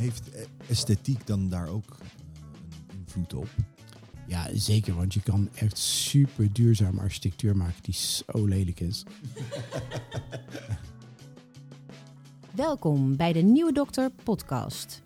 heeft 0.00 0.34
e- 0.34 0.46
esthetiek 0.68 1.26
dan 1.26 1.48
daar 1.48 1.68
ook 1.68 1.96
eh, 2.00 2.06
een 2.88 2.98
invloed 2.98 3.34
op? 3.34 3.48
Ja, 4.26 4.48
zeker, 4.52 4.94
want 4.94 5.14
je 5.14 5.22
kan 5.22 5.48
echt 5.54 5.78
super 5.78 6.52
duurzame 6.52 7.00
architectuur 7.00 7.56
maken 7.56 7.82
die 7.82 7.94
zo 7.94 8.46
lelijk 8.46 8.80
is. 8.80 9.02
Welkom 12.54 13.16
bij 13.16 13.32
de 13.32 13.40
Nieuwe 13.40 13.72
Dokter 13.72 14.10
podcast. 14.24 15.02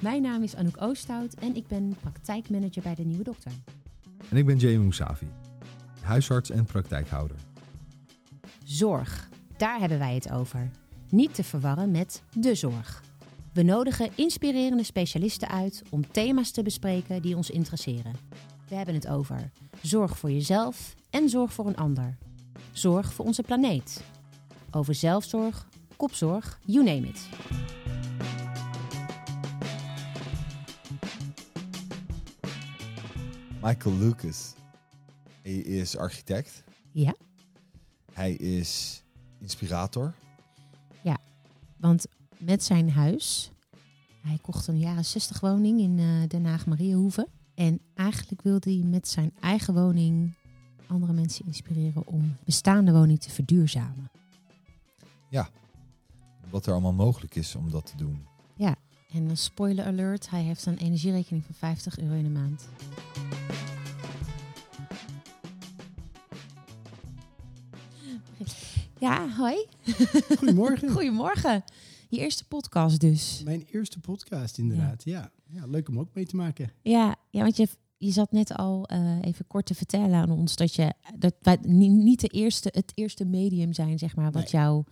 Mijn 0.00 0.22
naam 0.22 0.42
is 0.42 0.54
Anouk 0.54 0.82
Oosthout 0.82 1.34
en 1.34 1.56
ik 1.56 1.66
ben 1.66 1.96
praktijkmanager 2.00 2.82
bij 2.82 2.94
de 2.94 3.04
Nieuwe 3.04 3.24
Dokter. 3.24 3.52
En 4.30 4.36
ik 4.36 4.46
ben 4.46 4.56
Jamie 4.56 4.78
Moussavi, 4.78 5.26
huisarts 6.00 6.50
en 6.50 6.64
praktijkhouder. 6.64 7.36
Zorg, 8.64 9.28
daar 9.56 9.78
hebben 9.78 9.98
wij 9.98 10.14
het 10.14 10.30
over. 10.30 10.70
Niet 11.10 11.34
te 11.34 11.44
verwarren 11.44 11.90
met 11.90 12.22
de 12.32 12.54
zorg. 12.54 13.03
We 13.54 13.62
nodigen 13.62 14.10
inspirerende 14.14 14.82
specialisten 14.82 15.48
uit 15.48 15.82
om 15.90 16.10
thema's 16.10 16.50
te 16.50 16.62
bespreken 16.62 17.22
die 17.22 17.36
ons 17.36 17.50
interesseren. 17.50 18.12
We 18.68 18.74
hebben 18.74 18.94
het 18.94 19.08
over 19.08 19.50
zorg 19.82 20.18
voor 20.18 20.30
jezelf 20.30 20.94
en 21.10 21.28
zorg 21.28 21.52
voor 21.52 21.66
een 21.66 21.76
ander. 21.76 22.16
Zorg 22.72 23.12
voor 23.12 23.24
onze 23.24 23.42
planeet. 23.42 24.04
Over 24.70 24.94
zelfzorg, 24.94 25.68
kopzorg, 25.96 26.60
you 26.64 26.84
name 26.84 27.06
it. 27.08 27.28
Michael 33.62 33.94
Lucas. 33.94 34.54
Hij 35.42 35.52
is 35.52 35.96
architect. 35.96 36.64
Ja, 36.92 37.14
Hij 38.12 38.32
is 38.32 39.02
inspirator. 39.40 40.14
want 41.76 42.06
met 42.44 42.64
zijn 42.64 42.90
huis, 42.90 43.50
hij 44.20 44.38
kocht 44.42 44.66
een 44.66 44.78
jaren 44.78 45.04
60 45.04 45.40
woning 45.40 45.80
in 45.80 45.98
eh, 45.98 46.28
Den 46.28 46.44
Haag 46.44 46.66
Mariahoeve. 46.66 47.28
En 47.54 47.80
eigenlijk 47.94 48.42
wilde 48.42 48.70
hij 48.70 48.84
met 48.84 49.08
zijn 49.08 49.32
eigen 49.40 49.74
woning 49.74 50.34
andere 50.86 51.12
mensen 51.12 51.46
inspireren 51.46 52.06
om 52.06 52.36
bestaande 52.44 52.92
woning 52.92 53.20
te 53.20 53.30
verduurzamen. 53.30 54.10
Wat 56.50 56.66
er 56.66 56.72
allemaal 56.72 56.92
mogelijk 56.92 57.34
is 57.34 57.54
om 57.54 57.70
dat 57.70 57.86
te 57.86 57.96
doen. 57.96 58.26
En 59.14 59.30
een 59.30 59.36
spoiler 59.36 59.84
alert, 59.84 60.30
hij 60.30 60.42
heeft 60.42 60.66
een 60.66 60.76
energierekening 60.76 61.44
van 61.44 61.54
50 61.54 61.98
euro 61.98 62.14
in 62.14 62.22
de 62.22 62.30
maand. 62.30 62.68
Ja, 68.98 69.28
hoi. 69.28 69.66
Goedemorgen. 70.38 70.90
Goedemorgen. 70.96 71.64
Je 72.14 72.20
eerste 72.20 72.44
podcast 72.46 73.00
dus. 73.00 73.40
Mijn 73.44 73.64
eerste 73.70 74.00
podcast, 74.00 74.58
inderdaad. 74.58 75.04
Ja. 75.04 75.30
Ja. 75.46 75.66
leuk 75.66 75.88
om 75.88 75.98
ook 75.98 76.08
mee 76.14 76.26
te 76.26 76.36
maken. 76.36 76.70
Ja, 76.82 77.16
ja 77.30 77.42
want 77.42 77.56
je, 77.56 77.68
je 77.96 78.10
zat 78.10 78.32
net 78.32 78.52
al 78.56 78.86
eh, 78.86 79.18
even 79.22 79.46
kort 79.46 79.66
te 79.66 79.74
vertellen 79.74 80.14
aan 80.14 80.30
ons 80.30 80.56
dat 80.56 80.74
je 80.74 80.92
dat 81.18 81.34
wij 81.40 81.58
ni- 81.62 81.88
niet 81.88 82.20
de 82.20 82.26
eerste, 82.28 82.68
het 82.72 82.92
eerste 82.94 83.24
medium 83.24 83.72
zijn, 83.72 83.98
zeg 83.98 84.16
maar, 84.16 84.30
wat 84.32 84.42
Nee. 84.42 84.50
jou 84.62 84.84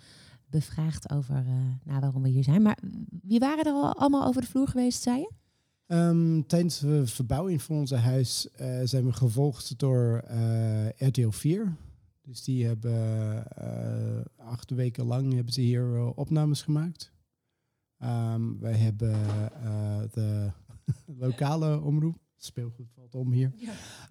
bevraagt 0.46 1.10
over 1.10 1.34
eh, 1.36 1.44
nou, 1.84 2.00
waarom 2.00 2.22
we 2.22 2.28
hier 2.28 2.44
zijn. 2.44 2.62
Maar 2.62 2.78
wie 3.22 3.38
waren 3.38 3.64
er 3.64 3.72
al 3.72 3.94
allemaal 3.96 4.26
over 4.26 4.40
de 4.40 4.46
vloer 4.48 4.68
geweest, 4.68 5.02
zei 5.02 5.18
je? 5.18 5.30
Ehm, 5.86 6.42
tijdens 6.46 6.78
de 6.78 7.06
verbouwing 7.06 7.62
van 7.62 7.76
onze 7.76 7.96
huis 7.96 8.50
eh, 8.50 8.80
zijn 8.84 9.04
we 9.04 9.12
gevolgd 9.12 9.78
door 9.78 10.24
RTL 10.96 11.28
4. 11.30 11.76
Dus 12.22 12.44
die 12.44 12.66
hebben 12.66 13.46
eh, 13.46 14.20
acht 14.36 14.70
weken 14.70 15.04
lang 15.04 15.32
hebben 15.34 15.52
ze 15.52 15.60
hier 15.60 15.94
eh, 15.94 16.18
opnames 16.18 16.62
gemaakt. 16.62 17.12
Ehm, 17.98 18.58
wij 18.58 18.76
hebben 18.76 19.12
eh, 19.52 20.02
de 20.10 20.50
lokale 21.24 21.80
omroep. 21.80 22.20
Speelgoed 22.36 22.90
valt 22.94 23.14
om 23.14 23.32
hier. 23.32 23.52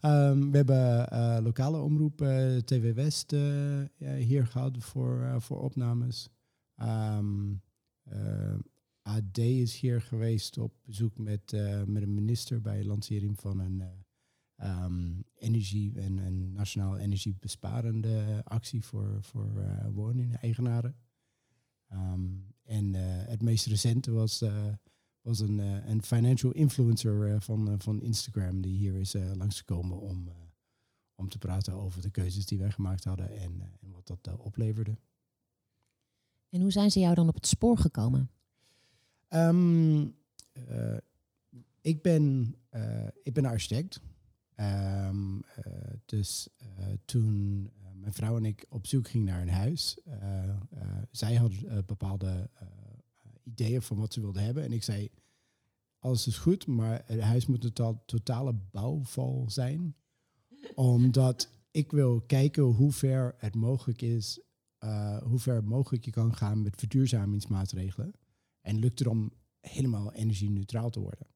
Ehm, 0.01 0.49
we 0.49 0.57
hebben 0.57 1.43
lokale 1.43 1.79
omroep 1.79 2.17
TV 2.65 2.93
West 2.93 3.31
hier 4.17 4.47
gehad 4.47 4.77
voor, 4.77 5.41
voor 5.41 5.61
opnames. 5.61 6.29
Ehm, 6.75 7.53
eh, 8.03 8.55
AD 9.01 9.37
is 9.37 9.79
hier 9.79 10.01
geweest 10.01 10.57
op 10.57 10.73
bezoek 10.85 11.17
met, 11.17 11.51
met 11.85 12.01
een 12.01 12.13
minister 12.13 12.61
bij 12.61 12.85
lancering 12.85 13.39
van 13.39 13.59
een 13.59 13.83
ehm, 14.61 15.11
energie 15.35 15.99
en 15.99 16.17
een 16.17 16.53
nationaal 16.53 16.97
energiebesparende 16.97 18.41
actie 18.43 18.83
voor, 18.85 19.17
voor 19.21 19.57
eh 19.57 19.87
woning-eigenaren. 19.93 20.95
Ehm, 21.87 22.29
en 22.63 22.95
eh, 22.95 23.01
het 23.27 23.41
meest 23.41 23.65
recente 23.65 24.11
was, 24.11 24.41
eh, 24.41 24.67
was 25.21 25.39
een, 25.39 25.57
een 25.89 26.03
financial 26.03 26.51
influencer 26.51 27.41
van, 27.41 27.81
van 27.81 28.01
Instagram 28.01 28.61
die 28.61 28.77
hier 28.77 28.95
is 28.95 29.13
langsgekomen 29.13 29.99
om, 29.99 30.29
om 31.15 31.29
te 31.29 31.37
praten 31.37 31.73
over 31.73 32.01
de 32.01 32.09
keuzes 32.09 32.45
die 32.45 32.57
wij 32.57 32.71
gemaakt 32.71 33.03
hadden 33.03 33.37
en, 33.37 33.61
en 33.81 33.91
wat 33.91 34.07
dat 34.07 34.37
opleverde. 34.37 34.97
En 36.49 36.61
hoe 36.61 36.71
zijn 36.71 36.91
ze 36.91 36.99
jou 36.99 37.15
dan 37.15 37.27
op 37.27 37.35
het 37.35 37.47
spoor 37.47 37.77
gekomen? 37.77 38.29
Ehm, 39.27 40.07
eh, 40.51 40.97
ik, 41.81 42.01
ben, 42.01 42.55
ik 43.23 43.33
ben 43.33 43.45
architect. 43.45 44.01
Ehm, 44.61 45.39
eh, 45.55 45.93
dus 46.05 46.49
eh, 46.57 46.85
toen 47.05 47.69
eh, 47.83 47.91
mijn 47.93 48.13
vrouw 48.13 48.37
en 48.37 48.45
ik 48.45 48.65
op 48.69 48.87
zoek 48.87 49.07
gingen 49.07 49.27
naar 49.27 49.41
een 49.41 49.49
huis, 49.49 49.97
zij 51.11 51.35
had 51.35 51.85
bepaalde 51.85 52.49
ideeën 53.43 53.81
van 53.81 53.97
wat 53.97 54.13
ze 54.13 54.21
wilde 54.21 54.39
hebben. 54.39 54.63
En 54.63 54.71
ik 54.71 54.83
zei, 54.83 55.09
alles 55.99 56.27
is 56.27 56.37
goed, 56.37 56.67
maar 56.67 57.01
het 57.05 57.19
huis 57.19 57.45
moet 57.45 57.63
een 57.63 57.73
to- 57.73 58.01
totale 58.05 58.53
bouwval 58.53 59.45
zijn. 59.49 59.95
Omdat 60.75 61.49
ik 61.71 61.91
wil 61.91 62.21
kijken 62.21 62.63
hoe 62.63 62.91
ver 62.91 63.35
het 63.37 63.55
mogelijk 63.55 64.01
is, 64.01 64.39
hoe 65.23 65.39
ver 65.39 65.63
mogelijk 65.63 66.05
je 66.05 66.11
kan 66.11 66.35
gaan 66.35 66.61
met 66.61 66.75
verduurzamingsmaatregelen. 66.79 68.13
En 68.61 68.79
lukt 68.79 68.99
het 68.99 69.07
om 69.07 69.31
helemaal 69.59 70.13
energie-neutraal 70.13 70.89
te 70.89 70.99
worden. 70.99 71.30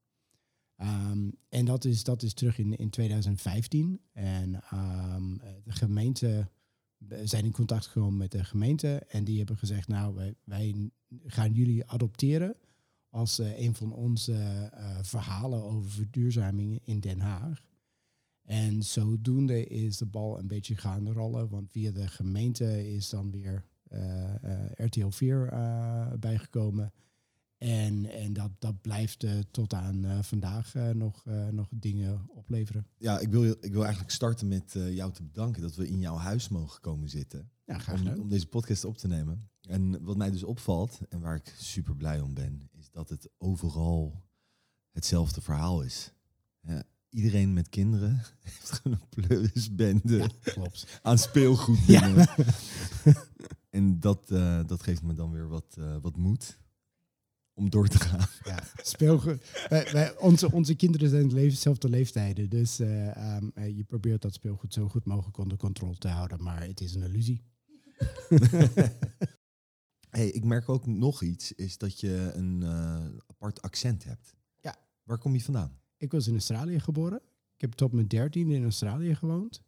Ehm, 0.76 1.30
en 1.48 1.64
dat 1.64 1.84
is, 1.84 2.04
dat 2.04 2.22
is 2.22 2.34
terug 2.34 2.58
in, 2.58 2.76
in 2.76 2.90
2015. 2.90 4.00
En 4.12 4.54
ehm, 4.54 5.36
de 5.64 5.72
gemeente 5.72 6.50
we 6.96 7.26
zijn 7.26 7.44
in 7.44 7.52
contact 7.52 7.86
gekomen 7.86 8.16
met 8.16 8.30
de 8.30 8.44
gemeente. 8.44 9.02
En 9.08 9.24
die 9.24 9.38
hebben 9.38 9.56
gezegd, 9.56 9.88
nou, 9.88 10.14
wij, 10.14 10.34
wij 10.44 10.90
gaan 11.24 11.52
jullie 11.52 11.86
adopteren 11.86 12.56
als 13.10 13.38
eh, 13.38 13.58
een 13.58 13.74
van 13.74 13.92
onze 13.92 14.34
eh, 14.34 14.98
verhalen 15.02 15.62
over 15.62 15.90
verduurzaming 15.90 16.80
in 16.84 17.00
Den 17.00 17.20
Haag. 17.20 17.64
En 18.42 18.82
zodoende 18.82 19.66
is 19.66 19.96
de 19.96 20.06
bal 20.06 20.38
een 20.38 20.46
beetje 20.46 20.76
gaan 20.76 21.12
rollen. 21.12 21.48
Want 21.48 21.70
via 21.70 21.90
de 21.90 22.08
gemeente 22.08 22.94
is 22.94 23.08
dan 23.08 23.30
weer 23.30 23.64
eh, 23.88 24.44
eh, 24.44 24.70
RTL 24.74 25.08
4 25.08 25.48
eh, 25.48 26.12
bijgekomen. 26.18 26.92
En, 27.58 28.10
en 28.10 28.32
dat, 28.32 28.50
dat 28.58 28.80
blijft 28.80 29.24
eh, 29.24 29.38
tot 29.50 29.74
aan 29.74 30.04
eh, 30.04 30.22
vandaag 30.22 30.74
eh, 30.74 30.90
nog, 30.90 31.24
nog 31.50 31.68
dingen 31.70 32.26
opleveren. 32.28 32.86
Ja, 32.98 33.18
ik 33.18 33.28
wil, 33.28 33.44
ik 33.44 33.72
wil 33.72 33.82
eigenlijk 33.82 34.12
starten 34.12 34.48
met 34.48 34.72
jou 34.72 35.12
te 35.12 35.22
bedanken 35.22 35.62
dat 35.62 35.74
we 35.74 35.88
in 35.88 35.98
jouw 35.98 36.16
huis 36.16 36.48
mogen 36.48 36.80
komen 36.80 37.08
zitten. 37.08 37.50
Ja, 37.64 37.78
graag 37.78 37.94
om, 37.94 38.06
gedaan. 38.06 38.20
om 38.20 38.28
deze 38.28 38.46
podcast 38.46 38.84
op 38.84 38.96
te 38.96 39.08
nemen. 39.08 39.48
En 39.60 40.04
wat 40.04 40.16
mij 40.16 40.30
dus 40.30 40.42
opvalt, 40.42 41.00
en 41.08 41.20
waar 41.20 41.36
ik 41.36 41.54
super 41.58 41.96
blij 41.96 42.20
om 42.20 42.34
ben, 42.34 42.68
is 42.72 42.90
dat 42.90 43.08
het 43.08 43.28
overal 43.38 44.24
hetzelfde 44.92 45.40
verhaal 45.40 45.82
is. 45.82 46.12
Ja, 46.60 46.82
iedereen 47.08 47.52
met 47.52 47.68
kinderen 47.68 48.22
heeft 48.42 48.72
gewoon 48.72 48.98
een 49.00 49.08
pleurisbende 49.08 50.16
Ja, 50.16 50.28
klopt. 50.42 50.98
aan 51.02 51.18
speelgoed. 51.18 51.86
Ja. 51.86 52.26
en 53.70 54.00
dat, 54.00 54.28
dat 54.68 54.82
geeft 54.82 55.02
me 55.02 55.14
dan 55.14 55.30
weer 55.30 55.48
wat, 55.48 55.76
wat 56.00 56.16
moed 56.16 56.58
om 57.56 57.70
door 57.70 57.88
te 57.88 57.98
gaan. 57.98 58.26
Ja, 58.44 58.62
speelgoed. 58.82 59.50
Wij, 59.68 59.88
wij, 59.92 60.18
onze, 60.18 60.52
onze 60.52 60.74
kinderen 60.74 61.08
zijn 61.08 61.32
leven, 61.32 61.50
dezelfde 61.50 61.88
leeftijden. 61.88 62.48
Dus 62.48 62.78
eh, 62.78 63.16
ehm, 63.16 63.48
eh, 63.54 63.76
je 63.76 63.84
probeert 63.84 64.22
dat 64.22 64.34
speelgoed 64.34 64.72
zo 64.72 64.88
goed 64.88 65.04
mogelijk 65.04 65.38
onder 65.38 65.58
controle 65.58 65.98
te 65.98 66.08
houden. 66.08 66.42
Maar 66.42 66.62
het 66.62 66.80
is 66.80 66.94
een 66.94 67.02
illusie. 67.02 67.42
hey, 70.16 70.28
ik 70.28 70.44
merk 70.44 70.68
ook 70.68 70.86
nog 70.86 71.22
iets, 71.22 71.52
is 71.52 71.78
dat 71.78 72.00
je 72.00 72.30
een 72.34 72.62
eh, 72.62 73.04
apart 73.26 73.62
accent 73.62 74.04
hebt. 74.04 74.34
Ja. 74.60 74.76
Waar 75.02 75.18
kom 75.18 75.34
je 75.34 75.42
vandaan? 75.42 75.78
Ik 75.96 76.12
was 76.12 76.26
in 76.26 76.32
Australië 76.32 76.80
geboren. 76.80 77.20
Ik 77.54 77.60
heb 77.60 77.72
tot 77.72 77.92
mijn 77.92 78.08
dertiende 78.08 78.54
in 78.54 78.62
Australië 78.62 79.14
gewoond. 79.14 79.62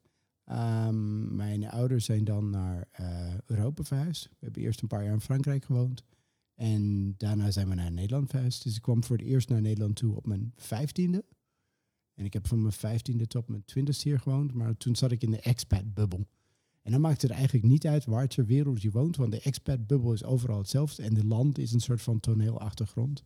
Ehm, 0.45 1.37
mijn 1.37 1.71
ouders 1.71 2.05
zijn 2.05 2.25
dan 2.25 2.51
naar 2.51 2.89
Europa 3.47 3.83
verhuisd. 3.83 4.25
We 4.25 4.37
hebben 4.41 4.63
eerst 4.63 4.83
een 4.83 4.89
paar 4.89 5.05
jaar 5.05 5.13
in 5.13 5.21
Frankrijk 5.21 5.65
gewoond. 5.65 6.05
En 6.59 7.15
daarna 7.17 7.51
zijn 7.51 7.69
we 7.69 7.75
naar 7.75 7.93
Nederland 7.93 8.31
verhuisd. 8.31 8.63
Dus 8.63 8.77
ik 8.77 8.83
kwam 8.83 9.05
voor 9.05 9.17
het 9.17 9.27
eerst 9.27 9.49
naar 9.49 9.61
Nederland 9.61 9.97
toe 9.97 10.17
op 10.17 10.27
mijn 10.27 10.53
vijftiende. 10.57 11.25
En 12.15 12.25
ik 12.25 12.33
heb 12.33 12.47
van 12.47 12.61
mijn 12.61 12.73
vijftiende 12.73 13.27
tot 13.27 13.49
mijn 13.49 13.65
twintigste 13.65 14.09
hier 14.09 14.21
gewoond. 14.21 14.53
Maar 14.53 14.77
toen 14.77 14.97
zat 14.97 15.13
ik 15.13 15.23
in 15.23 15.31
de 15.31 15.41
expat-bubbel. 15.41 16.27
En 16.83 16.93
dan 16.93 17.01
maakt 17.01 17.23
het 17.23 17.31
eigenlijk 17.31 17.65
niet 17.65 17.87
uit 17.87 18.05
waar 18.05 18.29
ter 18.29 18.47
wereld 18.47 18.83
je 18.83 18.91
woont. 18.91 19.17
Want 19.17 19.33
de 19.33 19.41
expat-bubbel 19.41 20.13
is 20.13 20.25
overal 20.25 20.59
hetzelfde. 20.59 21.03
En 21.03 21.15
de 21.15 21.27
land 21.27 21.59
is 21.59 21.73
een 21.73 21.81
soort 21.81 22.03
van 22.03 22.21
toneelachtergrond. 22.21 23.25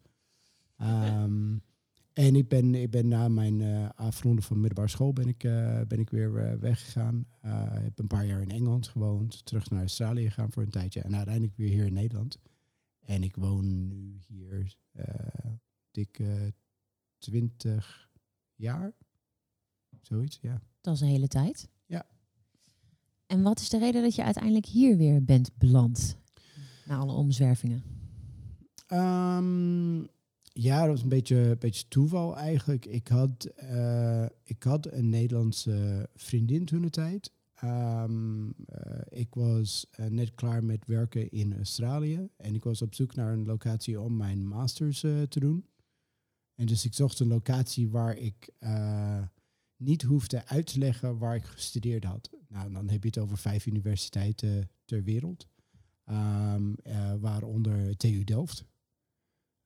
Ehm, 0.76 1.56
en 2.12 2.36
ik 2.36 2.48
ben, 2.48 2.74
ik 2.74 2.90
ben 2.90 3.08
na 3.08 3.28
mijn 3.28 3.60
uh, 3.60 3.88
afronden 3.94 4.44
van 4.44 4.56
middelbare 4.60 4.88
school 4.88 5.12
ben 5.12 5.28
ik, 5.28 5.44
uh, 5.44 5.80
ben 5.88 5.98
ik 5.98 6.10
weer 6.10 6.52
uh, 6.52 6.58
weggegaan. 6.60 7.26
Heb 7.40 7.98
een 7.98 8.06
paar 8.06 8.26
jaar 8.26 8.42
in 8.42 8.50
Engeland 8.50 8.88
gewoond, 8.88 9.44
terug 9.44 9.70
naar 9.70 9.80
Australië 9.80 10.24
gegaan 10.24 10.52
voor 10.52 10.62
een 10.62 10.70
tijdje 10.70 11.00
en 11.00 11.16
uiteindelijk 11.16 11.56
weer 11.56 11.68
hier 11.68 11.86
in 11.86 11.92
Nederland. 11.92 12.38
En 13.02 13.22
ik 13.22 13.36
woon 13.36 13.88
nu 13.88 14.18
hier 14.26 14.76
dik 15.90 16.22
20 17.18 18.10
jaar. 18.54 18.94
Zoiets, 20.00 20.38
ja. 20.42 20.62
Dat 20.80 20.94
is 20.94 21.00
een 21.00 21.08
hele 21.08 21.28
tijd. 21.28 21.68
Ja. 21.86 22.06
En 23.26 23.42
wat 23.42 23.60
is 23.60 23.68
de 23.68 23.78
reden 23.78 24.02
dat 24.02 24.14
je 24.14 24.24
uiteindelijk 24.24 24.66
hier 24.66 24.96
weer 24.96 25.24
bent 25.24 25.56
beland? 25.56 26.16
Na 26.84 26.96
alle 26.96 27.12
omzwervingen. 27.12 27.82
Um, 28.88 30.08
ja, 30.42 30.80
dat 30.80 30.88
was 30.88 31.02
een 31.02 31.08
beetje, 31.08 31.56
beetje 31.58 31.88
toeval 31.88 32.36
eigenlijk. 32.36 32.86
Ik 32.86 33.08
had, 33.08 33.48
uh, 33.62 34.26
ik 34.44 34.62
had 34.62 34.92
een 34.92 35.08
Nederlandse 35.08 36.08
vriendin 36.14 36.64
toen 36.64 36.82
de 36.82 36.90
tijd. 36.90 37.30
Um, 37.64 38.46
uh, 38.46 38.52
ik 39.08 39.34
was 39.34 39.86
uh, 40.00 40.06
net 40.06 40.34
klaar 40.34 40.64
met 40.64 40.86
werken 40.86 41.30
in 41.30 41.56
Australië. 41.56 42.28
En 42.36 42.54
ik 42.54 42.64
was 42.64 42.82
op 42.82 42.94
zoek 42.94 43.14
naar 43.14 43.32
een 43.32 43.46
locatie 43.46 44.00
om 44.00 44.16
mijn 44.16 44.46
masters 44.46 45.00
te 45.00 45.40
doen. 45.40 45.66
En 46.54 46.66
dus 46.66 46.84
ik 46.84 46.94
zocht 46.94 47.20
een 47.20 47.26
locatie 47.26 47.88
waar 47.88 48.16
ik 48.16 48.52
niet 49.76 50.02
hoefde 50.02 50.46
uit 50.46 50.66
te 50.66 50.78
leggen 50.78 51.18
waar 51.18 51.36
ik 51.36 51.44
gestudeerd 51.44 52.04
had. 52.04 52.30
Nou, 52.48 52.72
dan 52.72 52.88
heb 52.88 53.02
je 53.02 53.08
het 53.08 53.18
over 53.18 53.38
vijf 53.38 53.66
universiteiten 53.66 54.70
ter 54.84 55.02
wereld. 55.02 55.48
Um, 56.06 56.74
waaronder 57.20 57.96
TU 57.96 58.24
Delft. 58.24 58.64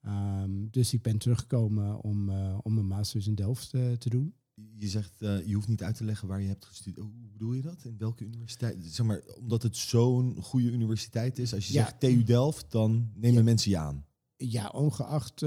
Um, 0.07 0.71
dus 0.71 0.93
ik 0.93 1.03
ben 1.03 1.19
teruggekomen 1.19 2.01
om, 2.01 2.31
om 2.63 2.79
een 2.79 2.87
master's 2.87 3.27
in 3.27 3.35
Delft 3.35 3.71
te 3.71 4.09
doen. 4.09 4.35
Je 4.79 4.89
zegt, 4.89 5.23
uh, 5.23 5.47
je 5.47 5.55
hoeft 5.55 5.69
niet 5.69 5.83
uit 5.83 5.97
te 5.97 6.05
leggen 6.05 6.29
waar 6.29 6.41
je 6.41 6.49
hebt 6.49 6.65
gestudeerd. 6.65 7.07
Hoe 7.07 7.29
bedoel 7.33 7.53
je 7.53 7.63
dat? 7.63 7.85
In 7.85 7.99
welke 7.99 8.25
universiteit? 8.25 8.77
Zeg 8.85 9.07
maar, 9.07 9.23
omdat 9.39 9.63
het 9.63 9.77
zo'n 9.77 10.37
goede 10.43 10.71
universiteit 10.71 11.39
is. 11.39 11.55
Als 11.55 11.67
je 11.67 11.73
ja. 11.73 11.83
zegt 11.83 12.01
TU 12.01 12.25
Delft, 12.25 12.71
dan 12.71 13.11
nemen 13.15 13.39
ja. 13.39 13.43
mensen 13.43 13.71
je 13.71 13.77
aan. 13.77 14.05
Ja, 14.37 14.69
ongeacht 14.69 15.41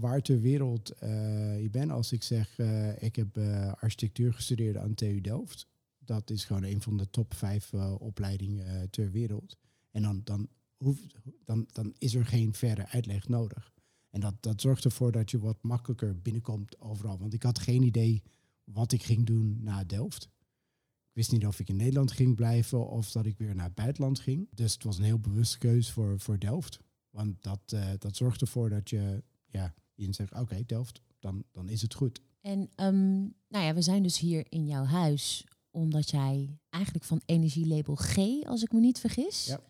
waar 0.00 0.22
ter 0.22 0.40
wereld 0.40 0.92
je 1.60 1.68
bent. 1.70 1.90
Als 1.90 2.12
ik 2.12 2.22
zeg, 2.22 2.58
ik 2.98 3.16
heb 3.16 3.38
architectuur 3.80 4.34
gestudeerd 4.34 4.76
aan 4.76 4.94
TU 4.94 5.20
Delft. 5.20 5.66
Dat 5.98 6.30
is 6.30 6.44
gewoon 6.44 6.62
een 6.62 6.82
van 6.82 6.96
de 6.96 7.10
top 7.10 7.34
vijf 7.34 7.74
opleidingen 7.98 8.90
ter 8.90 9.10
wereld. 9.10 9.58
En 9.90 10.02
dan, 10.02 10.20
dan 10.24 10.48
dan, 11.44 11.66
dan 11.72 11.94
is 11.98 12.14
er 12.14 12.26
geen 12.26 12.54
verder 12.54 12.84
uitleg 12.84 13.28
nodig. 13.28 13.72
En 14.10 14.20
dat, 14.20 14.34
dat 14.40 14.60
zorgt 14.60 14.84
ervoor 14.84 15.12
dat 15.12 15.30
je 15.30 15.38
wat 15.38 15.62
makkelijker 15.62 16.20
binnenkomt 16.20 16.80
overal. 16.80 17.18
Want 17.18 17.34
ik 17.34 17.42
had 17.42 17.58
geen 17.58 17.82
idee 17.82 18.22
wat 18.72 18.92
ik 18.92 19.02
ging 19.02 19.26
doen 19.26 19.58
na 19.62 19.84
Delft. 19.84 20.24
Ik 21.08 21.16
wist 21.16 21.32
niet 21.32 21.46
of 21.46 21.60
ik 21.60 21.68
in 21.68 21.76
Nederland 21.76 22.12
ging 22.12 22.36
blijven 22.36 22.88
of 22.88 23.10
dat 23.10 23.26
ik 23.26 23.38
weer 23.38 23.54
naar 23.54 23.64
het 23.64 23.74
buitenland 23.74 24.20
ging. 24.20 24.48
Dus 24.54 24.72
het 24.72 24.84
was 24.84 24.98
een 24.98 25.04
heel 25.04 25.18
bewuste 25.18 25.58
keuze 25.58 25.92
voor, 25.92 26.20
voor 26.20 26.38
Delft. 26.38 26.78
Want 27.10 27.42
dat, 27.42 27.60
uh, 27.74 27.90
dat 27.98 28.16
zorgt 28.16 28.40
ervoor 28.40 28.68
dat 28.68 28.90
je, 28.90 29.22
ja, 29.46 29.74
je 29.94 30.12
zegt, 30.12 30.34
oké, 30.34 30.64
Delft, 30.66 31.00
dan, 31.18 31.44
dan 31.50 31.68
is 31.68 31.82
het 31.82 31.94
goed. 31.94 32.20
En 32.40 32.60
um, 32.76 33.34
nou 33.48 33.64
ja, 33.64 33.74
we 33.74 33.82
zijn 33.82 34.02
dus 34.02 34.18
hier 34.18 34.46
in 34.48 34.66
jouw 34.66 34.84
huis 34.84 35.44
omdat 35.70 36.10
jij 36.10 36.58
eigenlijk 36.68 37.04
van 37.04 37.20
energielabel 37.24 37.94
G, 37.94 38.16
als 38.44 38.62
ik 38.62 38.72
me 38.72 38.80
niet 38.80 38.98
vergis, 38.98 39.44
ja. 39.44 39.60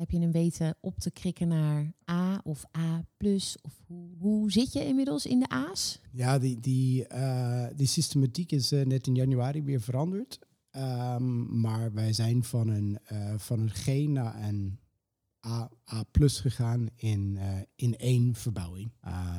Heb 0.00 0.10
je 0.10 0.18
hem 0.18 0.32
weten 0.32 0.76
op 0.80 0.98
te 0.98 1.10
krikken 1.10 1.48
naar 1.48 1.92
A 2.10 2.40
of 2.44 2.64
A 2.76 3.04
plus? 3.16 3.56
Of 3.62 3.82
hoe, 3.86 4.08
hoe 4.18 4.52
zit 4.52 4.72
je 4.72 4.86
inmiddels 4.86 5.26
in 5.26 5.38
de 5.38 5.48
A's? 5.48 6.00
Ja, 6.12 6.38
die, 6.38 6.60
die, 6.60 7.06
uh, 7.12 7.66
die 7.76 7.86
systematiek 7.86 8.52
is 8.52 8.72
uh, 8.72 8.84
net 8.84 9.06
in 9.06 9.14
januari 9.14 9.62
weer 9.62 9.80
veranderd. 9.80 10.38
Um, 10.76 11.60
maar 11.60 11.92
wij 11.92 12.12
zijn 12.12 12.44
van 12.44 12.68
een, 12.68 12.98
uh, 13.12 13.34
van 13.36 13.60
een 13.60 13.70
G 13.70 13.86
naar 13.86 14.48
een 14.48 14.78
A, 15.46 15.70
A 15.92 16.02
plus 16.02 16.40
gegaan 16.40 16.88
in, 16.96 17.38
in 17.74 17.96
één 17.96 18.34
verbouwing. 18.34 18.92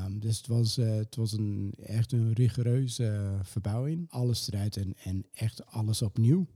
Um, 0.05 0.19
dus 0.19 0.37
het 0.37 0.47
was, 0.47 0.75
het 0.75 1.15
was 1.15 1.31
een, 1.31 1.73
echt 1.85 2.11
een 2.11 2.33
rigoureuze 2.33 3.39
verbouwing. 3.43 4.09
Alles 4.09 4.51
eruit 4.51 4.77
en, 4.77 4.93
en 5.03 5.25
echt 5.33 5.65
alles 5.65 6.01
opnieuw. 6.01 6.47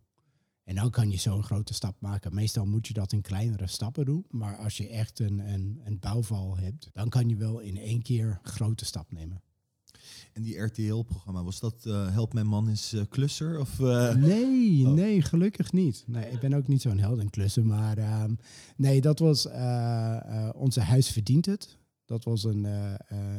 En 0.66 0.76
dan 0.76 0.90
kan 0.90 1.12
je 1.12 1.18
zo'n 1.18 1.44
grote 1.44 1.74
stap 1.74 1.96
maken. 2.00 2.34
Meestal 2.34 2.66
moet 2.66 2.88
je 2.88 2.94
dat 2.94 3.12
in 3.12 3.22
kleinere 3.22 3.68
stappen 3.68 4.06
doen. 4.06 4.26
Maar 4.30 4.58
als 4.58 4.78
je 4.78 4.88
echt 4.88 5.20
een, 5.20 5.40
een, 5.40 5.82
een 5.84 6.00
bouwval 6.00 6.58
hebt, 6.58 6.90
dan 6.94 7.10
kan 7.10 7.30
je 7.30 7.36
wel 7.36 7.60
in 7.60 7.78
één 7.78 8.02
keer 8.02 8.40
grote 8.44 8.86
stap 8.86 9.12
nemen. 9.12 9.42
En 10.34 10.42
die 10.42 10.58
RTL-programma, 10.58 11.44
was 11.44 11.60
dat 11.60 11.84
uh, 11.88 12.12
Help 12.12 12.34
Mijn 12.34 12.48
Man 12.48 12.70
is 12.70 12.94
uh, 12.94 13.02
Klusser? 13.10 13.60
Of, 13.60 13.80
uh... 13.80 14.16
Nee, 14.16 14.86
oh. 14.88 14.94
nee, 14.94 15.22
gelukkig 15.22 15.72
niet. 15.72 16.04
Nee, 16.08 16.32
ik 16.32 16.40
ben 16.40 16.54
ook 16.54 16.68
niet 16.68 16.82
zo'n 16.82 16.98
held 16.98 17.20
in 17.20 17.30
klussen. 17.30 17.66
Maar 17.66 17.98
uh, 17.98 18.24
nee, 18.76 19.02
dat 19.02 19.20
was 19.20 19.48
Onze 20.56 20.82
Huis 20.82 21.10
Verdient 21.10 21.46
Het. 21.46 21.78
Dat 22.06 22.24
was 22.24 22.44
een, 22.44 22.68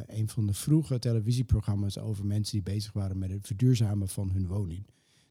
een 0.07 0.29
van 0.29 0.47
de 0.47 0.53
vroege 0.53 0.99
televisieprogramma's 0.99 1.97
over 1.97 2.25
mensen 2.25 2.53
die 2.53 2.73
bezig 2.73 2.93
waren 2.93 3.17
met 3.17 3.31
het 3.31 3.47
verduurzamen 3.47 4.07
van 4.07 4.31
hun 4.31 4.47
woning. 4.47 4.85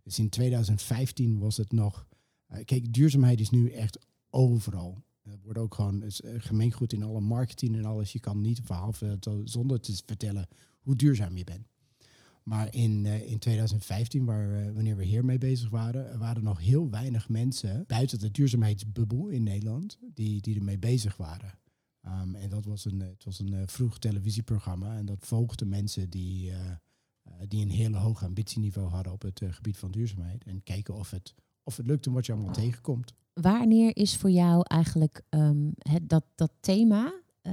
Dus 0.06 0.18
in 0.18 0.28
2015 0.28 1.38
was 1.38 1.56
het 1.56 1.72
nog. 1.72 2.06
Uh, 2.52 2.58
kijk, 2.64 2.92
duurzaamheid 2.92 3.40
is 3.40 3.50
nu 3.50 3.70
echt 3.70 3.98
overal. 4.30 5.04
Het 5.22 5.42
wordt 5.42 5.58
ook 5.58 5.74
gewoon 5.74 6.02
uh, 6.02 6.10
gemeengoed 6.38 6.92
in 6.92 7.02
alle 7.02 7.20
marketing 7.20 7.76
en 7.76 7.84
alles. 7.84 8.12
Je 8.12 8.20
kan 8.20 8.40
niet 8.40 8.58
een 8.58 8.64
verhaal 8.64 8.92
vertellen 8.92 9.48
zonder 9.48 9.80
te 9.80 10.02
vertellen 10.06 10.48
hoe 10.80 10.96
duurzaam 10.96 11.36
je 11.36 11.44
bent. 11.44 11.66
Maar 12.42 12.74
in, 12.74 13.06
in 13.06 13.38
2015, 13.38 14.24
waar, 14.24 14.74
wanneer 14.74 14.96
we 14.96 15.04
hiermee 15.04 15.38
bezig 15.38 15.70
waren, 15.70 16.18
waren 16.18 16.42
nog 16.42 16.60
heel 16.60 16.90
weinig 16.90 17.28
mensen 17.28 17.84
buiten 17.86 18.18
de 18.18 18.30
duurzaamheidsbubbel 18.30 19.28
in 19.28 19.42
Nederland 19.42 19.98
die, 20.14 20.40
die 20.40 20.56
ermee 20.56 20.78
bezig 20.78 21.16
waren. 21.16 21.58
Um, 22.06 22.34
en 22.34 22.50
dat 22.50 22.64
was 22.64 22.84
een, 22.84 23.00
het 23.00 23.24
was 23.24 23.38
een 23.38 23.68
vroeg 23.68 23.98
televisieprogramma 23.98 24.96
en 24.96 25.06
dat 25.06 25.26
volgde 25.26 25.64
mensen 25.64 26.10
die, 26.10 26.50
eh, 26.50 26.70
die 27.48 27.62
een 27.62 27.70
hele 27.70 27.96
hoog 27.96 28.24
ambitieniveau 28.24 28.88
hadden 28.88 29.12
op 29.12 29.22
het 29.22 29.42
eh, 29.42 29.52
gebied 29.52 29.76
van 29.76 29.90
duurzaamheid. 29.90 30.44
En 30.44 30.62
kijken 30.62 30.94
of 30.94 31.10
het, 31.10 31.34
of 31.62 31.76
het 31.76 31.86
lukt 31.86 32.06
en 32.06 32.12
wat 32.12 32.26
je 32.26 32.32
allemaal 32.32 32.52
tegenkomt. 32.52 33.14
Wanneer 33.32 33.96
is 33.96 34.16
voor 34.16 34.30
jou 34.30 34.62
eigenlijk 34.66 35.22
um, 35.30 35.72
het, 35.78 36.08
dat, 36.08 36.24
dat 36.34 36.52
thema 36.60 37.20
uh, 37.42 37.52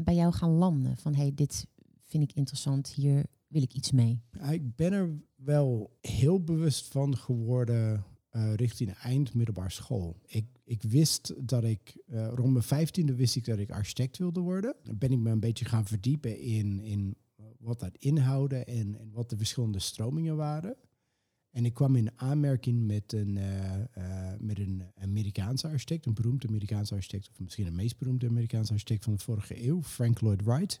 bij 0.00 0.14
jou 0.14 0.32
gaan 0.32 0.50
landen? 0.50 0.96
Van 0.96 1.14
hey, 1.14 1.32
dit 1.34 1.66
vind 2.04 2.22
ik 2.22 2.32
interessant, 2.32 2.88
hier 2.88 3.24
wil 3.46 3.62
ik 3.62 3.74
iets 3.74 3.90
mee. 3.90 4.20
Ik 4.50 4.76
ben 4.76 4.92
er 4.92 5.20
wel 5.34 5.96
heel 6.00 6.44
bewust 6.44 6.86
van 6.86 7.16
geworden 7.16 8.04
uh, 8.32 8.54
richting 8.54 8.92
eind 8.92 9.34
middelbare 9.34 9.70
school. 9.70 10.16
Ik, 10.26 10.46
ik 10.64 10.82
wist 10.82 11.34
dat 11.48 11.64
ik, 11.64 12.02
uh, 12.06 12.28
rond 12.34 12.52
mijn 12.52 12.64
vijftiende 12.64 13.14
wist 13.14 13.36
ik 13.36 13.44
dat 13.44 13.58
ik 13.58 13.70
architect 13.70 14.18
wilde 14.18 14.40
worden. 14.40 14.74
Dan 14.82 14.98
ben 14.98 15.12
ik 15.12 15.18
me 15.18 15.30
een 15.30 15.40
beetje 15.40 15.64
gaan 15.64 15.86
verdiepen 15.86 16.40
in, 16.40 16.80
in 16.80 17.16
wat 17.60 17.80
dat 17.80 17.96
inhoudde 17.98 18.64
en, 18.64 18.98
en 18.98 19.10
wat 19.12 19.30
de 19.30 19.36
verschillende 19.36 19.78
stromingen 19.78 20.36
waren. 20.36 20.76
En 21.50 21.64
ik 21.64 21.74
kwam 21.74 21.96
in 21.96 22.10
aanmerking 22.16 22.86
met 22.86 23.12
een, 23.12 23.36
uh, 23.36 24.32
met 24.38 24.58
een 24.58 24.82
Amerikaanse 24.94 25.68
architect, 25.68 26.06
een 26.06 26.14
beroemde 26.14 26.48
Amerikaanse 26.48 26.94
architect, 26.94 27.28
of 27.30 27.40
misschien 27.40 27.64
de 27.64 27.70
meest 27.70 27.98
beroemde 27.98 28.28
Amerikaanse 28.28 28.72
architect 28.72 29.04
van 29.04 29.12
de 29.12 29.18
vorige 29.18 29.66
eeuw, 29.66 29.82
Frank 29.82 30.20
Lloyd 30.20 30.42
Wright. 30.42 30.80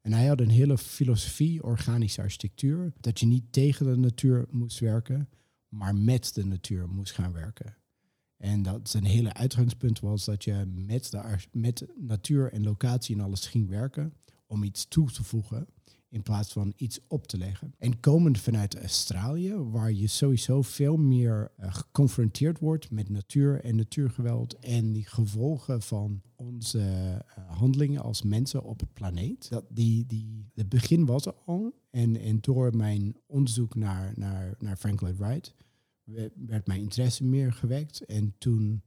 En 0.00 0.12
hij 0.12 0.26
had 0.26 0.40
een 0.40 0.48
hele 0.48 0.78
filosofie, 0.78 1.62
organische 1.62 2.22
architectuur, 2.22 2.92
dat 3.00 3.20
je 3.20 3.26
niet 3.26 3.52
tegen 3.52 3.86
de 3.86 3.96
natuur 3.96 4.46
moest 4.50 4.78
werken, 4.78 5.28
maar 5.68 5.94
met 5.94 6.34
de 6.34 6.44
natuur 6.44 6.88
moest 6.88 7.12
gaan 7.12 7.32
werken. 7.32 7.76
En 8.36 8.62
dat 8.62 8.88
zijn 8.88 9.04
hele 9.04 9.34
uitgangspunt 9.34 10.00
was 10.00 10.24
dat 10.24 10.44
je 10.44 10.64
met, 10.66 11.10
de, 11.10 11.38
met 11.52 11.86
natuur 11.96 12.52
en 12.52 12.62
locatie 12.62 13.14
en 13.14 13.20
alles 13.20 13.46
ging 13.46 13.68
werken 13.68 14.14
om 14.46 14.62
iets 14.62 14.88
toe 14.88 15.10
te 15.10 15.24
voegen 15.24 15.66
in 16.14 16.22
plaats 16.22 16.52
van 16.52 16.72
iets 16.76 17.00
op 17.08 17.26
te 17.26 17.38
leggen. 17.38 17.74
En 17.78 18.00
komend 18.00 18.40
vanuit 18.40 18.78
Australië, 18.78 19.54
waar 19.54 19.92
je 19.92 20.06
sowieso 20.06 20.62
veel 20.62 20.96
meer 20.96 21.52
uh, 21.60 21.74
geconfronteerd 21.74 22.58
wordt 22.58 22.90
met 22.90 23.08
natuur 23.08 23.64
en 23.64 23.76
natuurgeweld 23.76 24.58
en 24.58 24.92
die 24.92 25.06
gevolgen 25.06 25.82
van 25.82 26.22
onze 26.34 26.78
uh, 26.78 27.50
handelingen 27.58 28.02
als 28.02 28.22
mensen 28.22 28.62
op 28.62 28.80
het 28.80 28.92
planeet. 28.92 29.50
Dat 29.50 29.64
die, 29.68 30.06
die, 30.06 30.50
het 30.54 30.68
begin 30.68 31.06
was 31.06 31.26
er 31.26 31.34
al. 31.44 31.72
En, 31.90 32.16
en 32.16 32.38
door 32.40 32.76
mijn 32.76 33.16
onderzoek 33.26 33.74
naar, 33.74 34.12
naar, 34.16 34.54
naar 34.58 34.76
Frank 34.76 35.00
Lloyd 35.00 35.16
Wright 35.16 35.54
werd 36.46 36.66
mijn 36.66 36.80
interesse 36.80 37.24
meer 37.24 37.52
gewekt. 37.52 38.04
En 38.04 38.34
toen 38.38 38.82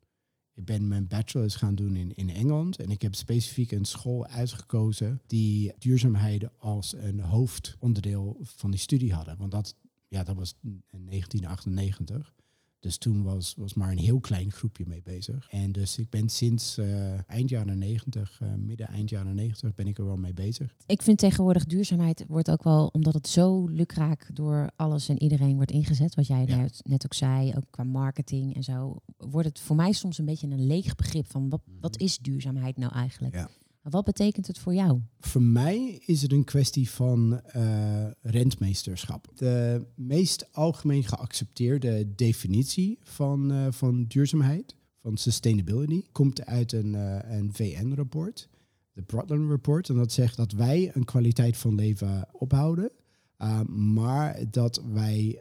ik 0.57 0.65
ben 0.65 0.87
mijn 0.87 1.07
bachelor's 1.07 1.55
gaan 1.55 1.75
doen 1.75 1.95
in, 1.95 2.15
in 2.15 2.29
Engeland. 2.29 2.79
En 2.79 2.89
ik 2.89 3.01
heb 3.01 3.15
specifiek 3.15 3.71
een 3.71 3.85
school 3.85 4.27
uitgekozen 4.27 5.21
die 5.27 5.73
duurzaamheid 5.77 6.49
als 6.57 6.93
een 6.93 7.19
hoofdonderdeel 7.19 8.37
van 8.41 8.71
die 8.71 8.79
studie 8.79 9.13
hadden. 9.13 9.37
Want 9.37 9.51
dat, 9.51 9.75
ja, 10.07 10.23
dat 10.23 10.35
was 10.35 10.55
in 10.61 10.83
1998. 10.89 12.33
Dus 12.79 12.97
toen 12.97 13.23
was, 13.23 13.53
was 13.57 13.73
maar 13.73 13.91
een 13.91 13.97
heel 13.97 14.19
klein 14.19 14.51
groepje 14.51 14.85
mee 14.87 15.01
bezig. 15.01 15.47
En 15.49 15.71
dus 15.71 15.97
ik 15.97 16.09
ben 16.09 16.29
sinds 16.29 16.77
uh, 16.77 17.29
eind 17.29 17.49
jaren 17.49 17.77
90, 17.77 18.39
uh, 18.43 18.53
midden 18.53 18.87
eind 18.87 19.09
jaren 19.09 19.35
90, 19.35 19.75
ben 19.75 19.87
ik 19.87 19.97
er 19.97 20.05
wel 20.05 20.17
mee 20.17 20.33
bezig. 20.33 20.75
Ik 20.85 21.01
vind 21.01 21.17
tegenwoordig 21.17 21.65
duurzaamheid 21.65 22.25
wordt 22.27 22.51
ook 22.51 22.63
wel, 22.63 22.87
omdat 22.87 23.13
het 23.13 23.27
zo 23.27 23.65
lukraak 23.67 24.29
door 24.33 24.71
alles 24.75 25.09
en 25.09 25.21
iedereen 25.21 25.55
wordt 25.55 25.71
ingezet, 25.71 26.15
wat 26.15 26.27
jij 26.27 26.45
ja. 26.45 26.67
net 26.83 27.05
ook 27.05 27.13
zei, 27.13 27.53
ook 27.55 27.65
qua 27.69 27.83
marketing 27.83 28.55
en 28.55 28.63
zo, 28.63 28.95
wordt 29.17 29.47
het 29.47 29.59
voor 29.59 29.75
mij 29.75 29.91
soms 29.91 30.17
een 30.17 30.25
beetje 30.25 30.47
een 30.47 30.67
leeg 30.67 30.95
begrip 30.95 31.31
van 31.31 31.49
wat, 31.49 31.61
wat 31.81 31.95
mhm. 31.95 32.03
is 32.03 32.17
duurzaamheid 32.17 32.77
nou 32.77 32.93
eigenlijk? 32.93 33.33
Ja. 33.33 33.49
Wat 33.89 34.05
betekent 34.05 34.47
het 34.47 34.59
voor 34.59 34.73
jou? 34.73 35.01
Voor 35.19 35.41
mij 35.41 36.01
is 36.05 36.21
het 36.21 36.31
een 36.31 36.43
kwestie 36.43 36.89
van 36.89 37.41
uh, 37.55 38.07
rentmeesterschap. 38.21 39.27
De 39.35 39.85
meest 39.95 40.53
algemeen 40.53 41.03
geaccepteerde 41.03 42.15
definitie 42.15 42.97
van, 43.01 43.51
uh, 43.51 43.67
van 43.69 44.05
duurzaamheid, 44.05 44.75
van 45.01 45.17
sustainability, 45.17 46.03
komt 46.11 46.45
uit 46.45 46.71
een, 46.71 46.93
uh, 46.93 47.17
een 47.23 47.53
VN-rapport, 47.53 48.49
de 48.93 49.01
Brundtland 49.01 49.49
Report. 49.49 49.89
En 49.89 49.95
dat 49.95 50.11
zegt 50.11 50.37
dat 50.37 50.51
wij 50.51 50.91
een 50.93 51.05
kwaliteit 51.05 51.57
van 51.57 51.75
leven 51.75 52.27
ophouden, 52.31 52.91
maar 53.67 54.39
dat 54.51 54.81
wij, 54.93 55.39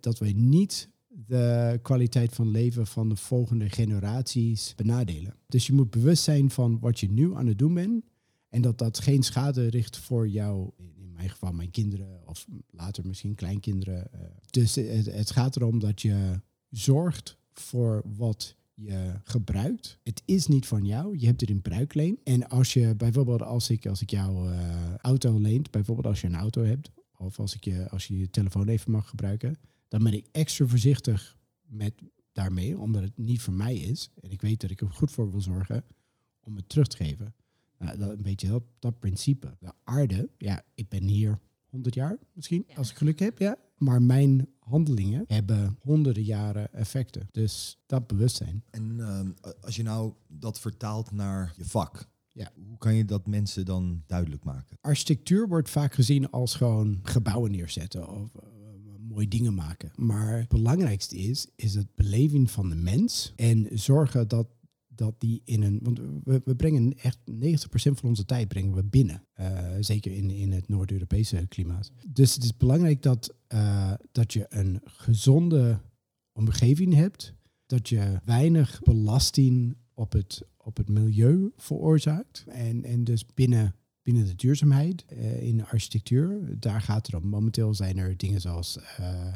dat 0.00 0.18
wij 0.18 0.32
niet 0.32 0.88
de 1.26 1.78
kwaliteit 1.82 2.34
van 2.34 2.50
leven 2.50 2.86
van 2.86 3.08
de 3.08 3.16
volgende 3.16 3.70
generaties 3.70 4.74
benadelen. 4.76 5.34
Dus 5.46 5.66
je 5.66 5.72
moet 5.72 5.90
bewust 5.90 6.22
zijn 6.22 6.50
van 6.50 6.78
wat 6.78 7.00
je 7.00 7.10
nu 7.10 7.34
aan 7.34 7.46
het 7.46 7.58
doen 7.58 7.74
bent 7.74 8.04
en 8.48 8.62
dat 8.62 8.78
dat 8.78 8.98
geen 8.98 9.22
schade 9.22 9.66
richt 9.66 9.96
voor 9.96 10.28
jou, 10.28 10.70
in 10.76 11.12
mijn 11.12 11.30
geval 11.30 11.52
mijn 11.52 11.70
kinderen 11.70 12.20
of 12.26 12.46
later 12.70 13.06
misschien 13.06 13.34
kleinkinderen. 13.34 14.12
Eh. 14.12 14.20
Dus 14.50 14.74
het, 14.74 15.30
gaat 15.30 15.56
erom 15.56 15.78
dat 15.78 16.02
je 16.02 16.40
zorgt 16.70 17.36
voor 17.52 18.02
wat 18.16 18.56
je 18.74 19.20
gebruikt. 19.24 19.98
Het 20.02 20.22
is 20.24 20.46
niet 20.46 20.66
van 20.66 20.84
jou. 20.84 21.18
Je 21.18 21.26
hebt 21.26 21.40
het 21.40 21.50
in 21.50 21.62
bruikleen. 21.62 22.18
En 22.24 22.48
als 22.48 22.72
je 22.72 22.94
bijvoorbeeld, 22.94 23.42
als 23.42 23.70
ik, 23.70 23.86
als 23.86 24.02
ik 24.02 24.10
jouw 24.10 24.48
uh, 24.48 24.94
auto 24.96 25.38
leent, 25.38 25.70
bijvoorbeeld 25.70 26.06
als 26.06 26.20
je 26.20 26.26
een 26.26 26.34
auto 26.34 26.64
hebt, 26.64 26.90
of 27.16 27.38
als, 27.38 27.54
ik 27.54 27.64
je, 27.64 27.88
als 27.90 28.06
je 28.06 28.18
je 28.18 28.30
telefoon 28.30 28.68
even 28.68 28.90
mag 28.90 29.08
gebruiken, 29.08 29.58
dan 29.92 30.02
ben 30.02 30.12
ik 30.12 30.26
extra 30.30 30.66
voorzichtig 30.66 31.38
met 31.66 31.92
daarmee, 32.32 32.78
omdat 32.78 33.02
het 33.02 33.18
niet 33.18 33.40
voor 33.40 33.54
mij 33.54 33.76
is. 33.76 34.10
En 34.20 34.30
ik 34.30 34.40
weet 34.40 34.60
dat 34.60 34.70
ik 34.70 34.80
er 34.80 34.90
goed 34.90 35.10
voor 35.10 35.30
wil 35.30 35.40
zorgen 35.40 35.84
om 36.40 36.56
het 36.56 36.68
terug 36.68 36.86
te 36.86 36.96
geven. 36.96 37.34
Nou, 37.78 37.98
dat, 37.98 38.10
een 38.10 38.22
beetje 38.22 38.48
dat, 38.48 38.62
dat 38.78 38.98
principe. 38.98 39.56
De 39.60 39.72
aarde, 39.84 40.28
ja, 40.38 40.64
ik 40.74 40.88
ben 40.88 41.02
hier 41.02 41.38
100 41.66 41.94
jaar 41.94 42.18
misschien, 42.32 42.66
als 42.74 42.90
ik 42.90 42.96
geluk 42.96 43.18
heb, 43.18 43.38
ja. 43.38 43.56
Maar 43.76 44.02
mijn 44.02 44.48
handelingen 44.58 45.24
hebben 45.26 45.76
honderden 45.80 46.24
jaren 46.24 46.72
effecten. 46.72 47.28
Dus 47.30 47.78
dat 47.86 48.06
bewustzijn. 48.06 48.64
En 48.70 48.96
uh, 48.98 49.20
als 49.60 49.76
je 49.76 49.82
nou 49.82 50.12
dat 50.28 50.60
vertaalt 50.60 51.10
naar 51.10 51.54
je 51.56 51.64
vak, 51.64 52.08
ja. 52.28 52.52
Hoe 52.66 52.78
kan 52.78 52.94
je 52.94 53.04
dat 53.04 53.26
mensen 53.26 53.64
dan 53.64 54.02
duidelijk 54.06 54.44
maken? 54.44 54.78
Architectuur 54.80 55.48
wordt 55.48 55.70
vaak 55.70 55.94
gezien 55.94 56.30
als 56.30 56.54
gewoon 56.54 57.00
gebouwen 57.02 57.50
neerzetten 57.50 58.08
of 58.08 58.30
mooie 59.12 59.28
dingen 59.28 59.54
maken. 59.54 59.90
Maar 59.96 60.38
het 60.38 60.48
belangrijkste 60.48 61.16
is, 61.16 61.46
is 61.56 61.74
het 61.74 61.94
beleving 61.94 62.50
van 62.50 62.68
de 62.68 62.74
mens. 62.74 63.32
En 63.36 63.68
zorgen 63.72 64.28
dat, 64.28 64.48
dat 64.88 65.20
die 65.20 65.42
in 65.44 65.62
een. 65.62 65.78
Want 65.82 66.00
we, 66.24 66.42
we 66.44 66.56
brengen 66.56 66.98
echt 66.98 67.18
90% 67.30 67.34
van 67.72 68.08
onze 68.08 68.24
tijd 68.24 68.48
brengen 68.48 68.74
we 68.74 68.84
binnen. 68.84 69.24
Uh, 69.40 69.68
zeker 69.80 70.12
in, 70.12 70.30
in 70.30 70.52
het 70.52 70.68
Noord-Europese 70.68 71.46
klimaat. 71.48 71.92
Dus 72.06 72.34
het 72.34 72.44
is 72.44 72.56
belangrijk 72.56 73.02
dat, 73.02 73.34
uh, 73.54 73.92
dat 74.12 74.32
je 74.32 74.46
een 74.48 74.80
gezonde 74.84 75.80
omgeving 76.32 76.94
hebt. 76.94 77.34
Dat 77.66 77.88
je 77.88 78.20
weinig 78.24 78.80
belasting 78.82 79.76
op 79.94 80.12
het, 80.12 80.42
op 80.56 80.76
het 80.76 80.88
milieu 80.88 81.52
veroorzaakt. 81.56 82.44
En, 82.48 82.84
en 82.84 83.04
dus 83.04 83.26
binnen 83.34 83.74
binnen 84.02 84.26
de 84.26 84.34
duurzaamheid 84.34 85.04
uh, 85.12 85.42
in 85.42 85.56
de 85.56 85.66
architectuur. 85.66 86.56
Daar 86.58 86.80
gaat 86.80 87.06
het 87.06 87.14
om. 87.14 87.28
Momenteel 87.28 87.74
zijn 87.74 87.98
er 87.98 88.16
dingen 88.16 88.40
zoals, 88.40 88.78
uh, 89.00 89.32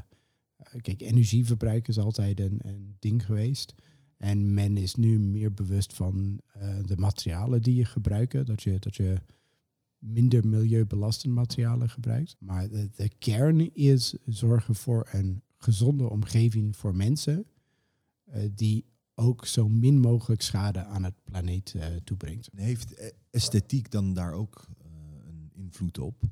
kijk, 0.81 1.01
energieverbruik 1.01 1.89
is 1.89 1.99
altijd 1.99 2.41
een, 2.41 2.59
een, 2.63 2.97
ding 2.99 3.25
geweest. 3.25 3.75
En 4.17 4.55
men 4.55 4.77
is 4.77 4.95
nu 4.95 5.19
meer 5.19 5.53
bewust 5.53 5.95
van 5.95 6.41
de 6.87 6.97
materialen 6.97 7.63
die 7.63 7.75
je 7.75 7.85
gebruikt. 7.85 8.47
Dat 8.47 8.63
je, 8.63 8.79
dat 8.79 8.97
je 8.97 9.17
minder 9.99 10.49
milieubelastende 10.49 11.35
materialen 11.35 11.91
gebruikt. 11.91 12.37
Maar 12.39 12.69
de, 12.69 12.91
de 12.97 13.11
kern 13.19 13.75
is 13.75 14.15
zorgen 14.27 14.75
voor 14.75 15.09
een 15.13 15.43
gezonde 15.57 16.11
omgeving 16.11 16.77
voor 16.77 16.97
mensen. 16.97 17.47
die 18.55 18.85
ook 19.19 19.47
zo 19.47 19.69
min 19.69 20.01
mogelijk 20.01 20.43
schade 20.43 20.85
aan 20.85 21.05
het 21.05 21.15
planeet 21.25 21.73
uh, 21.77 21.87
toebrengt. 22.05 22.49
Heeft 22.55 23.13
esthetiek 23.31 23.91
dan 23.91 24.15
daar 24.15 24.33
ook 24.33 24.67
uh, 24.69 24.87
een 25.27 25.51
invloed 25.55 25.99
op? 25.99 26.23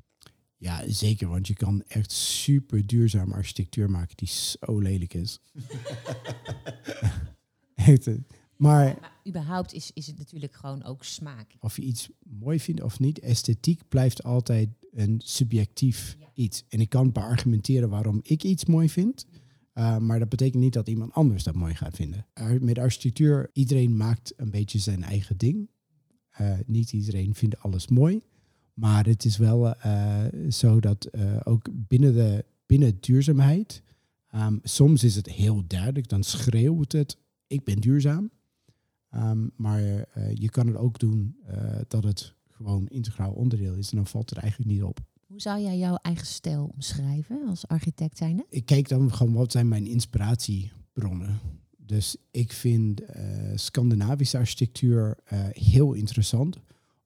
Ja, 0.57 0.83
zeker, 0.87 1.27
want 1.27 1.47
je 1.47 1.53
kan 1.53 1.83
echt 1.87 2.11
super 2.11 2.87
duurzaam 2.87 3.31
architectuur 3.31 3.89
maken 3.89 4.17
die 4.17 4.27
zo 4.27 4.79
lelijk 4.79 5.13
is. 5.13 5.39
maar, 8.55 8.97
maar, 8.99 9.11
überhaupt 9.27 9.73
is, 9.73 9.91
is 9.93 10.07
het 10.07 10.17
natuurlijk 10.17 10.55
gewoon 10.55 10.83
ook 10.83 11.03
smaak. 11.03 11.55
Of 11.59 11.75
je 11.75 11.81
iets 11.81 12.09
mooi 12.23 12.59
vindt 12.59 12.81
of 12.81 12.99
niet, 12.99 13.19
esthetiek 13.19 13.87
blijft 13.87 14.23
altijd 14.23 14.69
een 14.91 15.21
subjectief 15.23 16.17
iets. 16.33 16.63
En 16.69 16.79
ik 16.79 16.89
kan 16.89 17.11
beargumenteren 17.11 17.89
waarom 17.89 18.19
ik 18.23 18.43
iets 18.43 18.65
mooi 18.65 18.89
vind. 18.89 19.25
Uh, 19.77 19.97
maar 19.97 20.19
dat 20.19 20.29
betekent 20.29 20.63
niet 20.63 20.73
dat 20.73 20.87
iemand 20.87 21.13
anders 21.13 21.43
dat 21.43 21.55
mooi 21.55 21.75
gaat 21.75 21.95
vinden. 21.95 22.25
Met 22.59 22.79
architectuur, 22.79 23.49
iedereen 23.53 23.97
maakt 23.97 24.33
een 24.37 24.51
beetje 24.51 24.79
zijn 24.79 25.03
eigen 25.03 25.37
ding. 25.37 25.69
Uh, 26.41 26.53
niet 26.65 26.91
iedereen 26.91 27.35
vindt 27.35 27.59
alles 27.59 27.87
mooi. 27.87 28.21
Maar 28.73 29.05
het 29.05 29.25
is 29.25 29.37
wel 29.37 29.75
zo 30.49 30.79
dat 30.79 31.09
ook 31.43 31.69
binnen 31.71 32.13
de 32.13 32.45
binnen 32.65 32.97
duurzaamheid, 32.99 33.83
um, 34.35 34.59
soms 34.63 35.03
is 35.03 35.15
het 35.15 35.27
heel 35.27 35.63
duidelijk, 35.67 36.07
dan 36.07 36.23
schreeuwt 36.23 36.91
het, 36.91 37.17
ik 37.47 37.63
ben 37.63 37.79
duurzaam. 37.81 38.29
Um, 39.15 39.51
maar 39.55 39.81
je 40.33 40.49
kan 40.49 40.67
het 40.67 40.75
ook 40.75 40.99
doen 40.99 41.35
dat 41.87 42.03
het 42.03 42.33
gewoon 42.51 42.87
integraal 42.87 43.31
onderdeel 43.31 43.75
is 43.75 43.89
en 43.89 43.95
dan 43.95 44.07
valt 44.07 44.29
het 44.29 44.39
eigenlijk 44.39 44.71
niet 44.71 44.83
op. 44.83 44.99
Hoe 45.25 45.41
zou 45.41 45.61
jij 45.61 45.77
jouw 45.77 45.95
eigen 45.95 46.25
stijl 46.25 46.71
omschrijven 46.73 47.47
als 47.47 47.67
architect 47.67 48.17
zijnde? 48.17 48.45
Ik 48.49 48.65
kijk 48.65 48.89
dan 48.89 49.13
gewoon 49.13 49.33
wat 49.33 49.51
zijn 49.51 49.67
mijn 49.67 49.87
inspiratiebronnen. 49.87 51.39
Dus 51.77 52.17
ik 52.31 52.51
vind 52.51 53.01
uh, 53.01 53.07
Scandinavische 53.55 54.37
architectuur 54.37 55.17
uh, 55.33 55.39
heel 55.51 55.93
interessant 55.93 56.57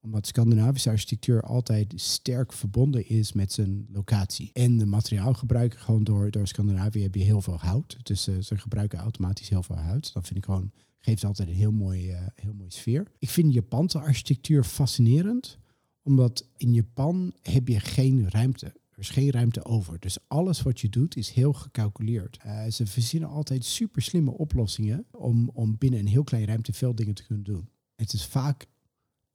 omdat 0.01 0.27
Scandinavische 0.27 0.89
architectuur 0.89 1.41
altijd 1.41 1.93
sterk 1.95 2.53
verbonden 2.53 3.07
is 3.07 3.33
met 3.33 3.51
zijn 3.51 3.87
locatie. 3.91 4.49
En 4.53 4.77
de 4.77 4.85
materiaalgebruik, 4.85 5.73
gewoon 5.77 6.03
door, 6.03 6.31
door 6.31 6.47
Scandinavië 6.47 7.01
heb 7.01 7.15
je 7.15 7.23
heel 7.23 7.41
veel 7.41 7.57
hout. 7.57 7.97
Dus 8.03 8.27
uh, 8.27 8.39
ze 8.39 8.57
gebruiken 8.57 8.99
automatisch 8.99 9.49
heel 9.49 9.63
veel 9.63 9.75
hout. 9.75 10.13
Dat 10.13 10.25
vind 10.25 10.39
ik 10.39 10.45
gewoon, 10.45 10.71
geeft 10.97 11.23
altijd 11.23 11.47
een 11.47 11.55
heel 11.55 11.71
mooi, 11.71 12.15
heel 12.35 12.53
mooie 12.53 12.71
sfeer. 12.71 13.11
Ik 13.19 13.29
vind 13.29 13.53
Japanse 13.53 13.99
architectuur 13.99 14.63
fascinerend 14.63 15.57
omdat 16.01 16.47
in 16.57 16.73
Japan 16.73 17.33
heb 17.41 17.67
je 17.67 17.79
geen 17.79 18.29
ruimte. 18.29 18.65
Er 18.65 18.99
is 18.99 19.09
geen 19.09 19.31
ruimte 19.31 19.65
over. 19.65 19.99
Dus 19.99 20.17
alles 20.27 20.61
wat 20.61 20.79
je 20.79 20.89
doet 20.89 21.15
is 21.15 21.29
heel 21.29 21.53
gecalculeerd. 21.53 22.39
Uh, 22.45 22.65
ze 22.65 22.85
verzinnen 22.85 23.29
altijd 23.29 23.65
super 23.65 24.01
slimme 24.01 24.31
oplossingen 24.31 25.05
om, 25.11 25.49
om 25.53 25.77
binnen 25.77 25.99
een 25.99 26.07
heel 26.07 26.23
klein 26.23 26.45
ruimte 26.45 26.73
veel 26.73 26.95
dingen 26.95 27.13
te 27.13 27.25
kunnen 27.25 27.43
doen. 27.43 27.69
Het 27.95 28.13
is 28.13 28.25
vaak 28.25 28.65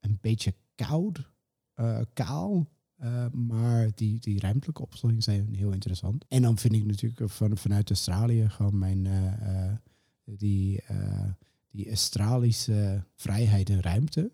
een 0.00 0.18
beetje 0.20 0.54
koud, 0.74 1.30
uh, 1.76 2.00
kaal, 2.12 2.70
uh, 3.02 3.30
maar 3.30 3.90
die, 3.94 4.18
die 4.20 4.40
ruimtelijke 4.40 4.82
oplossingen 4.82 5.22
zijn 5.22 5.54
heel 5.54 5.72
interessant. 5.72 6.24
En 6.28 6.42
dan 6.42 6.58
vind 6.58 6.74
ik 6.74 6.84
natuurlijk 6.84 7.30
van, 7.30 7.56
vanuit 7.56 7.88
Australië 7.88 8.48
gewoon 8.48 8.78
mijn 8.78 9.08
die, 10.24 10.80
die 11.70 11.88
Australische 11.88 13.04
vrijheid 13.14 13.70
en 13.70 13.80
ruimte 13.80 14.30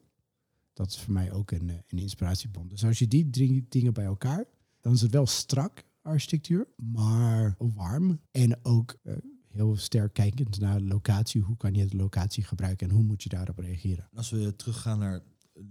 dat 0.80 0.90
is 0.90 0.98
voor 0.98 1.12
mij 1.12 1.32
ook 1.32 1.50
een, 1.50 1.70
eh, 1.70 1.76
een 1.88 1.98
inspiratiebron. 1.98 2.68
Dus 2.68 2.84
als 2.84 2.98
je 2.98 3.08
die 3.08 3.30
drie 3.30 3.66
dingen 3.68 3.92
bij 3.92 4.04
elkaar, 4.04 4.44
dan 4.80 4.92
is 4.92 5.00
het 5.00 5.10
wel 5.10 5.26
strak 5.26 5.84
architectuur, 6.02 6.68
maar 6.76 7.54
warm 7.58 8.20
en 8.30 8.64
ook 8.64 8.98
uh, 9.02 9.14
heel 9.48 9.76
sterk 9.76 10.12
kijkend 10.12 10.58
naar 10.58 10.78
de 10.78 10.84
locatie. 10.84 11.40
Hoe 11.40 11.56
kan 11.56 11.74
je 11.74 11.86
de 11.86 11.96
locatie 11.96 12.44
gebruiken 12.44 12.88
en 12.88 12.94
hoe 12.94 13.02
moet 13.02 13.22
je 13.22 13.28
daarop 13.28 13.58
reageren? 13.58 14.08
Als 14.14 14.30
we 14.30 14.56
teruggaan 14.56 14.98
naar 14.98 15.22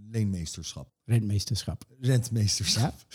leenmeesterschap. 0.10 0.94
Rentmeesterschap. 1.06 1.86
Rentmeesterschap. 2.00 2.94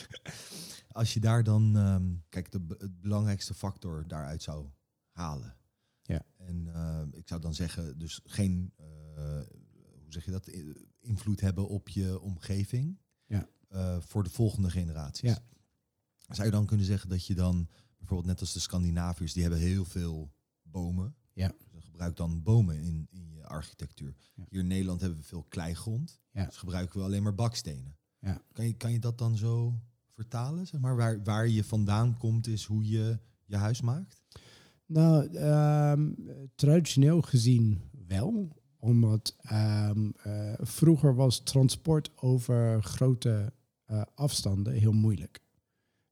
Als 0.89 1.15
je 1.15 1.21
daar 1.21 1.43
dan, 1.43 1.77
um, 1.77 2.25
kijk, 2.29 2.53
de, 2.53 2.61
het 2.79 3.01
belangrijkste 3.01 3.55
factor 3.55 4.05
daaruit 4.07 4.43
zou 4.43 4.67
halen. 5.11 5.57
Ja. 6.03 6.23
En 6.37 6.67
uh, 6.67 7.03
ik 7.13 7.29
zou 7.29 7.41
dan 7.41 7.55
zeggen, 7.55 7.99
dus 7.99 8.21
geen, 8.25 8.73
uh, 8.81 8.87
hoe 10.03 10.13
zeg 10.13 10.25
je 10.25 10.31
dat, 10.31 10.49
invloed 11.05 11.41
hebben 11.41 11.69
op 11.69 11.89
je 11.89 12.21
omgeving 12.21 12.99
ja. 13.27 13.49
Uh, 13.73 13.97
voor 14.01 14.23
de 14.25 14.31
volgende 14.31 14.71
generaties. 14.71 15.31
Ja. 15.31 15.39
Zou 16.29 16.47
je 16.47 16.53
dan 16.53 16.67
kunnen 16.67 16.87
zeggen 16.87 17.09
dat 17.09 17.27
je 17.27 17.35
dan 17.35 17.69
bijvoorbeeld 17.99 18.29
net 18.29 18.41
als 18.41 18.53
de 18.53 18.61
Scandinaviërs, 18.61 19.33
die 19.33 19.43
hebben 19.43 19.61
heel 19.61 19.85
veel 19.85 20.33
bomen. 20.63 21.15
Ja. 21.33 21.53
Dus 21.71 21.85
gebruik 21.85 22.17
dan 22.17 22.43
bomen 22.43 22.81
in, 22.81 23.07
in 23.11 23.31
je 23.31 23.47
architectuur. 23.47 24.15
Ja. 24.35 24.45
Hier 24.49 24.61
in 24.61 24.67
Nederland 24.67 25.01
hebben 25.01 25.19
we 25.19 25.25
veel 25.25 25.47
kleigrond. 25.49 26.21
Ja. 26.33 26.45
Dus 26.45 26.57
gebruiken 26.57 26.99
we 26.99 27.05
alleen 27.05 27.23
maar 27.23 27.35
bakstenen. 27.35 27.97
Ja. 28.19 28.43
Kan, 28.53 28.67
je, 28.67 28.73
kan 28.73 28.93
je 28.93 28.99
dat 28.99 29.19
dan 29.19 29.37
zo 29.37 29.81
vertalen? 30.15 30.67
Zeg 30.67 30.81
maar? 30.81 30.97
waar, 30.97 31.23
waar 31.23 31.49
je 31.49 31.65
vandaan 31.65 32.17
komt 32.17 32.47
is 32.47 32.65
hoe 32.65 32.89
je 32.89 33.19
je 33.45 33.57
huis 33.57 33.81
maakt? 33.81 34.23
Nou, 34.87 35.27
ehm, 35.27 36.13
traditioneel 36.55 37.23
gezien 37.23 37.81
wel. 38.07 38.63
Omdat 38.85 39.37
ehm, 39.41 40.11
eh, 40.23 40.53
vroeger 40.59 41.15
was 41.15 41.39
transport 41.43 42.11
over 42.17 42.83
grote 42.83 43.53
eh, 43.85 44.03
afstanden 44.15 44.73
heel 44.73 44.93
moeilijk. 44.93 45.43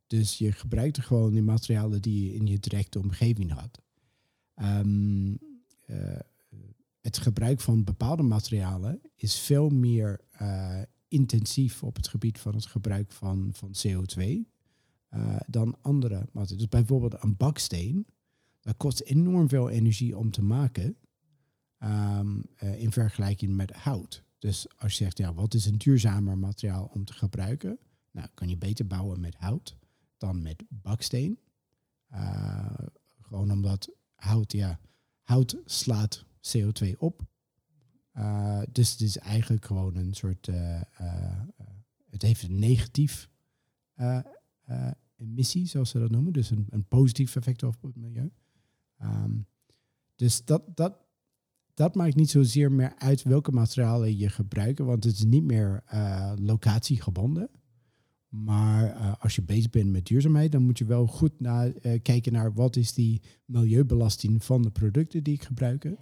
Dus 0.06 0.38
je 0.38 0.52
gebruikte 0.52 1.02
gewoon 1.02 1.32
die 1.32 1.42
materialen 1.42 2.02
die 2.02 2.24
je 2.24 2.34
in 2.34 2.46
je 2.46 2.58
directe 2.58 2.98
omgeving 2.98 3.50
had. 3.50 3.80
Ehm, 4.54 5.34
eh, 5.86 6.20
het 7.00 7.18
gebruik 7.18 7.60
van 7.60 7.84
bepaalde 7.84 8.22
materialen 8.22 9.00
is 9.14 9.38
veel 9.38 9.68
meer 9.68 10.20
intensief 11.08 11.82
op 11.82 11.96
het 11.96 12.08
gebied 12.08 12.38
van 12.38 12.54
het 12.54 12.66
gebruik 12.66 13.12
van, 13.12 13.50
van 13.52 13.74
CO2 13.86 14.50
eh, 15.12 15.36
dan 15.46 15.76
andere 15.80 16.14
materialen. 16.14 16.56
Dus 16.56 16.68
bijvoorbeeld 16.68 17.22
een 17.22 17.36
baksteen, 17.36 18.06
dat 18.60 18.76
kost 18.76 19.00
enorm 19.00 19.48
veel 19.48 19.68
energie 19.68 20.16
om 20.16 20.30
te 20.30 20.42
maken 20.42 20.96
ehm, 21.82 22.40
eh, 22.56 22.80
in 22.80 22.92
vergelijking 22.92 23.56
met 23.56 23.72
hout. 23.72 24.24
Dus 24.38 24.66
als 24.76 24.98
je 24.98 25.04
zegt, 25.04 25.18
ja, 25.18 25.34
wat 25.34 25.54
is 25.54 25.66
een 25.66 25.78
duurzamer 25.78 26.38
materiaal 26.38 26.90
om 26.94 27.04
te 27.04 27.12
gebruiken? 27.12 27.78
Nou, 28.10 28.28
kan 28.34 28.48
je 28.48 28.56
beter 28.56 28.86
bouwen 28.86 29.20
met 29.20 29.34
hout 29.34 29.76
dan 30.16 30.42
met 30.42 30.64
baksteen. 30.68 31.38
Uh, 32.12 32.74
gewoon 33.20 33.50
omdat 33.50 33.90
hout, 34.14 34.52
ja, 34.52 34.80
hout 35.22 35.56
slaat 35.64 36.24
CO2 36.40 36.96
op. 36.98 37.22
Uh, 38.16 38.62
dus 38.72 38.90
het 38.90 39.00
is 39.00 39.18
eigenlijk 39.18 39.64
gewoon 39.64 39.96
een 39.96 40.14
soort, 40.14 40.46
het 42.10 42.22
heeft 42.22 42.42
een 42.42 42.58
negatief 42.58 43.30
emissie, 45.16 45.66
zoals 45.66 45.90
ze 45.90 45.98
dat 45.98 46.10
noemen. 46.10 46.32
Dus 46.32 46.50
een, 46.50 46.66
een 46.70 46.84
positief 46.84 47.36
effect 47.36 47.62
op 47.62 47.82
het 47.82 47.96
milieu. 47.96 48.30
Um, 49.02 49.46
dus 50.16 50.44
dat, 50.44 50.76
dat, 50.76 50.96
dat 51.74 51.94
maakt 51.94 52.14
niet 52.14 52.30
zozeer 52.30 52.72
meer 52.72 52.94
uit 52.98 53.22
welke 53.22 53.52
materialen 53.52 54.16
je 54.16 54.28
gebruikt, 54.28 54.78
want 54.78 55.04
het 55.04 55.14
is 55.14 55.24
niet 55.24 55.44
meer 55.44 55.82
uh, 55.94 56.32
locatiegebonden. 56.36 57.50
Maar 58.28 58.96
uh, 58.96 59.14
als 59.18 59.34
je 59.34 59.42
bezig 59.42 59.70
bent 59.70 59.90
met 59.90 60.06
duurzaamheid, 60.06 60.52
dan 60.52 60.62
moet 60.62 60.78
je 60.78 60.84
wel 60.84 61.06
goed 61.06 61.32
uh, 61.38 61.62
kijken 62.02 62.32
naar 62.32 62.52
wat 62.52 62.76
is 62.76 62.92
die 62.92 63.22
milieubelasting 63.44 64.44
van 64.44 64.62
de 64.62 64.70
producten 64.70 65.22
die 65.22 65.34
ik 65.34 65.42
gebruik. 65.42 65.94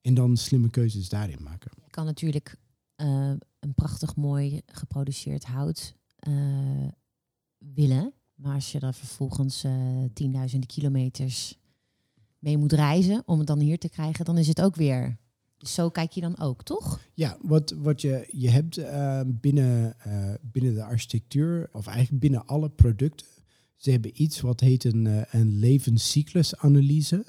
En 0.00 0.14
dan 0.14 0.36
slimme 0.36 0.70
keuzes 0.70 1.08
daarin 1.08 1.42
maken. 1.42 1.70
Je 1.84 1.90
kan 1.90 2.04
natuurlijk 2.04 2.58
een 2.96 3.74
prachtig 3.74 4.16
mooi 4.16 4.62
geproduceerd 4.66 5.44
hout 5.44 5.94
willen. 7.58 8.12
Maar 8.34 8.54
als 8.54 8.72
je 8.72 8.80
er 8.80 8.94
vervolgens 8.94 9.64
tienduizenden 10.12 10.68
kilometers 10.68 11.58
mee 12.44 12.58
moet 12.58 12.72
reizen 12.72 13.22
om 13.26 13.38
het 13.38 13.46
dan 13.46 13.58
hier 13.58 13.78
te 13.78 13.88
krijgen, 13.88 14.24
dan 14.24 14.38
is 14.38 14.48
het 14.48 14.62
ook 14.62 14.76
weer. 14.76 15.16
Dus 15.58 15.74
zo 15.74 15.90
kijk 15.90 16.12
je 16.12 16.20
dan 16.20 16.38
ook, 16.38 16.62
toch? 16.62 17.00
Ja, 17.14 17.36
wat, 17.40 17.70
wat 17.70 18.00
je, 18.00 18.28
je 18.30 18.50
hebt 18.50 18.78
uh, 18.78 19.20
binnen, 19.26 19.96
uh, 20.06 20.34
binnen 20.42 20.74
de 20.74 20.84
architectuur, 20.84 21.68
of 21.72 21.86
eigenlijk 21.86 22.20
binnen 22.20 22.46
alle 22.46 22.70
producten, 22.70 23.26
ze 23.76 23.90
hebben 23.90 24.22
iets 24.22 24.40
wat 24.40 24.60
heet 24.60 24.84
een, 24.84 25.04
uh, 25.04 25.22
een 25.30 25.58
levenscyclusanalyse. 25.58 27.24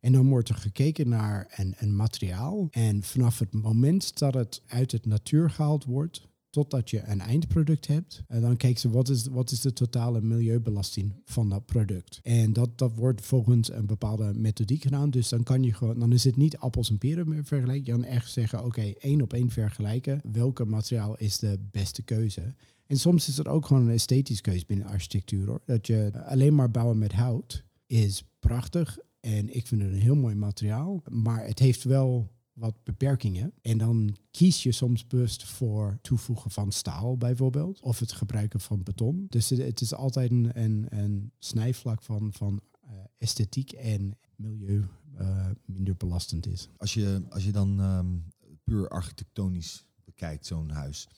En 0.00 0.12
dan 0.12 0.28
wordt 0.28 0.48
er 0.48 0.54
gekeken 0.54 1.08
naar 1.08 1.52
een, 1.56 1.74
een 1.78 1.96
materiaal. 1.96 2.68
En 2.70 3.02
vanaf 3.02 3.38
het 3.38 3.52
moment 3.52 4.18
dat 4.18 4.34
het 4.34 4.62
uit 4.66 4.92
het 4.92 5.06
natuur 5.06 5.50
gehaald 5.50 5.84
wordt, 5.84 6.28
totdat 6.56 6.90
je 6.90 7.02
een 7.04 7.20
eindproduct 7.20 7.86
hebt. 7.86 8.22
En 8.28 8.40
dan 8.40 8.56
kijken 8.56 8.80
ze 8.80 8.90
wat 8.90 9.08
is, 9.08 9.26
wat 9.26 9.50
is 9.50 9.60
de 9.60 9.72
totale 9.72 10.20
milieubelasting 10.20 11.12
van 11.24 11.48
dat 11.48 11.66
product. 11.66 12.20
En 12.22 12.52
dat, 12.52 12.78
dat 12.78 12.94
wordt 12.94 13.20
volgens 13.20 13.72
een 13.72 13.86
bepaalde 13.86 14.34
methodiek 14.34 14.82
gedaan. 14.82 15.10
Dus 15.10 15.28
dan 15.28 15.42
kan 15.42 15.62
je 15.62 15.72
gewoon, 15.72 15.98
dan 15.98 16.12
is 16.12 16.24
het 16.24 16.36
niet 16.36 16.56
appels 16.56 16.90
en 16.90 16.98
peren 16.98 17.28
meer 17.28 17.44
vergelijken. 17.44 17.84
Je 17.84 18.00
kan 18.00 18.10
echt 18.10 18.30
zeggen, 18.30 18.64
oké, 18.64 18.92
één 18.98 19.22
op 19.22 19.32
één 19.32 19.50
vergelijken. 19.50 20.20
Welke 20.32 20.64
materiaal 20.64 21.16
is 21.16 21.38
de 21.38 21.58
beste 21.70 22.02
keuze? 22.02 22.54
En 22.86 22.96
soms 22.96 23.28
is 23.28 23.36
het 23.36 23.48
ook 23.48 23.66
gewoon 23.66 23.82
een 23.82 23.94
esthetische 23.94 24.42
keuze 24.42 24.64
binnen 24.66 24.86
architectuur. 24.86 25.46
Hoor. 25.46 25.60
Dat 25.64 25.86
je 25.86 26.10
alleen 26.24 26.54
maar 26.54 26.70
bouwen 26.70 26.98
met 26.98 27.12
hout 27.12 27.64
is 27.86 28.24
prachtig. 28.38 28.98
En 29.20 29.54
ik 29.54 29.66
vind 29.66 29.82
het 29.82 29.92
een 29.92 30.00
heel 30.00 30.16
mooi 30.16 30.34
materiaal. 30.34 31.02
Maar 31.10 31.46
het 31.46 31.58
heeft 31.58 31.84
wel 31.84 32.34
wat 32.56 32.84
beperkingen. 32.84 33.52
En 33.62 33.78
dan 33.78 34.16
kies 34.30 34.62
je 34.62 34.72
soms 34.72 35.06
bewust 35.06 35.44
voor 35.44 35.98
toevoegen 36.02 36.50
van 36.50 36.72
staal 36.72 37.16
bijvoorbeeld. 37.16 37.80
Of 37.80 37.98
het 37.98 38.12
gebruiken 38.12 38.60
van 38.60 38.82
beton. 38.82 39.26
Dus 39.28 39.48
het 39.48 39.80
is 39.80 39.94
altijd 39.94 40.30
een, 40.30 40.50
een, 40.60 40.86
een 40.88 41.32
snijvlak 41.38 42.02
van, 42.02 42.32
van 42.32 42.60
uh, 42.84 42.90
esthetiek 43.18 43.72
en 43.72 44.18
milieu 44.36 44.84
uh, 45.20 45.46
minder 45.64 45.96
belastend 45.96 46.46
is. 46.46 46.68
Als 46.76 46.94
je, 46.94 47.22
als 47.28 47.44
je 47.44 47.52
dan 47.52 47.80
um, 47.80 48.24
puur 48.64 48.88
architectonisch 48.88 49.86
bekijkt, 50.04 50.46
zo'n 50.46 50.70
huis, 50.70 51.08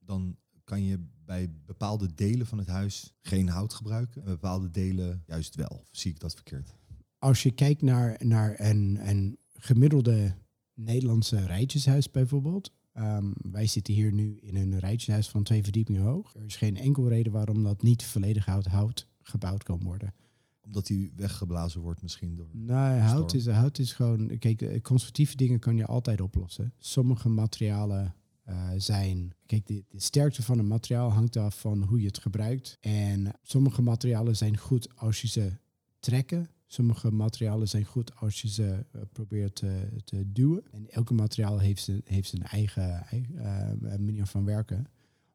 dan 0.00 0.36
kan 0.64 0.82
je 0.82 1.06
bij 1.24 1.50
bepaalde 1.66 2.14
delen 2.14 2.46
van 2.46 2.58
het 2.58 2.68
huis 2.68 3.12
geen 3.20 3.48
hout 3.48 3.74
gebruiken. 3.74 4.22
En 4.22 4.28
bepaalde 4.28 4.70
delen 4.70 5.22
juist 5.26 5.54
wel. 5.54 5.78
Of 5.82 5.88
zie 5.90 6.10
ik 6.10 6.20
dat 6.20 6.34
verkeerd? 6.34 6.74
Als 7.18 7.42
je 7.42 7.50
kijkt 7.50 7.82
naar, 7.82 8.16
naar 8.24 8.60
een, 8.60 8.98
een 9.08 9.38
gemiddelde 9.52 10.34
Nederlandse 10.74 11.46
rijtjeshuis 11.46 12.10
bijvoorbeeld. 12.10 12.72
Um, 12.98 13.32
wij 13.50 13.66
zitten 13.66 13.94
hier 13.94 14.12
nu 14.12 14.38
in 14.40 14.56
een 14.56 14.78
rijtjeshuis 14.78 15.28
van 15.28 15.42
twee 15.42 15.62
verdiepingen 15.62 16.02
hoog. 16.02 16.34
Er 16.34 16.44
is 16.44 16.56
geen 16.56 16.76
enkel 16.76 17.08
reden 17.08 17.32
waarom 17.32 17.62
dat 17.62 17.82
niet 17.82 18.04
volledig 18.04 18.48
uit 18.48 18.66
hout 18.66 19.08
gebouwd 19.22 19.62
kan 19.62 19.82
worden. 19.82 20.14
Omdat 20.60 20.86
die 20.86 21.12
weggeblazen 21.16 21.80
wordt 21.80 22.02
misschien 22.02 22.36
door. 22.36 22.48
Nee, 22.52 22.98
hout 22.98 23.34
is, 23.34 23.46
hout 23.46 23.78
is 23.78 23.92
gewoon. 23.92 24.38
Kijk, 24.38 24.82
constructieve 24.82 25.36
dingen 25.36 25.58
kan 25.58 25.76
je 25.76 25.86
altijd 25.86 26.20
oplossen. 26.20 26.72
Sommige 26.78 27.28
materialen 27.28 28.14
uh, 28.48 28.70
zijn. 28.76 29.34
Kijk, 29.46 29.66
de, 29.66 29.84
de, 29.88 30.00
sterkte 30.00 30.42
van 30.42 30.58
een 30.58 30.66
materiaal 30.66 31.12
hangt 31.12 31.36
af 31.36 31.60
van 31.60 31.82
hoe 31.82 32.00
je 32.00 32.06
het 32.06 32.18
gebruikt. 32.18 32.76
En 32.80 33.32
sommige 33.42 33.82
materialen 33.82 34.36
zijn 34.36 34.56
goed 34.56 34.96
als 34.96 35.20
je 35.20 35.28
ze 35.28 35.52
trekken. 36.00 36.48
Sommige 36.74 37.10
materialen 37.10 37.68
zijn 37.68 37.84
goed 37.84 38.16
als 38.16 38.42
je 38.42 38.48
ze 38.48 38.84
uh, 38.96 39.02
probeert 39.12 39.54
te, 39.54 39.88
te, 40.04 40.32
duwen. 40.32 40.62
En 40.72 40.90
elke 40.90 41.14
materiaal 41.14 41.58
heeft, 41.58 41.82
zijn, 41.82 42.00
heeft 42.04 42.28
zijn 42.28 42.42
eigen, 42.42 43.06
eigen 43.06 43.34
uh, 43.82 43.96
manier 43.98 44.26
van 44.26 44.44
werken. 44.44 44.86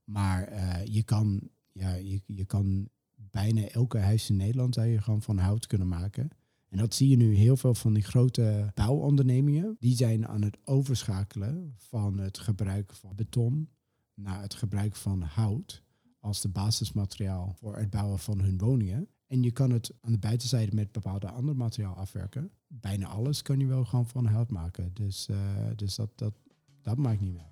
Maar 0.03 0.53
je, 0.85 1.03
kan, 1.03 1.49
ja, 1.71 1.93
je, 1.93 2.21
je 2.25 2.45
kan 2.45 2.89
bijna 3.15 3.67
elke 3.67 3.97
huis 3.97 4.29
in 4.29 4.35
Nederland 4.35 4.73
zou 4.73 4.87
je 4.87 5.01
gewoon 5.01 5.21
van 5.21 5.37
hout 5.37 5.67
kunnen 5.67 5.87
maken. 5.87 6.29
En 6.69 6.77
dat 6.77 6.93
zie 6.93 7.09
je 7.09 7.17
nu 7.17 7.35
heel 7.35 7.57
veel 7.57 7.75
van 7.75 7.93
die 7.93 8.03
grote 8.03 8.71
bouwondernemingen. 8.73 9.75
Die 9.79 9.95
zijn 9.95 10.27
aan 10.27 10.41
het 10.41 10.57
overschakelen 10.63 11.73
van 11.77 12.17
het 12.17 12.39
gebruik 12.39 12.93
van 12.93 13.15
beton 13.15 13.69
naar 14.13 14.41
het 14.41 14.53
gebruik 14.53 14.95
van 14.95 15.21
hout 15.21 15.83
als 16.19 16.41
de 16.41 16.49
basismateriaal 16.49 17.55
voor 17.59 17.77
het 17.77 17.89
bouwen 17.89 18.19
van 18.19 18.39
hun 18.39 18.57
woningen. 18.57 19.07
En 19.29 19.43
je 19.43 19.51
kan 19.51 19.71
het 19.71 19.93
aan 20.01 20.11
de 20.11 20.17
buitenzijde 20.17 20.75
met 20.75 20.91
bepaalde 20.91 21.29
ander 21.29 21.55
materiaal 21.55 21.95
afwerken. 21.95 22.51
Bijna 22.67 23.07
alles 23.07 23.41
kan 23.41 23.59
je 23.59 23.65
wel 23.65 23.85
gewoon 23.85 24.07
van 24.07 24.25
hout 24.25 24.49
maken. 24.49 24.91
Dus, 24.93 25.27
uh, 25.31 25.37
dus 25.75 25.95
dat, 25.95 26.09
dat, 26.15 26.33
dat 26.81 26.97
maakt 26.97 27.21
niet 27.21 27.33
meer. 27.33 27.51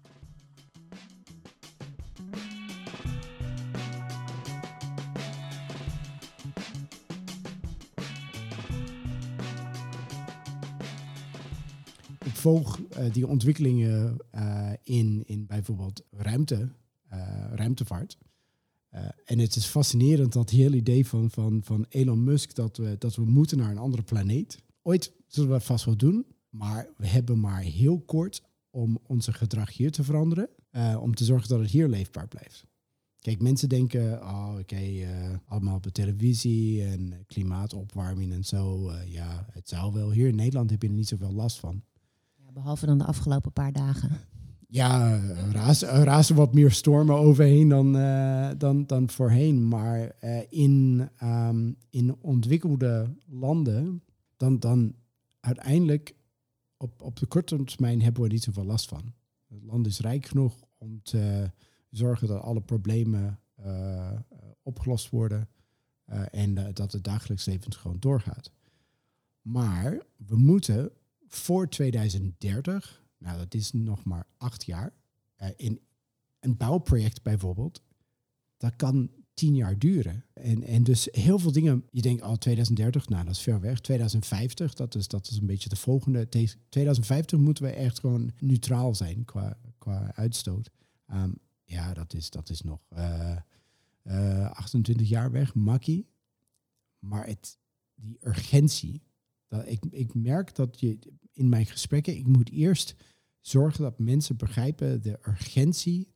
Ik 12.23 12.35
volg 12.35 12.79
uh, 12.79 13.13
die 13.13 13.27
ontwikkelingen 13.27 14.17
uh, 14.35 14.71
in, 14.83 15.23
in 15.25 15.45
bijvoorbeeld 15.45 16.03
ruimte, 16.11 16.69
ruimtevaart. 17.51 18.17
Uh, 18.93 19.01
en 19.25 19.39
het 19.39 19.55
is 19.55 19.65
fascinerend 19.65 20.33
dat 20.33 20.49
hele 20.49 20.75
idee 20.75 21.07
van, 21.07 21.29
van, 21.31 21.61
van 21.63 21.85
Elon 21.89 22.23
Musk 22.23 22.55
dat 22.55 22.77
we, 22.77 22.95
dat 22.97 23.15
we 23.15 23.25
moeten 23.25 23.57
naar 23.57 23.71
een 23.71 23.77
andere 23.77 24.03
planeet. 24.03 24.57
Ooit 24.81 25.13
zullen 25.27 25.49
we 25.49 25.55
dat 25.55 25.65
vast 25.65 25.85
wel 25.85 25.97
doen, 25.97 26.25
maar 26.49 26.89
we 26.97 27.07
hebben 27.07 27.39
maar 27.39 27.61
heel 27.61 27.99
kort 27.99 28.41
om 28.69 28.99
onze 29.03 29.33
gedrag 29.33 29.73
hier 29.77 29.91
te 29.91 30.03
veranderen, 30.03 30.49
uh, 30.71 30.97
om 31.01 31.15
te 31.15 31.25
zorgen 31.25 31.49
dat 31.49 31.59
het 31.59 31.69
hier 31.69 31.87
leefbaar 31.87 32.27
blijft. 32.27 32.65
Kijk, 33.19 33.41
mensen 33.41 33.69
denken, 33.69 34.21
oh, 34.21 34.55
oké, 34.59 34.81
uh, 34.81 35.07
allemaal 35.45 35.75
op 35.75 35.83
de 35.83 35.91
televisie 35.91 36.83
en 36.83 37.23
klimaatopwarming 37.27 38.33
en 38.33 38.43
zo. 38.43 38.91
ja, 39.05 39.47
het 39.51 39.69
zou 39.69 39.93
wel. 39.93 40.11
Hier 40.11 40.27
in 40.27 40.35
Nederland 40.35 40.69
heb 40.69 40.81
je 40.81 40.87
er 40.87 40.93
niet 40.93 41.07
zoveel 41.07 41.33
last 41.33 41.59
van. 41.59 41.83
Ja, 42.35 42.51
behalve 42.51 42.85
dan 42.85 42.97
de 42.97 43.05
afgelopen 43.05 43.51
paar 43.51 43.71
dagen. 43.71 44.09
Ja, 44.69 45.19
razen, 45.51 46.03
razen 46.03 46.35
wat 46.35 46.53
meer 46.53 46.71
stormen 46.71 47.15
overheen 47.15 47.69
dan, 47.69 47.95
uh, 47.95 48.49
dan, 48.57 48.85
dan 48.85 49.09
voorheen. 49.09 49.67
Maar 49.67 50.11
uh, 50.23 50.39
in, 50.49 51.09
um, 51.23 51.77
in 51.89 52.15
ontwikkelde 52.21 53.15
landen, 53.25 54.03
dan, 54.37 54.59
dan 54.59 54.95
uiteindelijk 55.39 56.15
op, 56.77 57.01
op 57.01 57.15
de 57.19 57.25
korte 57.25 57.63
termijn 57.63 58.01
hebben 58.01 58.23
we 58.23 58.29
niet 58.29 58.43
zoveel 58.43 58.65
last 58.65 58.87
van. 58.87 59.13
Het 59.47 59.63
land 59.63 59.87
is 59.87 59.99
rijk 59.99 60.25
genoeg 60.25 60.53
om 60.77 61.01
te 61.03 61.51
zorgen 61.89 62.27
dat 62.27 62.41
alle 62.41 62.61
problemen 62.61 63.39
uh, 63.65 64.11
opgelost 64.63 65.09
worden 65.09 65.49
en 66.31 66.73
dat 66.73 66.91
het 66.91 67.03
dagelijks 67.03 67.45
leven 67.45 67.73
gewoon 67.73 67.99
doorgaat. 67.99 68.51
Maar 69.41 70.01
we 70.15 70.35
moeten 70.37 70.91
voor 71.27 71.69
2030, 71.69 73.06
nou 73.17 73.37
dat 73.37 73.53
is 73.53 73.71
nog 73.71 74.03
maar 74.03 74.27
acht 74.37 74.65
jaar, 74.65 74.93
in 75.55 75.79
een 76.39 76.57
bouwproject 76.57 77.23
bijvoorbeeld, 77.23 77.81
dat 78.57 78.75
kan 78.75 79.09
tien 79.37 79.55
jaar 79.55 79.79
duren. 79.79 80.25
En, 80.33 80.63
en 80.63 80.83
dus 80.83 81.07
heel 81.11 81.39
veel 81.39 81.51
dingen, 81.51 81.83
je 81.91 82.01
denkt 82.01 82.21
al 82.21 82.31
oh, 82.31 82.37
2030, 82.37 83.09
nou 83.09 83.25
dat 83.25 83.33
is 83.33 83.41
ver 83.41 83.59
weg. 83.59 83.79
2050, 83.79 84.73
dat 84.73 84.95
is, 84.95 85.07
dat 85.07 85.27
is 85.27 85.37
een 85.37 85.45
beetje 85.45 85.69
de 85.69 85.75
volgende. 85.75 86.29
2050 86.69 87.39
moeten 87.39 87.63
we 87.63 87.69
echt 87.69 87.99
gewoon 87.99 88.31
neutraal 88.39 88.95
zijn 88.95 89.25
qua, 89.25 89.57
qua 89.77 90.11
uitstoot. 90.15 90.69
Um, 91.13 91.37
ja, 91.63 91.93
dat 91.93 92.13
is, 92.13 92.29
dat 92.29 92.49
is 92.49 92.61
nog 92.61 92.79
uh, 92.97 93.37
uh, 94.03 94.49
28 94.51 95.09
jaar 95.09 95.31
weg, 95.31 95.55
makkie. 95.55 96.07
Maar 96.99 97.27
het, 97.27 97.57
die 97.95 98.17
urgentie, 98.21 99.01
dat 99.47 99.67
ik, 99.67 99.85
ik 99.89 100.13
merk 100.13 100.55
dat 100.55 100.79
je 100.79 100.97
in 101.37 101.49
mijn 101.49 101.65
gesprekken, 101.65 102.17
ik 102.17 102.27
moet 102.27 102.49
eerst 102.49 102.95
zorgen 103.39 103.81
dat 103.81 103.99
mensen 103.99 104.37
begrijpen 104.37 105.01
de 105.01 105.19
urgentie 105.27 106.07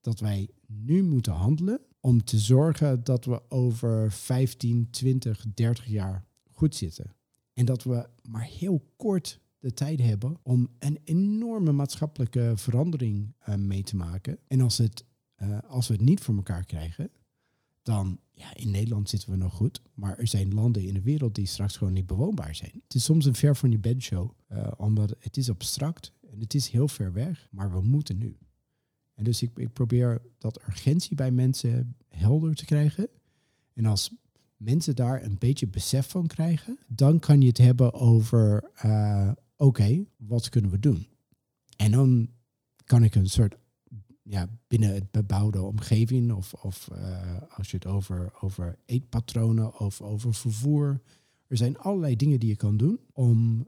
dat 0.00 0.20
wij 0.20 0.48
nu 0.66 1.02
moeten 1.02 1.32
handelen 1.32 1.80
om 2.00 2.24
te 2.24 2.38
zorgen 2.38 3.04
dat 3.04 3.24
we 3.24 3.50
over 3.50 4.12
15, 4.12 4.90
20, 4.90 5.44
30 5.54 5.86
jaar 5.86 6.24
goed 6.50 6.74
zitten. 6.74 7.14
En 7.52 7.64
dat 7.64 7.82
we 7.82 8.08
maar 8.22 8.44
heel 8.44 8.84
kort 8.96 9.40
de 9.58 9.74
tijd 9.74 10.00
hebben 10.00 10.36
om 10.42 10.68
een 10.78 10.98
enorme 11.04 11.72
maatschappelijke 11.72 12.52
verandering 12.56 13.34
uh, 13.48 13.54
mee 13.54 13.82
te 13.82 13.96
maken. 13.96 14.38
En 14.46 14.60
als, 14.60 14.78
het, 14.78 15.04
uh, 15.42 15.58
als 15.68 15.88
we 15.88 15.94
het 15.94 16.02
niet 16.02 16.20
voor 16.20 16.36
elkaar 16.36 16.64
krijgen, 16.64 17.10
dan 17.82 18.20
ja, 18.32 18.54
in 18.54 18.70
Nederland 18.70 19.08
zitten 19.08 19.30
we 19.30 19.36
nog 19.36 19.54
goed. 19.54 19.82
Maar 19.94 20.18
er 20.18 20.26
zijn 20.26 20.54
landen 20.54 20.82
in 20.82 20.94
de 20.94 21.02
wereld 21.02 21.34
die 21.34 21.46
straks 21.46 21.76
gewoon 21.76 21.92
niet 21.92 22.06
bewoonbaar 22.06 22.54
zijn. 22.54 22.80
Het 22.82 22.94
is 22.94 23.04
soms 23.04 23.24
een 23.24 23.34
ver 23.34 23.56
van 23.56 23.70
je 23.70 23.78
bedshow, 23.78 24.30
uh, 24.52 24.68
omdat 24.76 25.14
het 25.18 25.36
is 25.36 25.50
abstract 25.50 26.12
en 26.30 26.40
het 26.40 26.54
is 26.54 26.68
heel 26.68 26.88
ver 26.88 27.12
weg, 27.12 27.48
maar 27.50 27.72
we 27.72 27.80
moeten 27.80 28.18
nu. 28.18 28.36
En 29.14 29.24
dus 29.24 29.42
ik, 29.42 29.58
ik 29.58 29.72
probeer 29.72 30.22
dat 30.38 30.60
urgentie 30.68 31.16
bij 31.16 31.30
mensen 31.30 31.96
helder 32.08 32.54
te 32.54 32.64
krijgen. 32.64 33.08
En 33.74 33.86
als 33.86 34.14
mensen 34.56 34.96
daar 34.96 35.22
een 35.22 35.38
beetje 35.38 35.66
besef 35.66 36.10
van 36.10 36.26
krijgen, 36.26 36.78
dan 36.86 37.18
kan 37.18 37.40
je 37.40 37.46
het 37.46 37.58
hebben 37.58 37.92
over, 37.92 38.70
uh, 38.84 39.30
oké, 39.56 40.04
wat 40.16 40.48
kunnen 40.48 40.70
we 40.70 40.78
doen? 40.78 41.06
En 41.76 41.90
dan 41.90 42.30
kan 42.84 43.04
ik 43.04 43.14
een 43.14 43.28
soort, 43.28 43.56
ja, 44.22 44.48
binnen 44.66 44.94
het 44.94 45.10
bebouwde 45.10 45.62
omgeving, 45.62 46.32
of, 46.32 46.54
of 46.54 46.88
uh, 46.92 47.42
als 47.48 47.70
je 47.70 47.76
het 47.76 47.86
over, 47.86 48.32
over 48.40 48.78
eetpatronen 48.84 49.80
of 49.80 50.00
over 50.00 50.34
vervoer. 50.34 51.00
Er 51.46 51.56
zijn 51.56 51.78
allerlei 51.78 52.16
dingen 52.16 52.40
die 52.40 52.48
je 52.48 52.56
kan 52.56 52.76
doen 52.76 53.00
om 53.12 53.66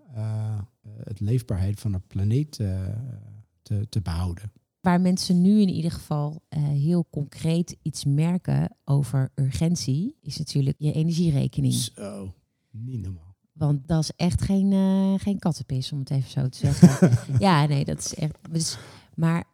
het 1.02 1.20
leefbaarheid 1.20 1.80
van 1.80 1.92
de 1.92 2.00
planeet 2.06 2.52
te, 2.52 3.86
te 3.88 4.00
behouden 4.00 4.52
waar 4.80 5.00
mensen 5.00 5.40
nu 5.40 5.60
in 5.60 5.68
ieder 5.68 5.90
geval 5.90 6.42
uh, 6.48 6.62
heel 6.62 7.06
concreet 7.10 7.76
iets 7.82 8.04
merken 8.04 8.76
over 8.84 9.32
urgentie, 9.34 10.16
is 10.20 10.36
natuurlijk 10.36 10.76
je 10.78 10.92
energierekening. 10.92 11.74
Zo, 11.74 12.34
niet 12.70 13.00
normaal. 13.00 13.36
Want 13.52 13.88
dat 13.88 14.02
is 14.02 14.12
echt 14.16 14.42
geen, 14.42 14.72
uh, 14.72 15.14
geen 15.18 15.38
kattenpis, 15.38 15.92
om 15.92 15.98
het 15.98 16.10
even 16.10 16.30
zo 16.30 16.48
te 16.48 16.58
zeggen. 16.58 17.18
ja, 17.46 17.66
nee, 17.66 17.84
dat 17.84 17.98
is 17.98 18.14
echt. 18.14 18.38
Dus, 18.50 18.78
maar 19.14 19.44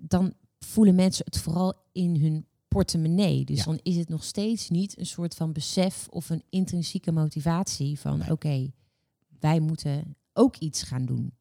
dan 0.00 0.34
voelen 0.58 0.94
mensen 0.94 1.24
het 1.24 1.38
vooral 1.38 1.74
in 1.92 2.20
hun 2.20 2.46
portemonnee. 2.68 3.44
Dus 3.44 3.64
dan 3.64 3.78
is 3.82 3.96
het 3.96 4.08
nog 4.08 4.24
steeds 4.24 4.70
niet 4.70 4.98
een 4.98 5.06
soort 5.06 5.34
van 5.34 5.52
besef 5.52 6.08
of 6.08 6.30
een 6.30 6.42
intrinsieke 6.48 7.12
motivatie 7.12 7.98
van 7.98 8.30
oké, 8.30 8.72
wij 9.40 9.60
moeten 9.60 10.16
ook 10.32 10.56
iets 10.56 10.82
gaan 10.82 11.04
doen. 11.04 11.34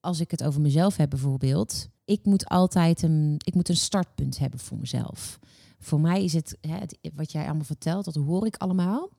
Als 0.00 0.20
ik 0.20 0.30
het 0.30 0.44
over 0.44 0.60
mezelf 0.60 0.96
heb 0.96 1.10
bijvoorbeeld, 1.10 1.88
ik 2.04 2.24
moet 2.24 2.46
altijd 2.46 3.02
een, 3.02 3.34
ik 3.44 3.54
moet 3.54 3.68
een 3.68 3.76
startpunt 3.76 4.38
hebben 4.38 4.60
voor 4.60 4.78
mezelf. 4.78 5.38
Voor 5.78 6.00
mij 6.00 6.24
is 6.24 6.32
het, 6.32 6.58
hè, 6.60 6.76
het, 6.76 6.98
wat 7.14 7.32
jij 7.32 7.44
allemaal 7.44 7.64
vertelt, 7.64 8.04
dat 8.04 8.14
hoor 8.14 8.46
ik 8.46 8.56
allemaal. 8.56 9.10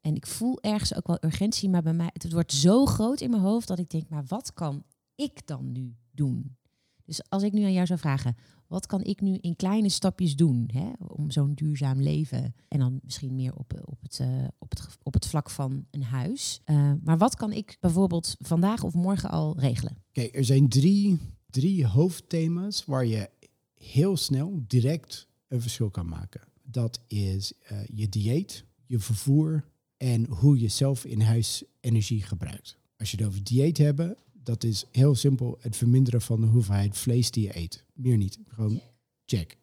En 0.00 0.14
ik 0.14 0.26
voel 0.26 0.60
ergens 0.60 0.94
ook 0.94 1.06
wel 1.06 1.18
urgentie, 1.20 1.68
maar 1.68 1.82
bij 1.82 1.92
mij, 1.92 2.10
het 2.12 2.32
wordt 2.32 2.52
zo 2.52 2.86
groot 2.86 3.20
in 3.20 3.30
mijn 3.30 3.42
hoofd 3.42 3.68
dat 3.68 3.78
ik 3.78 3.90
denk, 3.90 4.08
maar 4.08 4.24
wat 4.28 4.52
kan 4.52 4.84
ik 5.14 5.46
dan 5.46 5.72
nu 5.72 5.96
doen? 6.10 6.56
Dus 7.04 7.28
als 7.28 7.42
ik 7.42 7.52
nu 7.52 7.62
aan 7.62 7.72
jou 7.72 7.86
zou 7.86 7.98
vragen, 7.98 8.36
wat 8.70 8.86
kan 8.86 9.02
ik 9.02 9.20
nu 9.20 9.36
in 9.40 9.56
kleine 9.56 9.88
stapjes 9.88 10.36
doen 10.36 10.70
hè, 10.72 10.90
om 11.06 11.30
zo'n 11.30 11.54
duurzaam 11.54 12.00
leven? 12.00 12.54
En 12.68 12.78
dan 12.78 13.00
misschien 13.02 13.34
meer 13.34 13.54
op, 13.54 13.82
op, 13.84 14.02
het, 14.02 14.18
uh, 14.22 14.28
op, 14.58 14.70
het, 14.70 14.86
op 15.02 15.14
het 15.14 15.26
vlak 15.26 15.50
van 15.50 15.86
een 15.90 16.02
huis. 16.02 16.60
Uh, 16.66 16.92
maar 17.02 17.18
wat 17.18 17.36
kan 17.36 17.52
ik 17.52 17.76
bijvoorbeeld 17.80 18.36
vandaag 18.38 18.82
of 18.82 18.94
morgen 18.94 19.30
al 19.30 19.58
regelen? 19.58 19.96
Kijk, 20.12 20.36
er 20.36 20.44
zijn 20.44 20.68
drie 20.68 21.18
drie 21.50 21.86
hoofdthema's 21.86 22.84
waar 22.84 23.06
je 23.06 23.30
heel 23.74 24.16
snel 24.16 24.62
direct 24.66 25.28
een 25.48 25.60
verschil 25.60 25.90
kan 25.90 26.08
maken. 26.08 26.40
Dat 26.62 27.00
is 27.06 27.52
je 27.94 28.08
dieet, 28.08 28.64
je 28.86 28.98
vervoer 28.98 29.64
en 29.96 30.26
hoe 30.26 30.60
je 30.60 30.68
zelf 30.68 31.04
in 31.04 31.20
huis 31.20 31.64
energie 31.80 32.22
gebruikt. 32.22 32.78
Als 32.96 33.10
je 33.10 33.16
het 33.16 33.26
over 33.26 33.44
dieet 33.44 33.78
hebt, 33.78 34.14
dat 34.42 34.64
is 34.64 34.84
heel 34.90 35.14
simpel 35.14 35.58
het 35.60 35.76
verminderen 35.76 36.20
van 36.20 36.40
de 36.40 36.46
hoeveelheid 36.46 36.98
vlees 36.98 37.30
die 37.30 37.46
je 37.46 37.56
eet. 37.56 37.84
Meer 37.92 38.16
niet, 38.16 38.38
gewoon 38.46 38.80
check. 39.24 39.58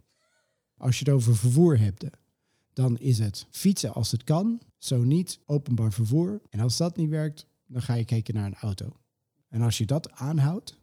Als 0.77 0.99
je 0.99 1.05
het 1.05 1.13
over 1.13 1.35
vervoer 1.35 1.79
hebt, 1.79 2.05
dan 2.73 2.97
is 2.97 3.19
het 3.19 3.47
fietsen 3.49 3.93
als 3.93 4.11
het 4.11 4.23
kan, 4.23 4.61
zo 4.77 5.03
niet 5.03 5.39
openbaar 5.45 5.93
vervoer. 5.93 6.41
En 6.49 6.59
als 6.59 6.77
dat 6.77 6.97
niet 6.97 7.09
werkt, 7.09 7.47
dan 7.65 7.81
ga 7.81 7.93
je 7.93 8.05
kijken 8.05 8.33
naar 8.33 8.45
een 8.45 8.55
auto. 8.55 8.97
En 9.49 9.61
als 9.61 9.77
je 9.77 9.85
dat 9.85 10.11
aanhoudt, 10.11 10.77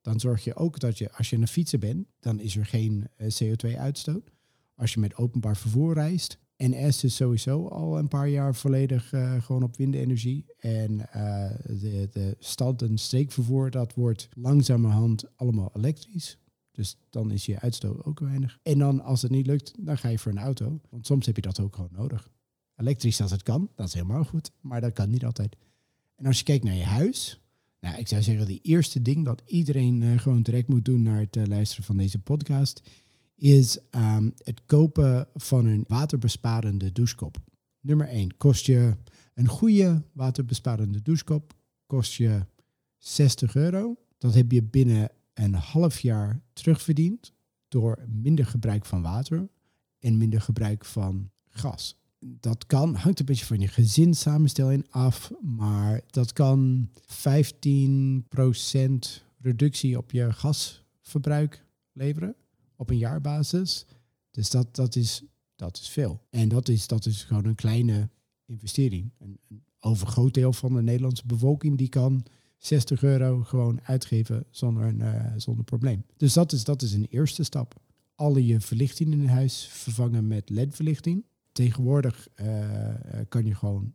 dan 0.00 0.20
zorg 0.20 0.44
je 0.44 0.54
ook 0.54 0.80
dat 0.80 0.98
je, 0.98 1.12
als 1.12 1.30
je 1.30 1.36
een 1.36 1.48
fietsen 1.48 1.80
bent, 1.80 2.06
dan 2.20 2.40
is 2.40 2.56
er 2.56 2.66
geen 2.66 3.08
eh, 3.16 3.28
CO2-uitstoot. 3.42 4.30
Als 4.74 4.92
je 4.94 5.00
met 5.00 5.16
openbaar 5.16 5.56
vervoer 5.56 5.94
reist, 5.94 6.38
NS 6.58 7.04
is 7.04 7.16
sowieso 7.16 7.66
al 7.66 7.98
een 7.98 8.08
paar 8.08 8.28
jaar 8.28 8.54
volledig 8.54 9.12
uh, 9.12 9.42
gewoon 9.42 9.62
op 9.62 9.76
windenergie. 9.76 10.46
En 10.58 10.92
uh, 10.92 11.50
de, 11.64 12.08
de 12.12 12.36
stad- 12.38 12.82
en 12.82 12.98
streekvervoer, 12.98 13.70
dat 13.70 13.94
wordt 13.94 14.28
langzamerhand 14.34 15.36
allemaal 15.36 15.70
elektrisch. 15.74 16.38
Dus 16.72 16.96
dan 17.10 17.30
is 17.30 17.46
je 17.46 17.60
uitstoot 17.60 18.04
ook 18.04 18.20
weinig. 18.20 18.58
En 18.62 18.78
dan 18.78 19.00
als 19.00 19.22
het 19.22 19.30
niet 19.30 19.46
lukt, 19.46 19.74
dan 19.78 19.98
ga 19.98 20.08
je 20.08 20.18
voor 20.18 20.32
een 20.32 20.38
auto. 20.38 20.80
Want 20.90 21.06
soms 21.06 21.26
heb 21.26 21.36
je 21.36 21.42
dat 21.42 21.60
ook 21.60 21.74
gewoon 21.74 21.92
nodig. 21.92 22.30
Elektrisch 22.76 23.20
als 23.20 23.30
het 23.30 23.42
kan, 23.42 23.70
dat 23.74 23.86
is 23.86 23.94
helemaal 23.94 24.24
goed. 24.24 24.50
Maar 24.60 24.80
dat 24.80 24.92
kan 24.92 25.10
niet 25.10 25.24
altijd. 25.24 25.56
En 26.16 26.26
als 26.26 26.38
je 26.38 26.44
kijkt 26.44 26.64
naar 26.64 26.74
je 26.74 26.84
huis, 26.84 27.40
nou, 27.80 27.98
ik 27.98 28.08
zou 28.08 28.22
zeggen, 28.22 28.46
de 28.46 28.60
eerste 28.62 29.02
ding 29.02 29.24
dat 29.24 29.42
iedereen 29.46 30.02
uh, 30.02 30.18
gewoon 30.18 30.42
direct 30.42 30.68
moet 30.68 30.84
doen 30.84 31.02
naar 31.02 31.20
het 31.20 31.48
luisteren 31.48 31.84
van 31.84 31.96
deze 31.96 32.18
podcast, 32.18 32.82
is 33.38 33.78
um, 33.90 34.34
het 34.42 34.64
kopen 34.66 35.28
van 35.34 35.66
een 35.66 35.84
waterbesparende 35.88 36.92
douchekop. 36.92 37.36
Nummer 37.80 38.08
1, 38.08 38.36
kost 38.36 38.66
je 38.66 38.96
een 39.34 39.48
goede 39.48 40.02
waterbesparende 40.12 41.02
douchekop, 41.02 41.54
kost 41.86 42.12
je 42.12 42.46
60 42.96 43.54
euro. 43.54 43.96
Dat 44.18 44.34
heb 44.34 44.52
je 44.52 44.62
binnen 44.62 45.10
een 45.34 45.54
half 45.54 45.98
jaar 46.00 46.40
terugverdiend 46.52 47.32
door 47.68 47.98
minder 48.08 48.46
gebruik 48.46 48.84
van 48.84 49.02
water 49.02 49.48
en 49.98 50.16
minder 50.16 50.40
gebruik 50.40 50.84
van 50.84 51.30
gas 51.48 51.98
dat 52.20 52.66
kan, 52.66 52.94
hangt 52.94 53.18
een 53.20 53.26
beetje 53.26 53.44
van 53.44 53.60
je 53.60 53.68
gezinssamenstelling 53.68 54.86
af, 54.90 55.32
maar 55.40 56.00
dat 56.06 56.32
kan 56.32 56.88
15% 56.90 56.94
reductie 59.40 59.98
op 59.98 60.10
je 60.10 60.32
gasverbruik 60.32 61.64
leveren 61.92 62.34
op 62.78 62.90
een 62.90 62.98
jaarbasis. 62.98 63.86
Dus 64.30 64.50
dat, 64.50 64.74
dat, 64.74 64.96
is, 64.96 65.22
dat 65.56 65.76
is 65.76 65.88
veel. 65.88 66.20
En 66.30 66.48
dat 66.48 66.68
is, 66.68 66.86
dat 66.86 67.06
is 67.06 67.24
gewoon 67.24 67.44
een 67.44 67.54
kleine 67.54 68.08
investering. 68.44 69.10
Een, 69.18 69.38
een 69.48 69.62
overgroot 69.80 70.34
deel 70.34 70.52
van 70.52 70.74
de 70.74 70.82
Nederlandse 70.82 71.26
bevolking 71.26 71.78
die 71.78 71.88
kan 71.88 72.24
60 72.58 73.02
euro 73.02 73.42
gewoon 73.42 73.80
uitgeven 73.82 74.44
zonder, 74.50 74.84
een, 74.84 75.00
uh, 75.00 75.32
zonder 75.36 75.64
probleem. 75.64 76.04
Dus 76.16 76.32
dat 76.32 76.52
is, 76.52 76.64
dat 76.64 76.82
is 76.82 76.92
een 76.92 77.06
eerste 77.10 77.44
stap. 77.44 77.80
Alle 78.14 78.46
je 78.46 78.60
verlichting 78.60 79.12
in 79.12 79.26
huis 79.26 79.68
vervangen 79.70 80.26
met 80.26 80.50
LED-verlichting 80.50 81.24
tegenwoordig 81.52 82.28
uh, 82.36 82.94
kan 83.28 83.44
je 83.44 83.54
gewoon, 83.54 83.92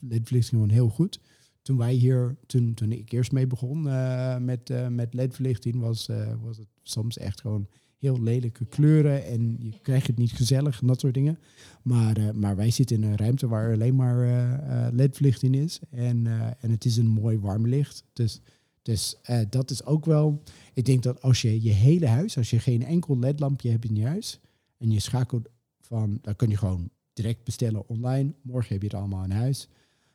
ledverlichting 0.00 0.60
gewoon 0.60 0.70
heel 0.70 0.88
goed. 0.88 1.20
Toen 1.62 1.76
wij 1.76 1.92
hier, 1.92 2.36
toen, 2.46 2.74
toen 2.74 2.92
ik 2.92 3.12
eerst 3.12 3.32
mee 3.32 3.46
begon 3.46 3.86
uh, 3.86 4.36
met, 4.38 4.90
met 4.90 5.14
ledverlichting, 5.14 5.80
was, 5.80 6.08
was 6.40 6.56
het 6.56 6.68
soms 6.82 7.18
echt 7.18 7.40
gewoon 7.40 7.68
heel 8.00 8.22
lelijke 8.22 8.64
kleuren 8.64 9.24
en 9.24 9.56
je 9.60 9.78
krijgt 9.82 10.06
het 10.06 10.18
niet 10.18 10.32
gezellig 10.32 10.80
en 10.80 10.86
dat 10.86 11.00
soort 11.00 11.14
dingen. 11.14 11.38
Maar, 11.82 12.34
maar 12.34 12.56
wij 12.56 12.70
zitten 12.70 12.96
in 12.96 13.02
een 13.02 13.16
ruimte 13.16 13.48
waar 13.48 13.72
alleen 13.72 13.94
maar 13.94 14.92
ledverlichting 14.92 15.56
is 15.56 15.80
en, 15.90 16.26
en 16.60 16.70
het 16.70 16.84
is 16.84 16.96
een 16.96 17.08
mooi 17.08 17.38
warm 17.38 17.66
licht. 17.66 18.04
Dus 18.12 18.40
Dus 18.82 19.16
eh, 19.22 19.40
dat 19.50 19.70
is 19.70 19.84
ook 19.84 20.04
wel. 20.04 20.42
Ik 20.74 20.84
denk 20.84 21.02
dat 21.02 21.22
als 21.22 21.42
je 21.42 21.62
je 21.62 21.72
hele 21.72 22.06
huis, 22.06 22.36
als 22.36 22.50
je 22.50 22.58
geen 22.58 22.84
enkel 22.84 23.18
LED-lampje 23.18 23.70
hebt 23.70 23.84
in 23.84 23.96
je 23.96 24.06
huis 24.06 24.40
en 24.78 24.90
je 24.90 25.00
schakelt 25.00 25.48
van, 25.80 26.18
dan 26.22 26.36
kun 26.36 26.48
je 26.48 26.56
gewoon 26.56 26.90
direct 27.12 27.44
bestellen 27.44 27.88
online. 27.88 28.34
Morgen 28.42 28.72
heb 28.72 28.82
je 28.82 28.88
het 28.88 28.96
allemaal 28.96 29.24
in 29.24 29.30
huis. 29.30 29.68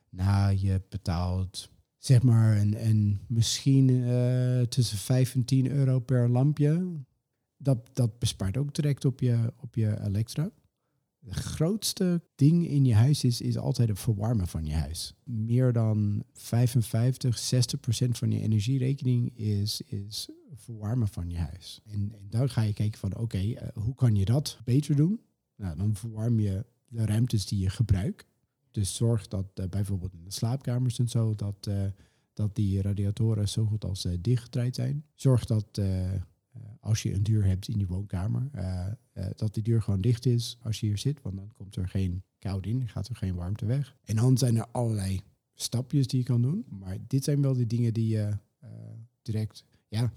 Nou, 0.09 0.57
je 0.57 0.81
betaalt 0.89 1.69
zeg 1.97 2.21
maar 2.21 2.57
een, 2.57 2.87
een 2.87 3.19
misschien 3.27 4.03
eh, 4.03 4.61
tussen 4.61 4.97
5 4.97 5.35
en 5.35 5.45
10 5.45 5.71
euro 5.71 5.99
per 5.99 6.29
lampje. 6.29 6.87
Dat, 7.65 7.89
dat 7.93 8.19
bespaart 8.19 8.57
ook 8.57 8.75
direct 8.75 9.05
op 9.05 9.19
je, 9.19 9.53
op 9.57 9.75
je 9.75 10.01
elektra. 10.01 10.51
Het 11.25 11.33
grootste 11.33 12.21
ding 12.35 12.67
in 12.67 12.85
je 12.85 12.93
huis 12.93 13.23
is, 13.23 13.41
is 13.41 13.57
altijd 13.57 13.89
het 13.89 13.99
verwarmen 13.99 14.47
van 14.47 14.65
je 14.65 14.73
huis. 14.73 15.13
Meer 15.23 15.73
dan 15.73 16.23
55, 16.33 17.37
60 17.37 17.79
procent 17.79 18.17
van 18.17 18.31
je 18.31 18.41
energierekening 18.41 19.37
is, 19.37 19.81
is 19.81 20.29
verwarmen 20.53 21.07
van 21.07 21.29
je 21.29 21.37
huis. 21.37 21.81
En, 21.85 22.11
en 22.13 22.27
dan 22.29 22.49
ga 22.49 22.61
je 22.61 22.73
kijken 22.73 22.99
van 22.99 23.17
oké, 23.17 23.37
eh, 23.37 23.67
hoe 23.83 23.95
kan 23.95 24.15
je 24.15 24.25
dat 24.25 24.59
beter 24.63 24.95
doen? 24.95 25.19
Nou, 25.55 25.77
dan 25.77 25.95
verwarm 25.95 26.39
je 26.39 26.65
de 26.87 27.05
ruimtes 27.05 27.45
die 27.45 27.59
je 27.59 27.69
gebruikt. 27.69 28.25
Dus 28.71 28.95
zorg 28.95 29.27
dat 29.27 29.47
uh, 29.55 29.65
bijvoorbeeld 29.69 30.13
in 30.13 30.23
de 30.23 30.31
slaapkamers 30.31 30.99
en 30.99 31.09
zo, 31.09 31.35
dat, 31.35 31.67
uh, 31.69 31.85
dat 32.33 32.55
die 32.55 32.81
radiatoren 32.81 33.49
zo 33.49 33.65
goed 33.65 33.85
als 33.85 34.07
dichtgedraaid 34.21 34.75
zijn. 34.75 35.05
Zorg 35.13 35.45
dat 35.45 35.79
als 36.85 37.03
je 37.03 37.13
een 37.13 37.23
deur 37.23 37.45
hebt 37.45 37.67
in 37.67 37.79
je 37.79 37.85
woonkamer, 37.85 38.49
dat 39.35 39.53
die 39.53 39.63
deur 39.63 39.81
gewoon 39.81 40.01
dicht 40.01 40.25
is 40.25 40.57
als 40.61 40.79
je 40.79 40.85
hier 40.85 40.97
zit, 40.97 41.21
want 41.21 41.35
dan 41.35 41.51
komt 41.53 41.75
er 41.75 41.89
geen 41.89 42.23
koud 42.39 42.65
in, 42.65 42.87
gaat 42.87 43.07
er 43.07 43.15
geen 43.15 43.35
warmte 43.35 43.65
weg. 43.65 43.97
En 44.03 44.15
dan 44.15 44.37
zijn 44.37 44.55
er 44.55 44.67
allerlei 44.71 45.21
stapjes 45.53 46.07
die 46.07 46.19
je 46.19 46.25
kan 46.25 46.41
doen, 46.41 46.65
maar 46.69 46.97
dit 47.07 47.23
zijn 47.23 47.41
wel 47.41 47.53
de 47.53 47.67
dingen 47.67 47.93
die 47.93 48.07
je 48.07 48.37
direct, 49.21 49.63
ja, 49.87 50.13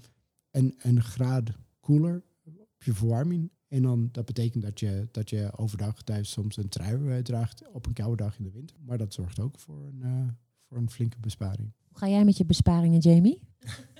een, 0.51 0.75
een 0.77 1.01
graad 1.01 1.49
koeler 1.79 2.23
op 2.43 2.83
je 2.83 2.93
verwarming 2.93 3.51
en 3.67 3.81
dan, 3.81 4.09
dat 4.11 4.25
betekent 4.25 4.63
dat 4.63 4.79
je, 4.79 5.07
dat 5.11 5.29
je 5.29 5.51
overdag 5.55 6.01
thuis 6.03 6.31
soms 6.31 6.57
een 6.57 6.69
trui 6.69 7.21
draagt 7.21 7.71
op 7.71 7.85
een 7.85 7.93
koude 7.93 8.23
dag 8.23 8.37
in 8.37 8.43
de 8.43 8.51
winter. 8.51 8.77
Maar 8.85 8.97
dat 8.97 9.13
zorgt 9.13 9.39
ook 9.39 9.59
voor 9.59 9.85
een, 9.85 10.37
voor 10.67 10.77
een 10.77 10.89
flinke 10.89 11.19
besparing. 11.19 11.71
Hoe 11.87 11.97
ga 11.97 12.07
jij 12.07 12.25
met 12.25 12.37
je 12.37 12.45
besparingen, 12.45 12.99
Jamie? 12.99 13.39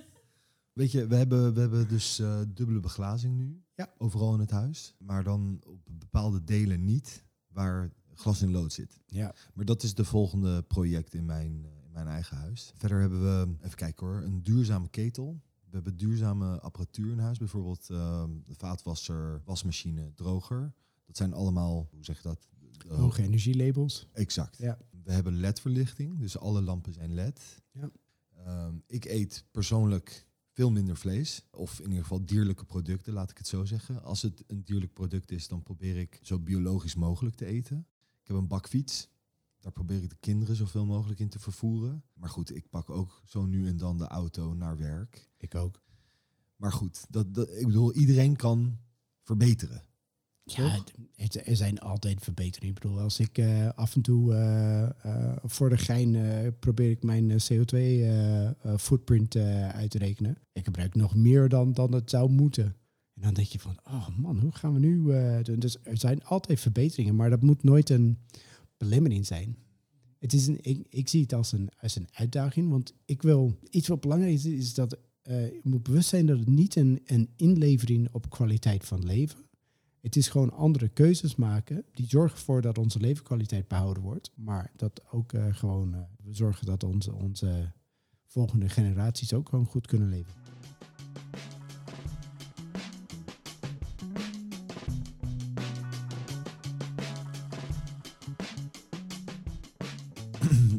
Weet 0.80 0.92
je, 0.92 1.08
we 1.08 1.16
hebben, 1.16 1.54
we 1.54 1.60
hebben 1.60 1.88
dus 1.88 2.20
uh, 2.20 2.40
dubbele 2.48 2.80
beglazing 2.80 3.38
nu. 3.38 3.64
Ja. 3.76 3.94
Overal 3.98 4.34
in 4.34 4.40
het 4.40 4.52
huis. 4.52 4.96
Maar 4.98 5.24
dan 5.24 5.62
op 5.66 5.80
bepaalde 6.00 6.44
delen 6.44 6.86
niet 6.86 7.26
waar 7.48 7.92
glas 8.14 8.42
in 8.42 8.52
lood 8.52 8.74
zit. 8.74 9.00
Ja. 9.06 9.36
Maar 9.54 9.66
dat 9.66 9.84
is 9.84 9.94
de 9.94 10.06
volgende 10.06 10.62
project 10.62 11.14
in 11.14 11.26
mijn, 11.26 11.66
in 11.86 11.92
mijn 11.92 12.08
eigen 12.08 12.38
huis. 12.38 12.74
Verder 12.76 13.00
hebben 13.00 13.22
we, 13.22 13.56
even 13.62 13.78
kijken 13.78 14.08
hoor, 14.08 14.22
een 14.22 14.44
duurzame 14.44 14.90
ketel. 14.90 15.42
We 15.70 15.76
hebben 15.76 15.98
duurzame 15.98 16.60
apparatuur 16.60 17.12
in 17.12 17.20
huis, 17.20 17.38
bijvoorbeeld 17.38 17.88
uh, 17.92 18.24
vaatwasser, 18.48 19.42
wasmachine, 19.46 20.14
droger. 20.14 20.74
Dat 21.06 21.18
zijn 21.18 21.34
allemaal, 21.34 21.88
hoe 21.92 22.06
zeg 22.06 22.16
je 22.22 22.28
dat? 22.28 22.48
Uh, 22.88 22.98
Hoge 22.98 23.22
energielabels. 23.22 24.08
Exact. 24.14 24.58
Ja. 24.58 24.78
We 25.04 25.12
hebben 25.12 25.40
LED-verlichting, 25.40 26.20
dus 26.20 26.38
alle 26.38 26.62
lampen 26.62 26.94
zijn 26.94 27.14
LED. 27.14 27.62
Ja. 27.72 27.90
Uh, 28.48 28.68
ik 28.88 29.06
eet 29.06 29.46
persoonlijk 29.52 30.28
veel 30.60 30.72
minder 30.72 30.98
vlees, 30.98 31.46
of 31.52 31.80
in 31.80 31.86
ieder 31.86 32.02
geval 32.02 32.26
dierlijke 32.26 32.66
producten, 32.66 33.14
laat 33.14 33.32
ik 33.32 33.38
het 33.38 33.48
zo 33.48 33.66
zeggen. 33.66 34.04
Als 34.04 34.22
het 34.22 34.44
een 34.48 34.64
dierlijk 34.64 34.94
product 34.94 35.32
is, 35.32 35.48
dan 35.48 35.64
probeer 35.64 35.98
ik 35.98 36.20
zo 36.22 36.40
biologisch 36.40 36.96
mogelijk 36.96 37.36
te 37.36 37.46
eten. 37.46 37.88
Ik 38.22 38.28
heb 38.28 38.38
een 38.38 38.48
bakfiets. 38.48 39.10
Daar 39.60 39.72
probeer 39.72 40.04
ik 40.04 40.10
de 40.10 40.18
kinderen 40.20 40.56
zoveel 40.56 40.86
mogelijk 40.86 41.20
in 41.20 41.30
te 41.30 41.40
vervoeren. 41.40 42.04
Maar 42.14 42.30
goed, 42.30 42.56
ik 42.56 42.70
pak 42.70 42.90
ook 42.90 43.22
zo 43.26 43.46
nu 43.46 43.68
en 43.68 43.78
dan 43.78 43.98
de 43.98 44.08
auto 44.08 44.54
naar 44.54 44.78
werk. 44.78 45.30
Ik 45.38 45.56
ook. 45.56 45.82
Maar 46.56 46.72
goed, 46.72 47.06
dat, 47.10 47.34
dat, 47.34 47.50
ik 47.50 47.66
bedoel, 47.66 47.94
iedereen 47.94 48.36
kan 48.36 48.78
verbeteren. 49.22 49.86
Ja, 50.56 50.80
het, 51.16 51.48
er 51.48 51.56
zijn 51.56 51.80
altijd 51.80 52.24
verbeteringen. 52.24 52.76
Ik 52.76 52.82
bedoel, 52.82 53.00
als 53.00 53.20
ik 53.20 53.38
uh, 53.38 53.70
af 53.76 53.96
en 53.96 54.02
toe 54.02 54.34
uh, 54.34 54.90
uh, 55.06 55.32
voor 55.44 55.70
de 55.70 55.78
gein 55.78 56.18
probeer 56.60 56.90
ik 56.90 57.04
mijn 57.04 57.32
CO2-footprint 57.32 59.36
uit 59.74 59.90
te 59.90 59.98
rekenen. 59.98 60.38
Ik 60.54 60.66
gebruik 60.66 60.96
nog 60.96 61.16
meer 61.16 61.50
dan, 61.50 61.74
dan 61.74 61.94
het 61.94 62.10
zou 62.10 62.30
moeten. 62.30 62.76
En 63.14 63.22
dan 63.22 63.34
denk 63.34 63.48
je 63.48 63.60
van, 63.60 63.78
oh 63.84 64.08
man, 64.18 64.40
hoe 64.40 64.56
gaan 64.56 64.74
we 64.74 64.80
nu... 64.80 65.04
dus 65.58 65.78
er 65.84 65.98
zijn 65.98 66.24
altijd 66.24 66.60
verbeteringen, 66.60 67.16
maar 67.16 67.30
dat 67.30 67.42
moet 67.42 67.64
nooit 67.64 67.90
een 67.90 68.18
belemmering 68.78 69.26
zijn. 69.26 69.58
Het 70.20 70.34
is 70.34 70.48
een, 70.48 70.58
ik, 70.62 70.86
ik 70.90 71.10
zie 71.10 71.22
het 71.22 71.34
als 71.34 71.52
een, 71.52 71.70
als 71.80 71.96
een 71.96 72.08
uitdaging, 72.12 72.70
want 72.70 72.94
ik 73.06 73.22
wil... 73.22 73.60
Iets 73.70 73.88
wat 73.88 74.02
belangrijk 74.02 74.34
is, 74.34 74.46
is 74.46 74.74
dat 74.74 74.98
je 75.24 75.60
moet 75.64 75.84
bewust 75.84 76.10
zijn 76.10 76.26
dat 76.26 76.40
het 76.40 76.48
niet 76.48 76.76
een, 76.76 77.02
een 77.06 77.30
inlevering 77.36 78.08
op 78.12 78.30
kwaliteit 78.30 78.86
van 78.86 79.06
leven 79.06 79.49
het 80.02 80.16
is 80.16 80.28
gewoon 80.28 80.52
andere 80.52 80.88
keuzes 80.88 81.36
maken 81.36 81.86
die 81.94 82.08
zorgen 82.08 82.38
ervoor 82.38 82.62
dat 82.62 82.78
onze 82.78 83.00
levenskwaliteit 83.00 83.68
behouden 83.68 84.04
wordt. 84.04 84.32
Maar 84.36 84.72
dat 84.76 85.02
ook 85.12 85.34
uh, 85.34 85.46
gewoon 85.52 85.94
uh, 85.94 86.00
we 86.24 86.34
zorgen 86.34 86.66
dat 86.66 86.84
onze, 86.84 87.14
onze 87.14 87.72
volgende 88.26 88.70
generaties 88.70 89.34
ook 89.34 89.50
gewoon 89.50 89.66
goed 89.66 89.88
kunnen 89.88 90.10
leven. 90.10 90.34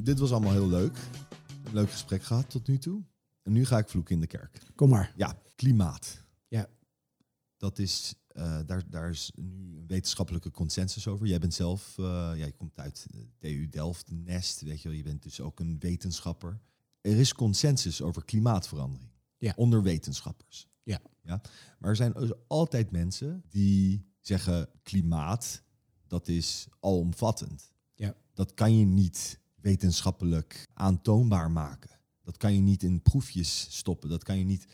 Dit 0.05 0.19
was 0.19 0.31
allemaal 0.31 0.53
heel 0.53 0.69
leuk. 0.69 0.97
Een 1.65 1.75
leuk 1.75 1.91
gesprek 1.91 2.23
gehad 2.23 2.51
tot 2.51 2.67
nu 2.67 2.79
toe. 2.79 3.03
En 3.43 3.53
nu 3.53 3.65
ga 3.65 3.79
ik 3.79 3.89
vloeken 3.89 4.15
in 4.15 4.21
de 4.21 4.27
kerk. 4.27 4.63
Kom 4.75 4.89
maar. 4.89 5.13
Ja, 5.17 5.39
klimaat. 5.55 6.25
Ja. 6.49 6.69
Dat 7.57 7.79
is 7.79 8.15
uh, 8.41 8.59
daar, 8.67 8.83
daar 8.91 9.11
is 9.11 9.33
nu 9.35 9.77
een 9.77 9.87
wetenschappelijke 9.87 10.51
consensus 10.51 11.07
over. 11.07 11.27
Jij 11.27 11.39
bent 11.39 11.55
zelf, 11.55 11.97
uh, 11.99 12.07
ja, 12.07 12.47
je 12.47 12.57
komt 12.57 12.79
uit 12.79 13.07
de 13.11 13.29
TU 13.39 13.69
Delft, 13.69 14.11
Nest, 14.11 14.61
weet 14.61 14.83
je 14.83 14.89
wel, 14.89 14.97
je 14.97 15.03
bent 15.03 15.23
dus 15.23 15.41
ook 15.41 15.61
een 15.61 15.77
wetenschapper. 15.79 16.61
Er 17.01 17.17
is 17.17 17.33
consensus 17.33 18.03
over 18.03 18.25
klimaatverandering 18.25 19.11
ja. 19.39 19.53
onder 19.57 19.83
wetenschappers. 19.83 20.69
Ja. 20.83 21.01
Ja? 21.23 21.41
Maar 21.79 21.91
er 21.91 21.97
zijn 21.97 22.13
dus 22.13 22.33
altijd 22.47 22.91
mensen 22.91 23.45
die 23.49 24.07
zeggen 24.21 24.69
klimaat, 24.83 25.63
dat 26.07 26.29
is 26.29 26.67
alomvattend. 26.81 27.73
Ja. 27.95 28.15
Dat 28.35 28.55
kan 28.55 28.79
je 28.79 28.85
niet 28.85 29.41
wetenschappelijk 29.55 30.69
aantoonbaar 30.75 31.51
maken. 31.51 31.91
Dat 32.23 32.37
kan 32.37 32.55
je 32.55 32.61
niet 32.61 32.83
in 32.83 33.03
proefjes 33.03 33.67
stoppen. 33.71 34.09
Dat 34.09 34.23
kan 34.23 34.39
je 34.39 34.45
niet. 34.45 34.67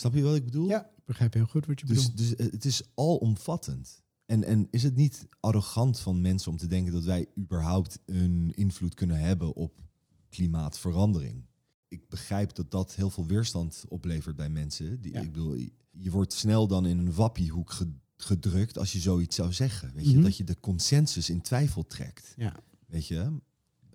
Snap 0.00 0.14
je 0.14 0.22
wat 0.22 0.36
ik 0.36 0.44
bedoel? 0.44 0.68
Ja, 0.68 0.84
ik 0.96 1.04
begrijp 1.04 1.32
heel 1.34 1.46
goed 1.46 1.66
wat 1.66 1.80
je 1.80 1.86
Dus, 1.86 2.12
bedoelt. 2.12 2.38
dus 2.38 2.50
het 2.50 2.64
is 2.64 2.82
alomvattend. 2.94 4.02
En, 4.26 4.44
en 4.44 4.68
is 4.70 4.82
het 4.82 4.96
niet 4.96 5.28
arrogant 5.40 5.98
van 6.00 6.20
mensen 6.20 6.50
om 6.50 6.56
te 6.56 6.66
denken 6.66 6.92
dat 6.92 7.04
wij 7.04 7.26
überhaupt 7.38 7.98
een 8.06 8.52
invloed 8.54 8.94
kunnen 8.94 9.18
hebben 9.18 9.54
op 9.54 9.80
klimaatverandering? 10.28 11.44
Ik 11.88 12.08
begrijp 12.08 12.54
dat 12.54 12.70
dat 12.70 12.94
heel 12.94 13.10
veel 13.10 13.26
weerstand 13.26 13.84
oplevert 13.88 14.36
bij 14.36 14.48
mensen. 14.50 15.00
Die, 15.00 15.12
Ja. 15.12 15.20
Ik 15.20 15.32
bedoel, 15.32 15.54
je 15.90 16.10
wordt 16.10 16.32
snel 16.32 16.66
dan 16.66 16.86
in 16.86 16.98
een 16.98 17.12
wappiehoek 17.14 17.70
ge- 17.70 17.92
gedrukt 18.16 18.78
als 18.78 18.92
je 18.92 18.98
zoiets 18.98 19.36
zou 19.36 19.52
zeggen. 19.52 19.94
Weet 19.94 20.06
je, 20.06 20.14
Mhm. 20.14 20.22
dat 20.22 20.36
je 20.36 20.44
de 20.44 20.60
consensus 20.60 21.30
in 21.30 21.40
twijfel 21.40 21.86
trekt. 21.86 22.34
Ja. 22.36 22.56
Weet 22.86 23.06
je, 23.06 23.40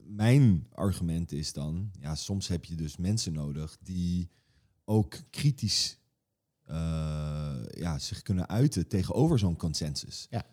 mijn 0.03 0.67
argument 0.71 1.31
is 1.31 1.53
dan, 1.53 1.91
ja, 1.99 2.15
soms 2.15 2.47
heb 2.47 2.65
je 2.65 2.75
dus 2.75 2.97
mensen 2.97 3.33
nodig 3.33 3.77
die 3.81 4.29
ook 4.85 5.17
kritisch 5.29 5.99
eh, 6.61 7.55
ja, 7.69 7.99
zich 7.99 8.21
kunnen 8.21 8.49
uiten 8.49 8.87
tegenover 8.87 9.39
zo'n 9.39 9.55
consensus. 9.55 10.27
Ja. 10.29 10.45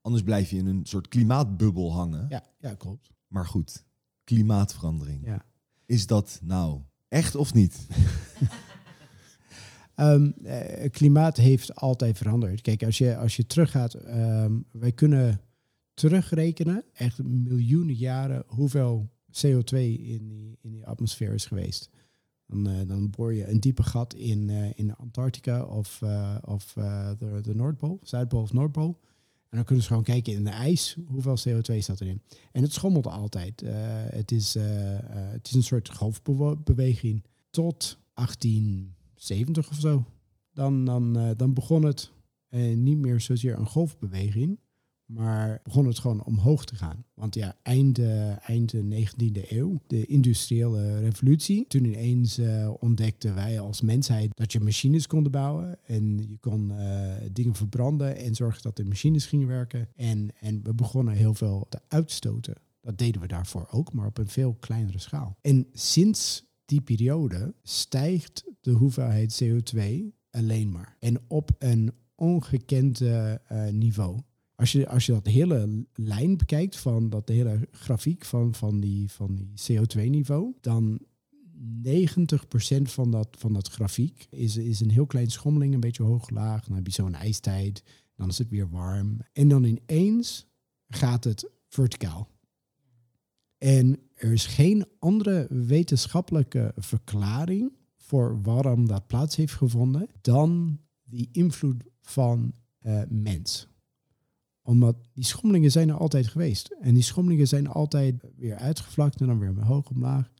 Anders 0.00 0.22
blijf 0.22 0.50
je 0.50 0.56
in 0.56 0.66
een 0.66 0.86
soort 0.86 1.08
klimaatbubbel 1.08 1.92
hangen. 1.92 2.26
Ja, 2.28 2.44
ja, 2.58 2.74
klopt. 2.74 3.12
Maar 3.26 3.46
goed, 3.46 3.84
klimaatverandering. 4.24 5.26
Ja. 5.26 5.44
Is 5.86 6.06
dat 6.06 6.40
nou 6.42 6.80
echt 7.08 7.34
of 7.34 7.54
niet? 7.54 7.78
Ehm, 9.94 10.30
eh, 10.44 10.90
klimaat 10.90 11.36
heeft 11.36 11.74
altijd 11.74 12.16
veranderd. 12.18 12.60
Kijk, 12.60 12.82
als 12.82 12.98
je, 12.98 13.16
als 13.16 13.36
je 13.36 13.46
teruggaat, 13.46 13.94
ehm, 13.94 14.52
wij 14.70 14.92
kunnen 14.92 15.40
terugrekenen, 15.94 16.84
echt 16.92 17.22
miljoenen 17.22 17.94
jaren, 17.94 18.44
hoeveel 18.46 19.10
CO2 19.30 19.76
in 19.98 20.28
die, 20.28 20.58
in 20.60 20.70
die 20.70 20.86
atmosfeer 20.86 21.32
is 21.32 21.46
geweest. 21.46 21.90
Dan, 22.46 22.68
eh, 22.68 22.86
dan 22.86 23.10
boor 23.10 23.34
je 23.34 23.48
een 23.48 23.60
diepe 23.60 23.82
gat 23.82 24.14
in, 24.14 24.50
eh, 24.50 24.70
in 24.74 24.96
Antarctica 24.96 25.64
of, 25.64 26.02
eh, 26.02 26.36
of 26.44 26.72
de, 27.18 27.38
de 27.42 27.54
Noordpool, 27.54 27.98
Zuidpool 28.02 28.42
of 28.42 28.52
Noordpool. 28.52 29.00
En 29.48 29.60
dan 29.60 29.64
kunnen 29.64 29.84
ze 29.84 29.90
gewoon 29.90 30.04
kijken 30.04 30.32
in 30.32 30.44
de 30.44 30.50
ijs, 30.50 30.96
hoeveel 31.06 31.36
CO2 31.36 31.80
staat 31.80 32.00
erin. 32.00 32.22
En 32.52 32.62
het 32.62 32.72
schommelt 32.72 33.06
altijd. 33.06 33.62
Het, 34.10 34.32
is, 34.32 34.54
het 34.54 35.46
is 35.46 35.54
een 35.54 35.62
soort 35.62 35.90
golfbeweging 35.94 37.24
tot 37.50 37.98
1870 38.14 39.68
of 39.70 39.76
zo. 39.80 40.04
Dan, 40.52 40.84
dan, 40.84 41.34
dan 41.36 41.54
begon 41.54 41.82
het 41.82 42.10
niet 42.74 42.98
meer 42.98 43.20
zozeer 43.20 43.58
een 43.58 43.66
golfbeweging, 43.66 44.58
Maar 45.06 45.60
begon 45.62 45.86
het 45.86 45.98
gewoon 45.98 46.24
omhoog 46.24 46.64
te 46.64 46.74
gaan. 46.74 47.04
Want 47.14 47.34
ja, 47.34 47.56
eind, 47.62 47.98
uh, 47.98 48.48
eind 48.48 48.74
19e 48.74 49.48
eeuw, 49.48 49.80
de 49.86 50.06
industriële 50.06 50.98
revolutie. 50.98 51.66
Toen 51.68 51.84
ineens 51.84 52.38
uh, 52.38 52.70
ontdekten 52.78 53.34
wij 53.34 53.60
als 53.60 53.80
mensheid 53.80 54.30
dat 54.34 54.52
je 54.52 54.60
machines 54.60 55.06
konden 55.06 55.32
bouwen. 55.32 55.78
En 55.86 56.18
je 56.28 56.38
kon 56.40 56.72
uh, 56.72 57.14
dingen 57.32 57.54
verbranden 57.54 58.16
en 58.16 58.34
zorgen 58.34 58.62
dat 58.62 58.76
de 58.76 58.84
machines 58.84 59.26
gingen 59.26 59.48
werken. 59.48 59.88
En, 59.96 60.30
en 60.40 60.62
we 60.62 60.74
begonnen 60.74 61.14
heel 61.14 61.34
veel 61.34 61.66
te 61.68 61.80
uitstoten. 61.88 62.54
Dat 62.80 62.98
deden 62.98 63.20
we 63.20 63.26
daarvoor 63.26 63.66
ook, 63.70 63.92
maar 63.92 64.06
op 64.06 64.18
een 64.18 64.28
veel 64.28 64.54
kleinere 64.54 64.98
schaal. 64.98 65.36
En 65.40 65.66
sinds 65.72 66.44
die 66.64 66.80
periode 66.80 67.54
stijgt 67.62 68.44
de 68.60 68.70
hoeveelheid 68.70 69.44
CO2 69.44 69.80
alleen 70.30 70.70
maar. 70.70 70.96
En 71.00 71.20
op 71.28 71.50
een 71.58 71.92
ongekend 72.14 73.00
uh, 73.00 73.34
niveau. 73.70 74.18
Als 74.56 74.72
je, 74.72 74.88
als 74.88 75.06
je 75.06 75.12
dat 75.12 75.26
hele 75.26 75.86
lijn 75.94 76.36
bekijkt 76.36 76.76
van 76.76 77.10
dat 77.10 77.28
hele 77.28 77.68
grafiek 77.70 78.24
van, 78.24 78.54
van 78.54 78.80
die, 78.80 79.10
van 79.10 79.34
die 79.34 79.52
CO2-niveau, 79.62 80.54
dan 80.60 81.00
90% 81.82 82.82
van 82.82 83.10
dat, 83.10 83.28
van 83.38 83.52
dat 83.52 83.68
grafiek 83.68 84.26
is, 84.30 84.56
is 84.56 84.80
een 84.80 84.90
heel 84.90 85.06
klein 85.06 85.30
schommeling, 85.30 85.74
een 85.74 85.80
beetje 85.80 86.02
hoog-laag. 86.02 86.64
Dan 86.64 86.76
heb 86.76 86.86
je 86.86 86.92
zo'n 86.92 87.14
ijstijd, 87.14 87.82
dan 88.16 88.28
is 88.28 88.38
het 88.38 88.48
weer 88.48 88.70
warm. 88.70 89.18
En 89.32 89.48
dan 89.48 89.64
ineens 89.64 90.46
gaat 90.88 91.24
het 91.24 91.50
verticaal. 91.68 92.28
En 93.58 93.98
er 94.14 94.32
is 94.32 94.46
geen 94.46 94.86
andere 94.98 95.46
wetenschappelijke 95.50 96.72
verklaring 96.76 97.72
voor 97.96 98.42
waarom 98.42 98.86
dat 98.86 99.06
plaats 99.06 99.36
heeft 99.36 99.54
gevonden 99.54 100.08
dan 100.20 100.80
die 101.04 101.28
invloed 101.32 101.84
van 102.00 102.52
uh, 102.82 103.02
mens. 103.08 103.68
Omdat 104.64 104.96
die 105.12 105.24
schommelingen 105.24 105.70
zijn 105.70 105.88
er 105.88 105.96
altijd 105.96 106.26
geweest. 106.26 106.76
En 106.80 106.94
die 106.94 107.02
schommelingen 107.02 107.48
zijn 107.48 107.66
altijd 107.66 108.24
weer 108.36 108.56
uitgevlakt 108.56 109.20
en 109.20 109.26
dan 109.26 109.38
weer 109.38 109.64
hoog 109.64 109.90
omlaag. 109.90 110.32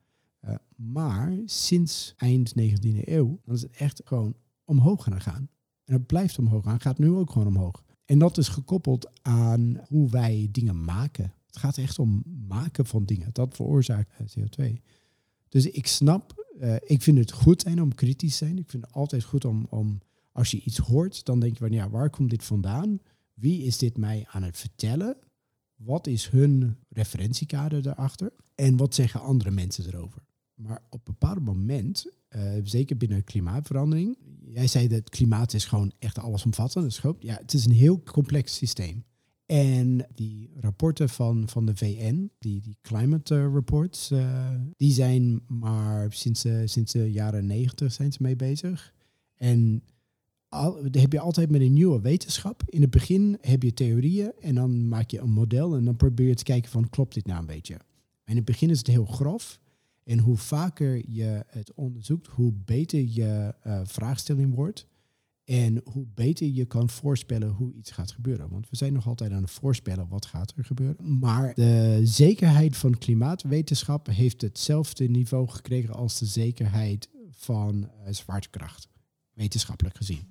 Uh, 0.44 0.54
maar 0.76 1.38
sinds 1.44 2.14
eind 2.16 2.54
19e 2.60 3.08
eeuw 3.08 3.40
dan 3.44 3.54
is 3.54 3.62
het 3.62 3.76
echt 3.76 4.00
gewoon 4.04 4.34
omhoog 4.64 5.04
gaan 5.04 5.20
gaan. 5.20 5.48
En 5.84 5.94
het 5.94 6.06
blijft 6.06 6.38
omhoog 6.38 6.64
gaan, 6.64 6.80
gaat 6.80 6.98
nu 6.98 7.10
ook 7.10 7.30
gewoon 7.30 7.48
omhoog. 7.48 7.84
En 8.04 8.18
dat 8.18 8.38
is 8.38 8.48
gekoppeld 8.48 9.10
aan 9.22 9.80
hoe 9.88 10.10
wij 10.10 10.48
dingen 10.50 10.84
maken. 10.84 11.32
Het 11.46 11.56
gaat 11.56 11.78
echt 11.78 11.98
om 11.98 12.22
maken 12.48 12.86
van 12.86 13.04
dingen. 13.04 13.28
Dat 13.32 13.54
veroorzaakt 13.54 14.38
CO2. 14.38 14.64
Dus 15.48 15.70
ik 15.70 15.86
snap, 15.86 16.46
uh, 16.60 16.74
ik 16.84 17.02
vind 17.02 17.18
het 17.18 17.32
goed 17.32 17.60
zijn 17.62 17.82
om 17.82 17.94
kritisch 17.94 18.38
te 18.38 18.44
zijn. 18.44 18.58
Ik 18.58 18.70
vind 18.70 18.84
het 18.84 18.94
altijd 18.94 19.24
goed 19.24 19.44
om, 19.44 19.66
om, 19.70 20.00
als 20.32 20.50
je 20.50 20.60
iets 20.60 20.78
hoort, 20.78 21.24
dan 21.24 21.40
denk 21.40 21.52
je 21.52 21.58
van 21.58 21.72
ja, 21.72 21.90
waar 21.90 22.10
komt 22.10 22.30
dit 22.30 22.44
vandaan? 22.44 23.00
Wie 23.34 23.62
is 23.62 23.78
dit 23.78 23.96
mij 23.96 24.26
aan 24.30 24.42
het 24.42 24.58
vertellen? 24.58 25.16
Wat 25.74 26.06
is 26.06 26.28
hun 26.28 26.76
referentiekader 26.88 27.82
daarachter? 27.82 28.32
En 28.54 28.76
wat 28.76 28.94
zeggen 28.94 29.20
andere 29.20 29.50
mensen 29.50 29.86
erover? 29.86 30.22
Maar 30.54 30.82
op 30.90 31.08
een 31.08 31.14
bepaald 31.18 31.44
moment, 31.44 32.06
uh, 32.36 32.42
zeker 32.62 32.96
binnen 32.96 33.24
klimaatverandering, 33.24 34.18
jij 34.40 34.66
zei 34.66 34.88
dat 34.88 35.10
klimaat 35.10 35.52
is 35.52 35.64
gewoon 35.64 35.92
echt 35.98 36.18
allesomvattend. 36.18 36.84
Dus 36.84 37.02
ja, 37.18 37.34
het 37.34 37.52
is 37.52 37.64
een 37.64 37.72
heel 37.72 38.02
complex 38.02 38.54
systeem. 38.54 39.04
En 39.46 40.06
die 40.14 40.50
rapporten 40.60 41.08
van, 41.08 41.48
van 41.48 41.66
de 41.66 41.76
VN, 41.76 42.30
die, 42.38 42.60
die 42.60 42.76
climate 42.82 43.50
reports, 43.50 44.10
uh, 44.10 44.50
die 44.76 44.92
zijn 44.92 45.42
maar 45.46 46.12
sinds, 46.12 46.46
sinds 46.64 46.92
de 46.92 47.12
jaren 47.12 47.46
negentig 47.46 47.92
zijn 47.92 48.12
ze 48.12 48.18
mee 48.22 48.36
bezig. 48.36 48.94
En 49.34 49.82
al, 50.54 50.84
heb 50.90 51.12
je 51.12 51.20
altijd 51.20 51.50
met 51.50 51.60
een 51.60 51.72
nieuwe 51.72 52.00
wetenschap. 52.00 52.62
In 52.66 52.80
het 52.80 52.90
begin 52.90 53.38
heb 53.40 53.62
je 53.62 53.74
theorieën 53.74 54.32
en 54.40 54.54
dan 54.54 54.88
maak 54.88 55.10
je 55.10 55.20
een 55.20 55.30
model 55.30 55.76
en 55.76 55.84
dan 55.84 55.96
probeer 55.96 56.28
je 56.28 56.34
te 56.34 56.44
kijken 56.44 56.70
van 56.70 56.88
klopt 56.88 57.14
dit 57.14 57.26
nou 57.26 57.40
een 57.40 57.46
beetje. 57.46 57.76
In 58.24 58.36
het 58.36 58.44
begin 58.44 58.70
is 58.70 58.78
het 58.78 58.86
heel 58.86 59.04
grof. 59.04 59.60
En 60.04 60.18
hoe 60.18 60.36
vaker 60.36 61.02
je 61.08 61.44
het 61.46 61.74
onderzoekt, 61.74 62.26
hoe 62.26 62.52
beter 62.52 63.00
je 63.00 63.54
uh, 63.66 63.80
vraagstelling 63.84 64.54
wordt. 64.54 64.86
En 65.44 65.80
hoe 65.84 66.06
beter 66.14 66.46
je 66.46 66.64
kan 66.64 66.90
voorspellen 66.90 67.48
hoe 67.48 67.72
iets 67.74 67.90
gaat 67.90 68.12
gebeuren. 68.12 68.48
Want 68.48 68.70
we 68.70 68.76
zijn 68.76 68.92
nog 68.92 69.06
altijd 69.06 69.32
aan 69.32 69.42
het 69.42 69.50
voorspellen 69.50 70.08
wat 70.08 70.26
gaat 70.26 70.52
er 70.56 70.64
gebeuren. 70.64 71.18
Maar 71.18 71.54
de 71.54 72.00
zekerheid 72.02 72.76
van 72.76 72.98
klimaatwetenschap 72.98 74.06
heeft 74.06 74.40
hetzelfde 74.40 75.08
niveau 75.08 75.48
gekregen 75.48 75.94
als 75.94 76.18
de 76.18 76.26
zekerheid 76.26 77.08
van 77.30 77.76
uh, 77.82 78.12
zwaartekracht. 78.12 78.88
Wetenschappelijk 79.34 79.96
gezien. 79.96 80.28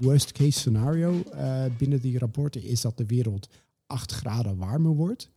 Worst 0.00 0.32
case 0.32 0.58
scenario 0.58 1.22
uh, 1.34 1.64
binnen 1.78 2.00
die 2.00 2.18
rapporten 2.18 2.62
is 2.62 2.80
dat 2.80 2.96
de 2.96 3.06
wereld 3.06 3.48
8 3.86 4.12
graden 4.12 4.56
warmer 4.56 4.94
wordt. 4.94 5.30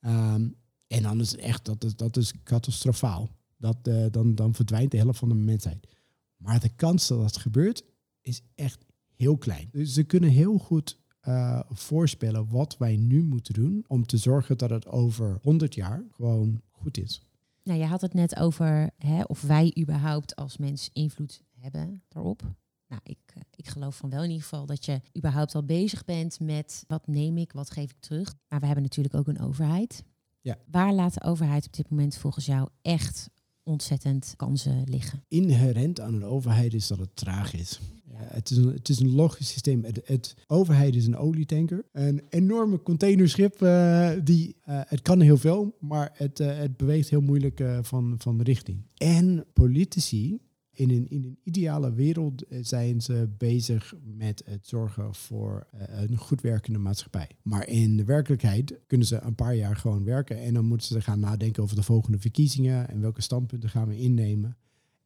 Um, 0.00 0.54
en 0.86 1.02
dan 1.02 1.20
is 1.20 1.36
echt, 1.36 1.64
dat 1.64 1.84
is, 1.84 1.96
dat 1.96 2.16
is 2.16 2.32
catastrofaal. 2.42 3.30
Dat, 3.56 3.76
uh, 3.88 4.06
dan, 4.10 4.34
dan 4.34 4.54
verdwijnt 4.54 4.90
de 4.90 4.96
helft 4.96 5.18
van 5.18 5.28
de 5.28 5.34
mensheid. 5.34 5.88
Maar 6.36 6.60
de 6.60 6.68
kans 6.68 7.06
dat 7.06 7.20
dat 7.20 7.36
gebeurt 7.36 7.84
is 8.20 8.42
echt 8.54 8.84
heel 9.14 9.36
klein. 9.36 9.68
Dus 9.70 9.92
ze 9.92 10.02
kunnen 10.02 10.30
heel 10.30 10.58
goed 10.58 10.98
uh, 11.28 11.60
voorspellen 11.70 12.48
wat 12.50 12.76
wij 12.76 12.96
nu 12.96 13.22
moeten 13.22 13.54
doen 13.54 13.84
om 13.86 14.06
te 14.06 14.16
zorgen 14.16 14.58
dat 14.58 14.70
het 14.70 14.86
over 14.86 15.38
100 15.42 15.74
jaar 15.74 16.04
gewoon 16.12 16.60
goed 16.70 16.98
is. 16.98 17.22
Nou, 17.62 17.78
je 17.78 17.86
had 17.86 18.00
het 18.00 18.14
net 18.14 18.36
over 18.36 18.90
hè, 18.96 19.22
of 19.22 19.42
wij 19.42 19.76
überhaupt 19.78 20.36
als 20.36 20.56
mens 20.56 20.90
invloed 20.92 21.42
hebben 21.60 22.02
daarop. 22.08 22.42
Nou, 22.88 23.00
ik, 23.04 23.34
ik 23.54 23.68
geloof 23.68 23.96
van 23.96 24.10
wel 24.10 24.22
in 24.22 24.30
ieder 24.30 24.42
geval 24.42 24.66
dat 24.66 24.84
je 24.84 25.00
überhaupt 25.16 25.54
al 25.54 25.64
bezig 25.64 26.04
bent 26.04 26.40
met 26.40 26.84
wat 26.86 27.06
neem 27.06 27.38
ik, 27.38 27.52
wat 27.52 27.70
geef 27.70 27.90
ik 27.90 28.00
terug. 28.00 28.34
Maar 28.48 28.60
we 28.60 28.66
hebben 28.66 28.84
natuurlijk 28.84 29.14
ook 29.14 29.28
een 29.28 29.40
overheid. 29.40 30.04
Ja. 30.40 30.58
Waar 30.70 30.92
laat 30.92 31.14
de 31.14 31.22
overheid 31.22 31.66
op 31.66 31.72
dit 31.72 31.90
moment 31.90 32.16
volgens 32.16 32.46
jou 32.46 32.68
echt 32.82 33.30
ontzettend 33.62 34.34
kansen 34.36 34.84
liggen? 34.84 35.24
Inherent 35.28 36.00
aan 36.00 36.14
een 36.14 36.24
overheid 36.24 36.74
is 36.74 36.86
dat 36.86 36.98
het 36.98 37.16
traag 37.16 37.54
is. 37.54 37.80
Het, 38.16 38.88
is 38.88 39.00
een, 39.00 39.14
logisch 39.14 39.48
systeem. 39.48 39.84
Het, 39.84 40.00
het 40.04 40.34
overheid 40.46 40.94
is 40.94 41.06
een 41.06 41.16
olietanker. 41.16 41.84
Een 41.92 42.22
enorme 42.28 42.82
containerschip. 42.82 43.62
Uh, 43.62 44.10
die, 44.24 44.56
uh, 44.68 44.80
het 44.86 45.02
kan 45.02 45.20
heel 45.20 45.36
veel, 45.36 45.76
maar 45.80 46.10
het, 46.14 46.40
uh, 46.40 46.56
het 46.56 46.76
beweegt 46.76 47.10
heel 47.10 47.20
moeilijk 47.20 47.64
van, 47.80 48.14
van 48.18 48.42
richting. 48.42 48.82
En 48.96 49.44
politici 49.52 50.38
in 50.70 50.90
een, 50.90 51.08
in 51.08 51.24
een 51.24 51.38
ideale 51.42 51.92
wereld 51.92 52.44
zijn 52.60 53.00
ze 53.00 53.28
bezig 53.38 53.94
met 54.02 54.42
het 54.44 54.66
zorgen 54.66 55.14
voor 55.14 55.66
een 55.72 56.16
goed 56.16 56.40
werkende 56.40 56.78
maatschappij. 56.78 57.28
Maar 57.42 57.68
in 57.68 57.96
de 57.96 58.04
werkelijkheid 58.04 58.78
kunnen 58.86 59.06
ze 59.06 59.20
een 59.20 59.34
paar 59.34 59.54
jaar 59.54 59.76
gewoon 59.76 60.04
werken 60.04 60.38
en 60.38 60.54
dan 60.54 60.64
moeten 60.64 60.86
ze 60.86 61.00
gaan 61.00 61.20
nadenken 61.20 61.62
over 61.62 61.76
de 61.76 61.82
volgende 61.82 62.18
verkiezingen 62.18 62.88
en 62.88 63.00
welke 63.00 63.22
standpunten 63.22 63.68
gaan 63.68 63.88
we 63.88 63.98
innemen. 63.98 64.56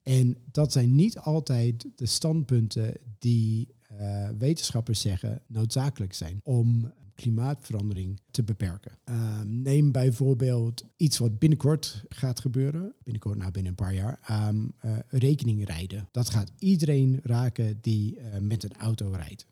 En 0.09 0.37
dat 0.51 0.73
zijn 0.73 0.95
niet 0.95 1.19
altijd 1.19 1.87
de 1.97 2.07
standpunten 2.07 2.95
die 3.19 3.69
uh, 4.01 4.29
wetenschappers 4.39 5.01
zeggen 5.01 5.43
noodzakelijk 5.47 6.15
zijn 6.15 6.41
om 6.43 6.93
klimaatverandering 7.15 8.21
te 8.31 8.43
beperken. 8.43 8.99
Uh, 9.05 9.41
neem 9.45 9.93
bijvoorbeeld 9.93 10.85
iets 10.97 11.19
wat 11.19 11.39
binnenkort 11.39 12.05
gaat 12.09 12.41
gebeuren, 12.41 12.95
binnenkort, 13.03 13.39
nou 13.39 13.51
binnen 13.51 13.71
een 13.71 13.85
paar 13.85 13.95
jaar, 13.95 14.49
um, 14.49 14.73
rekening 15.09 15.67
rijden. 15.67 16.09
Dat 16.11 16.31
gaat 16.31 16.53
iedereen 16.59 17.21
raken 17.23 17.79
die 17.81 18.17
uh, 18.17 18.39
met 18.41 18.65
een 18.65 18.77
auto 18.77 19.11
rijdt. 19.11 19.47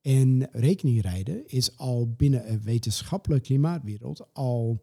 En 0.00 0.48
rekening 0.52 1.02
rijden 1.02 1.48
is 1.48 1.76
al 1.76 2.14
binnen 2.16 2.52
een 2.52 2.62
wetenschappelijke 2.62 3.46
klimaatwereld 3.46 4.26
al 4.32 4.82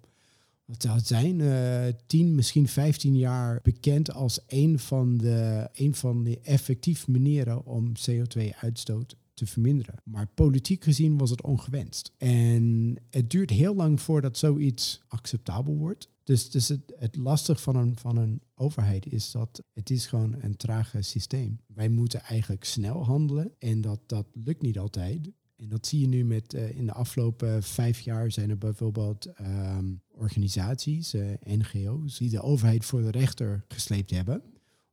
wat 0.68 0.82
zou 0.82 0.96
het 0.96 1.08
zijn, 1.08 1.40
uh, 1.40 1.86
10, 2.08 2.36
misschien 2.36 2.68
15 2.68 3.18
jaar 3.18 3.60
bekend 3.64 4.14
als 4.14 4.40
een 4.48 4.80
van 4.80 5.18
de, 5.18 5.70
een 5.74 5.96
van 5.96 6.24
de 6.24 6.40
effectieve 6.42 7.12
manieren 7.12 7.66
om 7.66 7.92
CO2-uitstoot 8.10 9.16
te 9.34 9.46
verminderen. 9.46 9.96
Maar 10.04 10.28
politiek 10.28 10.84
gezien 10.84 11.18
was 11.18 11.30
het 11.30 11.42
ongewenst. 11.42 12.12
En 12.18 12.96
het 13.10 13.30
duurt 13.30 13.50
heel 13.50 13.76
lang 13.76 14.02
voordat 14.02 14.38
zoiets 14.38 15.02
acceptabel 15.08 15.78
wordt. 15.78 16.10
Dus, 16.24 16.50
dus 16.50 16.68
het, 16.68 16.94
het 16.98 17.16
lastig 17.16 17.62
van 17.62 17.76
een, 17.76 17.98
van 17.98 18.18
een 18.18 18.42
overheid 18.56 19.06
is 19.06 19.32
dat 19.32 19.64
het 19.74 19.90
is 19.90 20.06
gewoon 20.06 20.36
een 20.40 20.58
trage 20.58 21.02
systeem. 21.02 21.60
Wij 21.68 21.90
moeten 21.90 22.22
eigenlijk 22.22 22.64
snel 22.64 23.06
handelen 23.06 23.52
en 23.60 23.82
dat, 23.82 24.00
dat 24.06 24.28
lukt 24.34 24.62
niet 24.62 24.80
altijd. 24.80 25.32
En 25.56 25.70
dat 25.70 25.88
zie 25.88 26.00
je 26.00 26.08
nu 26.08 26.26
met 26.26 26.54
uh, 26.54 26.78
in 26.78 26.86
de 26.86 26.94
afgelopen 26.94 27.64
vijf 27.64 28.00
jaar 28.00 28.32
zijn 28.32 28.50
er 28.50 28.58
bijvoorbeeld 28.58 29.28
um, 29.42 30.02
organisaties, 30.18 31.14
uh, 31.14 31.26
NGO's, 31.44 32.18
die 32.18 32.30
de 32.30 32.42
overheid 32.42 32.86
voor 32.86 33.02
de 33.02 33.12
rechter 33.12 33.66
gesleept 33.68 34.12
hebben. 34.12 34.42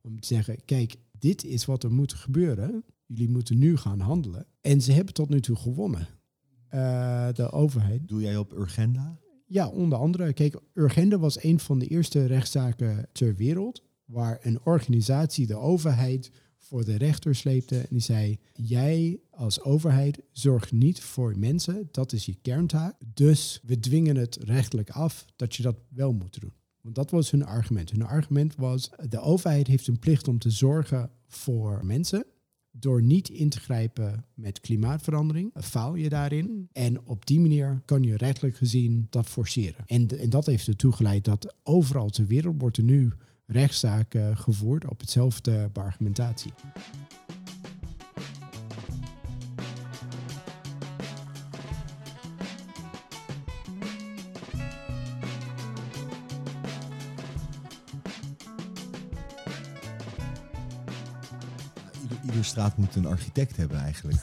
Om 0.01 0.19
te 0.19 0.27
zeggen, 0.27 0.65
kijk, 0.65 0.95
dit 1.19 1.43
is 1.43 1.65
wat 1.65 1.83
er 1.83 1.91
moet 1.91 2.13
gebeuren. 2.13 2.83
Jullie 3.05 3.29
moeten 3.29 3.57
nu 3.57 3.77
gaan 3.77 3.99
handelen. 3.99 4.45
En 4.61 4.81
ze 4.81 4.91
hebben 4.91 5.13
tot 5.13 5.29
nu 5.29 5.41
toe 5.41 5.55
gewonnen. 5.55 6.07
Uh, 6.73 7.27
de 7.33 7.51
overheid. 7.51 8.07
Doe 8.07 8.21
jij 8.21 8.37
op 8.37 8.53
Urgenda? 8.53 9.19
ja, 9.47 9.67
onder 9.67 9.97
andere. 9.97 10.33
Kijk, 10.33 10.59
Urgenda 10.73 11.17
was 11.17 11.43
een 11.43 11.59
van 11.59 11.79
de 11.79 11.87
eerste 11.87 12.25
rechtszaken 12.25 13.07
ter 13.11 13.35
wereld 13.35 13.83
waar 14.05 14.39
een 14.41 14.59
organisatie 14.63 15.47
de 15.47 15.55
overheid 15.55 16.31
voor 16.67 16.85
de 16.85 16.97
rechter 16.97 17.35
sleepte 17.35 17.77
en 17.77 17.87
die 17.89 17.99
zei: 17.99 18.39
Jij 18.53 19.19
als 19.29 19.61
overheid 19.61 20.19
zorgt 20.31 20.71
niet 20.71 21.01
voor 21.01 21.37
mensen, 21.37 21.87
dat 21.91 22.13
is 22.13 22.25
je 22.25 22.35
kerntaak. 22.41 22.95
Dus 23.13 23.61
we 23.63 23.79
dwingen 23.79 24.15
het 24.15 24.37
rechtelijk 24.43 24.89
af 24.89 25.25
dat 25.35 25.55
je 25.55 25.63
dat 25.63 25.77
wel 25.89 26.13
moet 26.13 26.41
doen. 26.41 26.53
Want 26.81 26.95
dat 26.95 27.11
was 27.11 27.31
hun 27.31 27.45
argument. 27.45 27.91
Hun 27.91 28.01
argument 28.01 28.55
was: 28.55 28.89
de 29.09 29.19
overheid 29.19 29.67
heeft 29.67 29.87
een 29.87 29.99
plicht 29.99 30.27
om 30.27 30.39
te 30.39 30.49
zorgen 30.49 31.11
voor 31.27 31.85
mensen. 31.85 32.25
Door 32.71 33.01
niet 33.01 33.29
in 33.29 33.49
te 33.49 33.59
grijpen 33.59 34.25
met 34.33 34.59
klimaatverandering, 34.59 35.51
faal 35.53 35.95
je 35.95 36.09
daarin. 36.09 36.69
En 36.71 37.05
op 37.05 37.25
die 37.25 37.39
manier 37.39 37.81
kan 37.85 38.03
je 38.03 38.17
rechtelijk 38.17 38.55
gezien 38.55 39.07
dat 39.09 39.25
forceren. 39.27 39.83
En, 39.85 40.07
en 40.19 40.29
dat 40.29 40.45
heeft 40.45 40.67
ertoe 40.67 40.91
geleid 40.91 41.25
dat 41.25 41.55
overal 41.63 42.09
ter 42.09 42.27
wereld 42.27 42.61
wordt 42.61 42.77
er 42.77 42.83
nu 42.83 43.13
rechtszaken 43.47 44.37
gevoerd 44.37 44.89
op 44.89 44.99
hetzelfde 44.99 45.69
argumentatie. 45.73 46.53
Ieder, 62.01 62.17
ieder 62.23 62.45
straat 62.45 62.77
moet 62.77 62.95
een 62.95 63.05
architect 63.05 63.57
hebben 63.57 63.79
eigenlijk. 63.79 64.19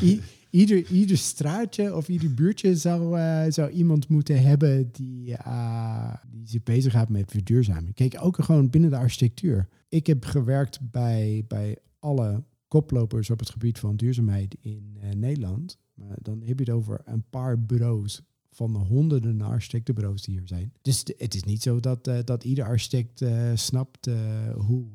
Ieder, 0.50 0.86
ieder 0.86 1.18
straatje 1.18 1.96
of 1.96 2.08
ieder 2.08 2.34
buurtje 2.34 2.76
zou, 2.76 3.18
eh, 3.18 3.44
zou 3.48 3.70
iemand 3.70 4.08
moeten 4.08 4.42
hebben 4.42 4.92
die, 4.92 5.36
eh, 5.36 6.14
die 6.30 6.48
zich 6.48 6.62
bezighoudt 6.62 7.10
met 7.10 7.30
verduurzaming. 7.30 7.94
Kijk, 7.94 8.16
ook 8.20 8.44
gewoon 8.44 8.70
binnen 8.70 8.90
de 8.90 8.96
architectuur. 8.96 9.68
Ik 9.88 10.06
heb 10.06 10.24
gewerkt 10.24 10.90
bij, 10.90 11.44
bij 11.48 11.76
alle 11.98 12.44
koplopers 12.68 13.30
op 13.30 13.38
het 13.38 13.50
gebied 13.50 13.78
van 13.78 13.96
duurzaamheid 13.96 14.56
in 14.60 14.96
eh, 15.00 15.10
Nederland. 15.10 15.78
Dan 16.18 16.42
heb 16.42 16.58
je 16.58 16.64
het 16.64 16.74
over 16.74 17.00
een 17.04 17.24
paar 17.30 17.64
bureaus 17.64 18.22
van 18.58 18.72
de 18.72 18.78
honderden 18.78 19.40
architectenbureaus 19.40 20.22
die 20.22 20.38
hier 20.38 20.48
zijn. 20.48 20.72
Dus 20.82 21.04
het 21.16 21.34
is 21.34 21.42
niet 21.42 21.62
zo 21.62 21.80
dat, 21.80 22.06
eh, 22.06 22.18
dat 22.24 22.44
ieder 22.44 22.64
architect 22.64 23.22
eh, 23.22 23.50
snapt 23.54 24.06
eh, 24.06 24.16
hoe, 24.54 24.86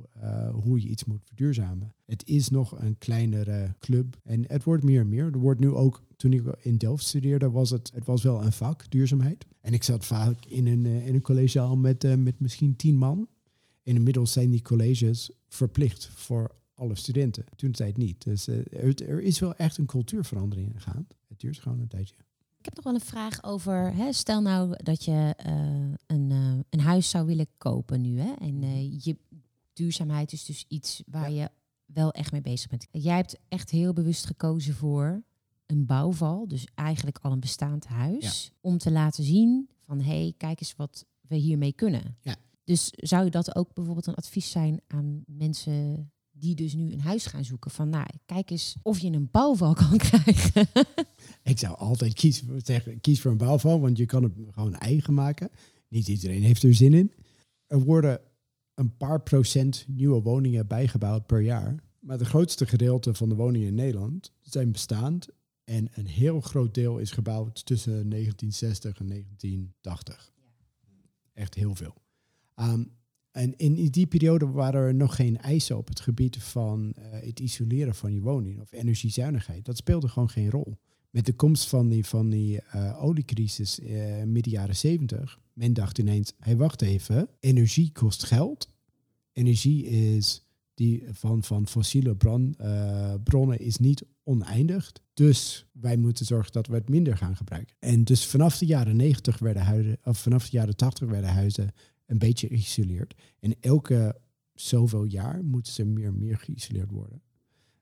hoe 0.51 0.82
je 0.82 0.88
iets 0.88 1.05
moet 1.05 1.22
verduurzamen. 1.26 1.93
Het 2.05 2.28
is 2.28 2.49
nog 2.49 2.82
een 2.82 2.97
kleinere 2.97 3.76
club 3.80 4.18
en 4.24 4.43
het 4.47 4.64
wordt 4.64 4.84
meer 4.84 5.01
en 5.01 5.09
meer. 5.09 5.26
Er 5.26 5.38
wordt 5.38 5.59
nu 5.59 5.70
ook, 5.70 6.03
toen 6.18 6.34
ik 6.34 6.43
in 6.61 6.78
Delft 6.78 7.05
studeerde, 7.05 7.49
was 7.49 7.70
het, 7.70 7.91
het 7.93 8.05
was 8.05 8.24
wel 8.24 8.43
een 8.43 8.51
vak, 8.51 8.91
duurzaamheid. 8.91 9.45
En 9.61 9.74
ik 9.74 9.84
zat 9.84 10.05
vaak 10.05 10.45
in 10.45 10.68
een, 10.68 10.86
in 10.86 11.14
een 11.14 11.22
collegezaal 11.22 11.78
met, 11.78 12.18
met 12.18 12.39
misschien 12.39 12.76
tien 12.76 12.97
man. 12.97 13.28
En 13.84 13.95
inmiddels 13.95 14.32
zijn 14.32 14.49
die 14.49 14.61
colleges 14.61 15.32
verplicht 15.47 16.09
voor 16.16 16.55
alle 16.74 16.95
studenten. 16.95 17.45
Toen 17.55 17.72
tijd 17.72 17.97
niet. 17.97 18.24
Dus 18.24 18.47
er, 18.47 19.03
er 19.07 19.22
is 19.22 19.39
wel 19.39 19.55
echt 19.55 19.78
een 19.78 19.86
cultuurverandering 19.86 20.84
gaande. 20.84 21.16
Het 21.28 21.39
duurt 21.39 21.59
gewoon 21.59 21.80
een 21.80 21.88
tijdje. 21.88 22.16
Ik 22.64 22.74
heb 22.74 22.84
nog 22.84 22.93
wel 22.93 23.01
een 23.01 23.07
vraag 23.07 23.43
over, 23.43 23.93
hè, 23.95 24.14
stel 24.14 24.41
nou 24.41 24.76
dat 24.84 25.03
je 25.03 25.34
eh, 25.38 25.53
een, 26.05 26.32
eh, 26.32 26.59
een 26.70 26.80
huis 26.80 27.09
zou 27.09 27.26
willen 27.26 27.47
kopen 27.57 28.01
nu. 28.01 28.20
Hè, 28.20 28.34
en 28.34 28.64
eh, 28.64 29.03
je 29.03 29.18
duurzaamheid 29.74 30.32
is 30.32 30.45
dus 30.45 30.66
iets 30.68 31.03
waar 31.07 31.32
je 31.32 31.49
wel 31.86 32.11
echt 32.11 32.32
mee 32.32 32.41
bezig 32.41 32.70
bent. 32.70 32.88
Jij 32.91 33.16
hebt 33.16 33.38
echt 33.47 33.70
heel 33.70 33.93
bewust 33.93 34.26
gekozen 34.26 34.74
voor 34.74 35.24
een 35.66 35.86
bouwval, 35.86 36.47
dus 36.47 36.68
eigenlijk 36.76 37.20
al 37.22 37.32
een 37.32 37.39
bestaand 37.39 37.86
huis, 37.86 38.51
om 38.61 38.78
te 38.78 38.91
laten 38.91 39.24
zien 39.24 39.70
van 39.86 39.99
hé, 39.99 40.22
hey, 40.22 40.34
kijk 40.38 40.59
eens 40.59 40.76
wat 40.76 41.05
we 41.22 41.36
hiermee 41.36 41.74
kunnen. 41.74 42.18
Ja. 42.22 42.36
Dus 42.64 42.89
zou 42.89 43.30
dat 43.30 43.55
ook 43.55 43.74
bijvoorbeeld 43.74 44.07
een 44.07 44.16
advies 44.16 44.51
zijn 44.51 44.82
aan 44.88 45.24
mensen 45.28 46.11
die 46.43 46.55
dus 46.55 46.73
nu 46.73 46.91
een 46.91 47.01
huis 47.01 47.25
gaan 47.25 47.45
zoeken? 47.45 47.71
Van 47.71 47.89
nou, 47.89 48.05
kijk 48.25 48.49
eens 48.49 48.75
of 48.81 48.99
je 48.99 49.11
een 49.11 49.29
bouwval 49.31 49.73
kan 49.83 49.97
krijgen. 49.97 50.67
Ik 51.43 51.59
zou 51.59 51.77
altijd 51.77 52.13
kiezen 52.13 52.61
zeggen, 52.63 53.01
kies 53.01 53.21
voor 53.21 53.31
een 53.31 53.37
bouwval, 53.37 53.79
want 53.79 53.97
je 53.97 54.05
kan 54.05 54.23
het 54.23 54.33
gewoon 54.51 54.75
eigen 54.75 55.13
maken. 55.13 55.49
Niet 55.87 56.07
iedereen 56.07 56.43
heeft 56.43 56.63
er 56.63 56.73
zin 56.73 56.93
in. 56.93 57.11
Er 57.67 57.79
worden 57.79 58.21
een 58.73 58.97
paar 58.97 59.21
procent 59.21 59.85
nieuwe 59.87 60.21
woningen 60.21 60.67
bijgebouwd 60.67 61.25
per 61.25 61.41
jaar. 61.41 61.83
Maar 61.99 62.17
het 62.17 62.27
grootste 62.27 62.65
gedeelte 62.65 63.13
van 63.13 63.29
de 63.29 63.35
woningen 63.35 63.67
in 63.67 63.75
Nederland 63.75 64.31
zijn 64.41 64.71
bestaand. 64.71 65.27
En 65.63 65.87
een 65.91 66.07
heel 66.07 66.41
groot 66.41 66.73
deel 66.73 66.97
is 66.97 67.11
gebouwd 67.11 67.65
tussen 67.65 68.09
1960 68.09 68.99
en 68.99 69.07
1980. 69.07 70.33
Echt 71.33 71.53
heel 71.53 71.75
veel. 71.75 71.95
Um, 72.55 72.91
en 73.34 73.57
in 73.57 73.86
die 73.89 74.07
periode 74.07 74.47
waren 74.47 74.81
er 74.81 74.95
nog 74.95 75.15
geen 75.15 75.38
eisen 75.38 75.77
op 75.77 75.88
het 75.88 75.99
gebied 75.99 76.38
van 76.38 76.93
uh, 76.97 77.05
het 77.09 77.39
isoleren 77.39 77.95
van 77.95 78.13
je 78.13 78.21
woning 78.21 78.61
of 78.61 78.71
energiezuinigheid. 78.71 79.65
Dat 79.65 79.77
speelde 79.77 80.07
gewoon 80.07 80.29
geen 80.29 80.49
rol. 80.49 80.77
Met 81.09 81.25
de 81.25 81.34
komst 81.34 81.69
van 81.69 81.89
die, 81.89 82.05
van 82.05 82.29
die 82.29 82.59
uh, 82.75 83.03
oliecrisis 83.03 83.79
uh, 83.79 84.23
midden 84.23 84.51
jaren 84.51 84.75
zeventig, 84.75 85.39
men 85.53 85.73
dacht 85.73 85.97
ineens, 85.97 86.34
hey, 86.39 86.57
wacht 86.57 86.81
even, 86.81 87.29
energie 87.39 87.91
kost 87.91 88.23
geld. 88.23 88.67
Energie 89.31 89.86
is 89.86 90.45
die 90.73 91.03
van, 91.11 91.43
van 91.43 91.67
fossiele 91.67 92.15
bron, 92.15 92.55
bronnen 93.23 93.59
is 93.59 93.77
niet 93.77 94.05
oneindig. 94.23 94.91
Dus 95.13 95.65
wij 95.71 95.97
moeten 95.97 96.25
zorgen 96.25 96.51
dat 96.51 96.67
we 96.67 96.73
het 96.73 96.89
minder 96.89 97.17
gaan 97.17 97.36
gebruiken. 97.36 97.75
En 97.79 98.03
dus 98.03 98.25
vanaf 98.25 98.57
de 98.57 98.65
jaren 98.65 98.95
90 98.95 99.39
werden 99.39 99.63
huizen, 99.63 99.97
of 100.03 100.17
vanaf 100.17 100.49
de 100.49 100.57
jaren 100.57 100.75
80 100.75 101.09
werden 101.09 101.29
huizen 101.29 101.73
een 102.06 102.18
beetje 102.18 102.47
geïsoleerd. 102.47 103.22
En 103.39 103.56
elke 103.60 104.22
zoveel 104.54 105.04
jaar 105.04 105.43
moeten 105.43 105.74
ze 105.74 105.86
meer 105.86 106.08
en 106.08 106.20
meer 106.20 106.38
geïsoleerd 106.38 106.91
worden. 106.91 107.22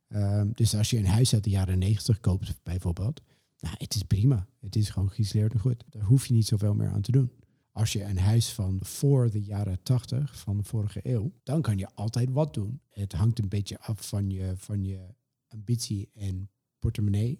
Um, 0.07 0.51
dus 0.53 0.75
als 0.75 0.89
je 0.89 0.97
een 0.97 1.05
huis 1.05 1.33
uit 1.33 1.43
de 1.43 1.49
jaren 1.49 1.79
90 1.79 2.19
koopt, 2.19 2.59
bijvoorbeeld, 2.63 3.21
nou, 3.59 3.75
het 3.77 3.95
is 3.95 4.03
prima. 4.03 4.47
Het 4.59 4.75
is 4.75 4.89
gewoon 4.89 5.11
geïsoleerd 5.11 5.53
en 5.53 5.59
goed. 5.59 5.83
Daar 5.89 6.03
hoef 6.03 6.25
je 6.25 6.33
niet 6.33 6.47
zoveel 6.47 6.73
meer 6.73 6.89
aan 6.89 7.01
te 7.01 7.11
doen. 7.11 7.31
Als 7.71 7.93
je 7.93 8.03
een 8.03 8.17
huis 8.17 8.53
van 8.53 8.79
voor 8.81 9.29
de 9.29 9.41
jaren 9.41 9.83
80 9.83 10.39
van 10.39 10.57
de 10.57 10.63
vorige 10.63 10.99
eeuw, 11.03 11.33
dan 11.43 11.61
kan 11.61 11.77
je 11.77 11.89
altijd 11.93 12.29
wat 12.31 12.53
doen. 12.53 12.81
Het 12.89 13.13
hangt 13.13 13.39
een 13.39 13.49
beetje 13.49 13.79
af 13.79 14.07
van 14.07 14.29
je, 14.29 14.53
van 14.55 14.83
je 14.83 15.15
ambitie 15.47 16.09
en 16.13 16.49
portemonnee, 16.79 17.39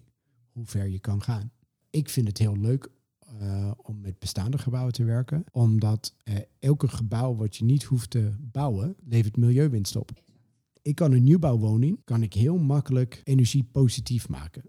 hoe 0.52 0.66
ver 0.66 0.88
je 0.88 0.98
kan 0.98 1.22
gaan. 1.22 1.52
Ik 1.90 2.08
vind 2.08 2.28
het 2.28 2.38
heel 2.38 2.56
leuk 2.56 2.90
om 3.76 4.00
met 4.00 4.18
bestaande 4.18 4.58
gebouwen 4.58 4.92
te 4.92 5.04
werken, 5.04 5.44
omdat 5.52 6.14
uh, 6.24 6.34
elke 6.58 6.88
gebouw 6.88 7.34
wat 7.34 7.56
je 7.56 7.64
niet 7.64 7.82
hoeft 7.82 8.10
te 8.10 8.32
bouwen, 8.40 8.96
levert 9.04 9.36
milieuwinst 9.36 9.96
op. 9.96 10.22
Ik 10.82 10.94
kan 10.94 11.12
een 11.12 11.22
nieuwbouwwoning 11.22 12.00
kan 12.04 12.22
ik 12.22 12.34
heel 12.34 12.58
makkelijk 12.58 13.20
energiepositief 13.24 14.28
maken. 14.28 14.62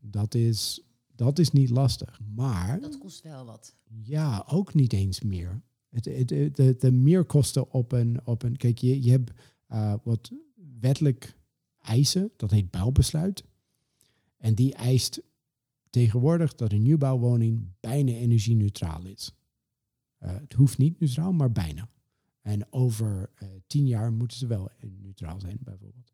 Dat 0.00 0.34
is, 0.34 0.84
dat 1.14 1.38
is 1.38 1.50
niet 1.50 1.70
lastig. 1.70 2.20
Maar. 2.34 2.80
Dat 2.80 2.98
kost 2.98 3.22
wel 3.22 3.44
wat. 3.44 3.74
Ja, 4.02 4.44
ook 4.48 4.74
niet 4.74 4.92
eens 4.92 5.20
meer. 5.20 5.62
Het, 5.88 6.04
het, 6.04 6.30
het, 6.30 6.56
de, 6.56 6.76
de 6.78 6.92
meerkosten 6.92 7.70
op 7.70 7.92
een, 7.92 8.20
op 8.24 8.42
een. 8.42 8.56
Kijk, 8.56 8.78
je, 8.78 9.02
je 9.02 9.10
hebt 9.10 9.30
uh, 9.72 9.94
wat 10.02 10.30
wettelijk 10.80 11.36
eisen, 11.78 12.30
dat 12.36 12.50
heet 12.50 12.70
bouwbesluit. 12.70 13.44
En 14.36 14.54
die 14.54 14.74
eist 14.74 15.22
tegenwoordig 15.92 16.54
dat 16.54 16.72
een 16.72 16.82
nieuwbouwwoning 16.82 17.66
bijna 17.80 18.12
energie-neutraal 18.12 19.06
is. 19.06 19.34
Uh, 20.22 20.34
het 20.34 20.52
hoeft 20.52 20.78
niet 20.78 21.00
neutraal, 21.00 21.32
maar 21.32 21.52
bijna. 21.52 21.88
En 22.40 22.72
over 22.72 23.30
uh, 23.42 23.48
tien 23.66 23.86
jaar 23.86 24.12
moeten 24.12 24.38
ze 24.38 24.46
wel 24.46 24.70
neutraal 25.02 25.40
zijn, 25.40 25.58
bijvoorbeeld. 25.60 26.12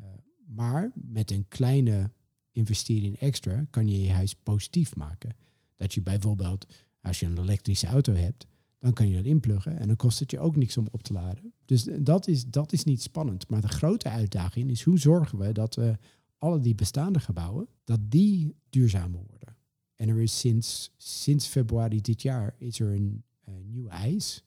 Uh, 0.00 0.06
maar 0.46 0.92
met 0.94 1.30
een 1.30 1.48
kleine 1.48 2.10
investering 2.52 3.16
extra 3.16 3.66
kan 3.70 3.88
je 3.88 4.02
je 4.02 4.12
huis 4.12 4.34
positief 4.34 4.96
maken. 4.96 5.36
Dat 5.76 5.94
je 5.94 6.02
bijvoorbeeld, 6.02 6.66
als 7.00 7.20
je 7.20 7.26
een 7.26 7.38
elektrische 7.38 7.86
auto 7.86 8.12
hebt, 8.12 8.46
dan 8.78 8.92
kan 8.92 9.08
je 9.08 9.16
dat 9.16 9.24
inpluggen 9.24 9.78
en 9.78 9.86
dan 9.86 9.96
kost 9.96 10.18
het 10.18 10.30
je 10.30 10.38
ook 10.38 10.56
niks 10.56 10.76
om 10.76 10.88
op 10.90 11.02
te 11.02 11.12
laden. 11.12 11.52
Dus 11.64 11.88
dat 12.00 12.26
is, 12.26 12.46
dat 12.46 12.72
is 12.72 12.84
niet 12.84 13.02
spannend. 13.02 13.48
Maar 13.48 13.60
de 13.60 13.68
grote 13.68 14.08
uitdaging 14.08 14.70
is 14.70 14.82
hoe 14.82 14.98
zorgen 14.98 15.38
we 15.38 15.52
dat 15.52 15.74
we 15.74 15.98
alle 16.38 16.60
die 16.60 16.74
bestaande 16.74 17.20
gebouwen, 17.20 17.68
dat 17.84 18.00
die 18.02 18.56
duurzamer 18.70 19.20
worden. 19.28 19.56
En 19.94 20.08
er 20.08 20.20
is 20.20 20.38
sinds, 20.38 20.92
sinds 20.96 21.46
februari 21.46 22.00
dit 22.00 22.22
jaar 22.22 22.54
is 22.58 22.80
er 22.80 22.94
een, 22.94 23.24
een 23.44 23.70
nieuw 23.70 23.88
eis 23.88 24.44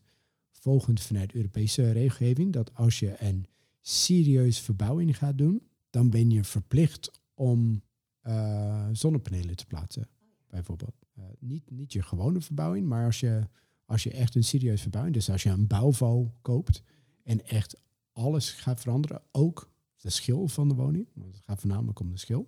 volgend 0.52 1.02
vanuit 1.02 1.34
Europese 1.34 1.92
regelgeving, 1.92 2.54
dat 2.54 2.76
als 2.76 3.00
je 3.00 3.24
een 3.24 3.46
serieus 3.82 4.60
verbouwing 4.60 5.18
gaat 5.18 5.38
doen, 5.38 5.62
dan 5.89 6.10
ben 6.10 6.30
je 6.30 6.44
verplicht 6.44 7.12
om 7.34 7.82
uh, 8.28 8.88
zonnepanelen 8.92 9.56
te 9.56 9.66
plaatsen, 9.66 10.08
bijvoorbeeld. 10.48 10.96
Uh, 11.18 11.24
niet, 11.39 11.72
niet 11.72 11.94
je 11.94 12.02
gewone 12.02 12.42
verbouwing, 12.42 12.88
maar 12.88 13.06
als 13.06 13.20
je, 13.20 13.48
als 13.86 14.04
je 14.04 14.12
echt 14.12 14.36
een 14.36 14.44
serieus 14.44 14.82
verbouwing, 14.82 15.16
dus 15.16 15.30
als 15.30 15.44
je 15.44 15.50
een 15.50 15.68
bouwval 15.68 16.34
koopt 16.42 16.84
en 17.24 17.46
echt 17.46 17.82
alles 18.12 18.52
gaat 18.52 18.82
veranderen, 18.82 19.22
ook 19.32 19.71
de 20.02 20.10
schil 20.10 20.47
van 20.47 20.68
de 20.68 20.76
woning, 20.76 21.08
want 21.14 21.36
het 21.36 21.43
gaat 21.45 21.60
voornamelijk 21.60 21.99
om 21.99 22.12
de 22.12 22.18
schil, 22.18 22.47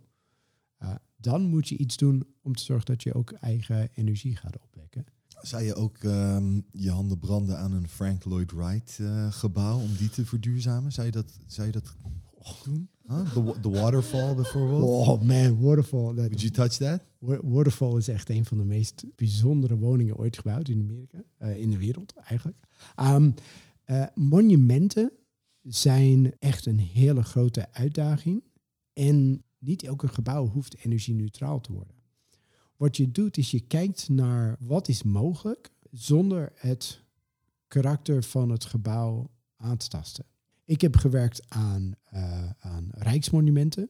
uh, 0.84 0.96
dan 1.18 1.42
moet 1.46 1.70
je 1.70 1.78
iets 1.78 1.98
doen 1.98 2.24
om 2.42 2.56
te 2.56 2.64
zorgen 2.64 2.86
dat 2.86 3.04
je 3.04 3.14
ook 3.14 3.32
eigen 3.32 3.90
energie 3.94 4.36
gaat 4.36 4.60
opwekken. 4.60 5.06
Zou 5.42 5.64
je 5.64 5.76
ook 5.76 5.98
ehm, 5.98 6.62
je 6.72 6.90
handen 6.92 7.20
branden 7.20 7.58
aan 7.58 7.72
een 7.72 7.88
Frank 7.88 8.26
Lloyd 8.26 8.52
Wright 8.52 8.98
eh, 9.00 9.32
gebouw 9.32 9.80
om 9.80 9.96
die 9.98 10.10
te 10.10 10.26
verduurzamen? 10.26 10.92
Zou 10.92 11.06
je 11.06 11.12
dat, 11.12 11.40
zou 11.48 11.68
je 11.68 11.74
dat 11.74 11.96
doen? 12.64 12.90
Huh? 13.08 13.32
The, 13.34 13.44
wa- 13.44 13.60
the 13.60 13.70
waterfall 13.70 14.36
bijvoorbeeld? 14.36 14.84
Oh 14.84 15.22
man, 15.22 15.60
Waterfall. 15.62 16.06
Dat, 16.06 16.16
Would 16.16 16.42
you 16.42 16.52
touch 16.52 16.74
that? 16.78 17.02
Wa- 17.18 17.40
Waterfall 17.44 17.98
is 17.98 18.08
echt 18.08 18.30
een 18.30 18.46
van 18.46 18.58
de 18.58 18.64
meest 18.66 19.04
bijzondere 19.16 19.78
woningen 19.78 20.16
ooit 20.18 20.38
gebouwd 20.38 20.68
in 20.68 20.80
Amerika. 20.80 21.24
eh, 21.38 21.58
in 21.58 21.70
de 21.70 21.78
wereld 21.78 22.14
eigenlijk. 22.16 22.58
Eh, 22.96 24.06
monumenten 24.16 25.12
zijn 25.64 26.40
echt 26.40 26.66
een 26.66 26.80
hele 26.80 27.24
grote 27.24 27.74
uitdaging. 27.74 28.44
En 28.94 29.44
niet 29.58 29.84
elke 29.84 30.08
gebouw 30.08 30.48
hoeft 30.48 30.78
energie-neutraal 30.78 31.62
te 31.62 31.72
worden. 31.72 31.96
Wat 32.76 32.98
je 32.98 33.12
doet 33.12 33.38
is 33.38 33.52
je 33.52 33.60
kijkt 33.60 34.10
naar 34.10 34.56
wat 34.60 34.88
is 34.88 35.04
mogelijk 35.04 35.72
zonder 35.92 36.52
het 36.56 37.02
karakter 37.68 38.24
van 38.24 38.50
het 38.50 38.66
gebouw 38.66 39.30
aan 39.56 39.78
te 39.78 39.88
tasten. 39.88 40.26
Ik 40.66 40.82
heb 40.82 40.96
gewerkt 40.96 41.50
aan, 41.50 41.92
eh, 42.04 42.50
aan 42.60 42.90
rijksmonumenten. 42.92 43.90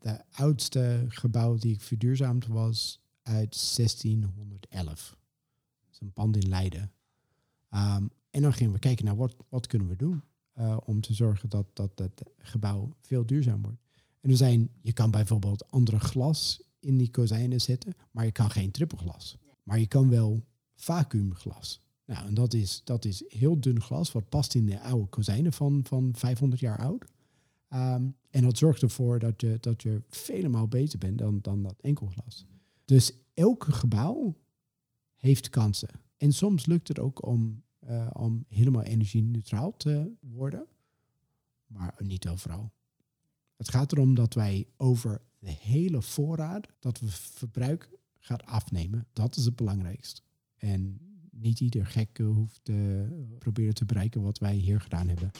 De 0.00 0.22
oudste 0.30 1.04
gebouw 1.08 1.56
die 1.56 1.74
ik 1.74 1.80
verduurzaamd 1.80 2.46
was 2.46 3.00
uit 3.22 3.54
1611. 3.56 5.16
Dat 5.80 5.92
is 5.92 6.00
een 6.00 6.12
pand 6.12 6.36
in 6.36 6.48
Leiden. 6.48 6.92
Ehm, 7.70 8.06
en 8.30 8.42
dan 8.42 8.52
gingen 8.52 8.72
we 8.72 8.78
kijken 8.78 9.04
naar 9.04 9.16
wat, 9.16 9.36
wat 9.48 9.66
kunnen 9.66 9.88
we 9.88 9.96
doen 9.96 10.22
eh, 10.54 10.76
om 10.84 11.00
te 11.00 11.14
zorgen 11.14 11.48
dat, 11.48 11.66
dat 11.72 11.90
het 11.94 12.22
gebouw 12.38 12.94
veel 13.00 13.26
duurzaam 13.26 13.62
wordt. 13.62 13.82
En 14.20 14.30
er 14.30 14.36
zijn, 14.36 14.70
je 14.80 14.92
kan 14.92 15.10
bijvoorbeeld 15.10 15.70
andere 15.70 16.00
glas 16.00 16.62
in 16.80 16.98
die 16.98 17.10
kozijnen 17.10 17.60
zetten, 17.60 17.94
maar 18.10 18.24
je 18.24 18.32
kan 18.32 18.50
geen 18.50 18.70
trippelglas. 18.70 19.36
Maar 19.62 19.78
je 19.78 19.86
kan 19.86 20.08
wel 20.08 20.44
vacuümglas. 20.74 21.80
Nou, 22.04 22.26
en 22.26 22.34
dat 22.34 22.54
is, 22.54 22.80
dat 22.84 23.04
is 23.04 23.24
heel 23.28 23.60
dun 23.60 23.80
glas, 23.80 24.12
wat 24.12 24.28
past 24.28 24.54
in 24.54 24.66
de 24.66 24.80
oude 24.80 25.06
kozijnen 25.06 25.52
van, 25.52 25.80
van 25.84 26.10
500 26.14 26.60
jaar 26.60 26.78
oud. 26.78 27.04
Ehm, 27.68 28.06
en 28.30 28.42
dat 28.42 28.58
zorgt 28.58 28.82
ervoor 28.82 29.18
dat 29.18 29.40
je, 29.40 29.56
dat 29.60 29.82
je 29.82 30.02
vele 30.08 30.66
beter 30.66 30.98
bent 30.98 31.18
dan, 31.18 31.38
dan 31.40 31.62
dat 31.62 31.80
enkelglas. 31.80 32.46
Dus 32.84 33.12
elke 33.34 33.72
gebouw 33.72 34.34
heeft 35.14 35.50
kansen. 35.50 35.88
En 36.16 36.32
soms 36.32 36.66
lukt 36.66 36.88
het 36.88 36.98
ook 36.98 37.26
om, 37.26 37.62
eh, 37.86 38.06
om 38.12 38.44
helemaal 38.48 38.82
energie-neutraal 38.82 39.76
te 39.76 40.12
worden, 40.20 40.66
maar 41.66 41.94
niet 41.98 42.28
overal. 42.28 42.72
Het 43.56 43.68
gaat 43.68 43.92
erom 43.92 44.14
dat 44.14 44.34
wij 44.34 44.66
over 44.76 45.20
de 45.38 45.50
hele 45.50 46.02
voorraad, 46.02 46.68
dat 46.78 47.00
we 47.00 47.06
verbruik 47.10 47.90
gaat 48.18 48.44
afnemen. 48.44 49.06
Dat 49.12 49.36
is 49.36 49.44
het 49.44 49.56
belangrijkst. 49.56 50.22
En 50.56 51.00
niet 51.30 51.60
ieder 51.60 51.86
gek 51.86 52.18
hoeft 52.18 52.60
te 52.62 53.06
proberen 53.38 53.74
te 53.74 53.84
bereiken 53.84 54.22
wat 54.22 54.38
wij 54.38 54.54
hier 54.54 54.80
gedaan 54.80 55.08
hebben. 55.08 55.30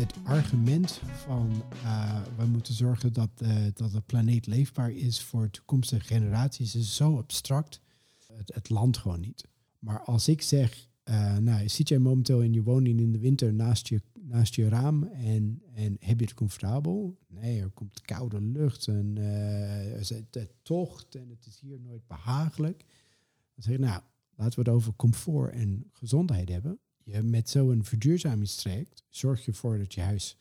Het, 0.00 0.14
argument 0.24 1.00
van 1.14 1.62
eh, 1.72 2.22
we 2.36 2.46
moeten 2.46 2.74
zorgen 2.74 3.12
dat, 3.12 3.30
eh, 3.36 3.56
dat 3.74 3.92
de 3.92 4.00
planeet 4.00 4.46
leefbaar 4.46 4.90
is 4.90 5.22
voor 5.22 5.50
toekomstige 5.50 6.06
generaties 6.06 6.74
is 6.74 6.96
zo 6.96 7.16
abstract. 7.16 7.80
Het, 8.46 8.68
landt 8.68 8.96
gewoon 8.96 9.20
niet. 9.20 9.44
Maar 9.78 10.00
als 10.00 10.28
ik 10.28 10.42
zeg, 10.42 10.88
eh, 11.02 11.36
nou, 11.36 11.68
zit 11.68 11.88
jij 11.88 11.98
momenteel 11.98 12.42
in 12.42 12.52
je 12.52 12.62
woning 12.62 13.00
in 13.00 13.12
de 13.12 13.18
winter 13.18 13.54
naast 13.54 13.88
je, 13.88 14.02
naast 14.20 14.54
je 14.54 14.68
raam 14.68 15.04
en, 15.04 15.62
en 15.74 15.96
heb 16.00 16.18
je 16.18 16.24
het 16.24 16.34
comfortabel? 16.34 17.18
Nee, 17.26 17.60
er 17.60 17.70
komt 17.70 18.00
koude 18.00 18.40
lucht 18.40 18.86
en 18.86 19.16
er 19.16 19.98
het, 19.98 20.34
het 20.34 20.54
tocht 20.62 21.14
en 21.14 21.28
het 21.28 21.46
is 21.46 21.60
hier 21.60 21.80
nooit 21.80 22.06
behagelijk. 22.06 22.84
Dan 23.54 23.64
zeg 23.64 23.74
ik, 23.74 23.80
nou, 23.80 24.02
laten 24.34 24.62
we 24.62 24.70
het 24.70 24.76
over 24.76 24.92
comfort 24.96 25.52
en 25.52 25.90
gezondheid 25.92 26.48
hebben. 26.48 26.78
Je, 27.12 27.22
met 27.22 27.50
zo'n 27.50 27.84
verduurzamingstraject 27.84 29.04
zorg 29.08 29.44
je 29.44 29.50
ervoor 29.50 29.78
dat 29.78 29.94
je 29.94 30.00
huis 30.00 30.36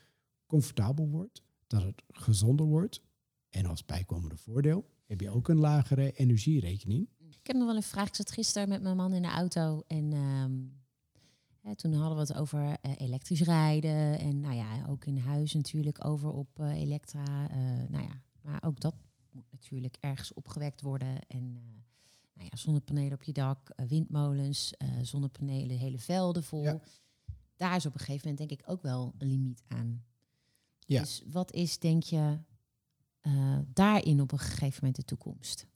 comfortabel 0.45 1.07
wordt, 1.07 1.41
dat 1.67 1.83
het 1.83 2.03
gezonder 2.07 2.65
wordt. 2.65 3.01
En 3.49 3.65
als 3.65 3.85
bijkomende 3.85 4.37
voordeel 4.37 4.89
heb 5.05 5.21
je 5.21 5.29
ook 5.29 5.47
een 5.49 5.57
lagere 5.57 6.11
energierekening. 6.11 7.07
Ik 7.17 7.47
heb 7.47 7.55
nog 7.55 7.65
wel 7.65 7.75
een 7.75 7.83
vraag. 7.83 8.07
Ik 8.07 8.15
zat 8.15 8.31
gisteren 8.31 8.69
met 8.69 8.81
mijn 8.81 8.95
man 8.95 9.13
in 9.13 9.21
de 9.21 9.27
auto 9.27 9.83
en 9.87 10.13
ehm, 10.13 11.75
toen 11.75 11.93
hadden 11.93 12.15
we 12.15 12.21
het 12.21 12.33
over 12.33 12.77
eh, 12.81 12.91
elektrisch 12.97 13.41
rijden. 13.41 14.19
En 14.19 14.39
nou 14.39 14.55
ja, 14.55 14.85
ook 14.87 15.05
in 15.05 15.17
huis 15.17 15.53
natuurlijk 15.53 16.05
over 16.05 16.31
op 16.31 16.59
eh, 16.59 16.81
elektra. 16.81 17.49
eh, 17.49 17.89
nou 17.89 18.03
ja, 18.03 18.21
maar 18.41 18.63
ook 18.65 18.79
dat 18.79 18.95
moet 19.31 19.51
natuurlijk 19.51 19.97
ergens 19.99 20.33
opgewekt 20.33 20.81
worden. 20.81 21.19
En 21.27 21.61
nou 22.39 22.51
ja, 22.51 22.57
zonnepanelen 22.57 23.13
op 23.13 23.23
je 23.23 23.33
dak, 23.33 23.69
eh, 23.69 23.85
windmolens, 23.85 24.73
eh, 24.77 24.87
zonnepanelen, 25.01 25.77
hele 25.77 25.99
velden 25.99 26.43
vol. 26.43 26.63
Ja. 26.63 26.79
Daar 27.55 27.75
is 27.75 27.85
op 27.85 27.93
een 27.93 27.99
gegeven 27.99 28.29
moment 28.29 28.49
denk 28.49 28.61
ik 28.61 28.69
ook 28.69 28.81
wel 28.81 29.13
een 29.17 29.27
limiet 29.27 29.63
aan. 29.67 30.03
Ja. 30.79 30.99
Dus 30.99 31.23
wat 31.31 31.53
is, 31.53 31.79
denk 31.79 32.03
je, 32.03 32.37
eh, 33.19 33.59
daarin 33.73 34.21
op 34.21 34.31
een 34.31 34.39
gegeven 34.39 34.77
moment 34.79 34.95
de 34.95 35.03
toekomst? 35.03 35.67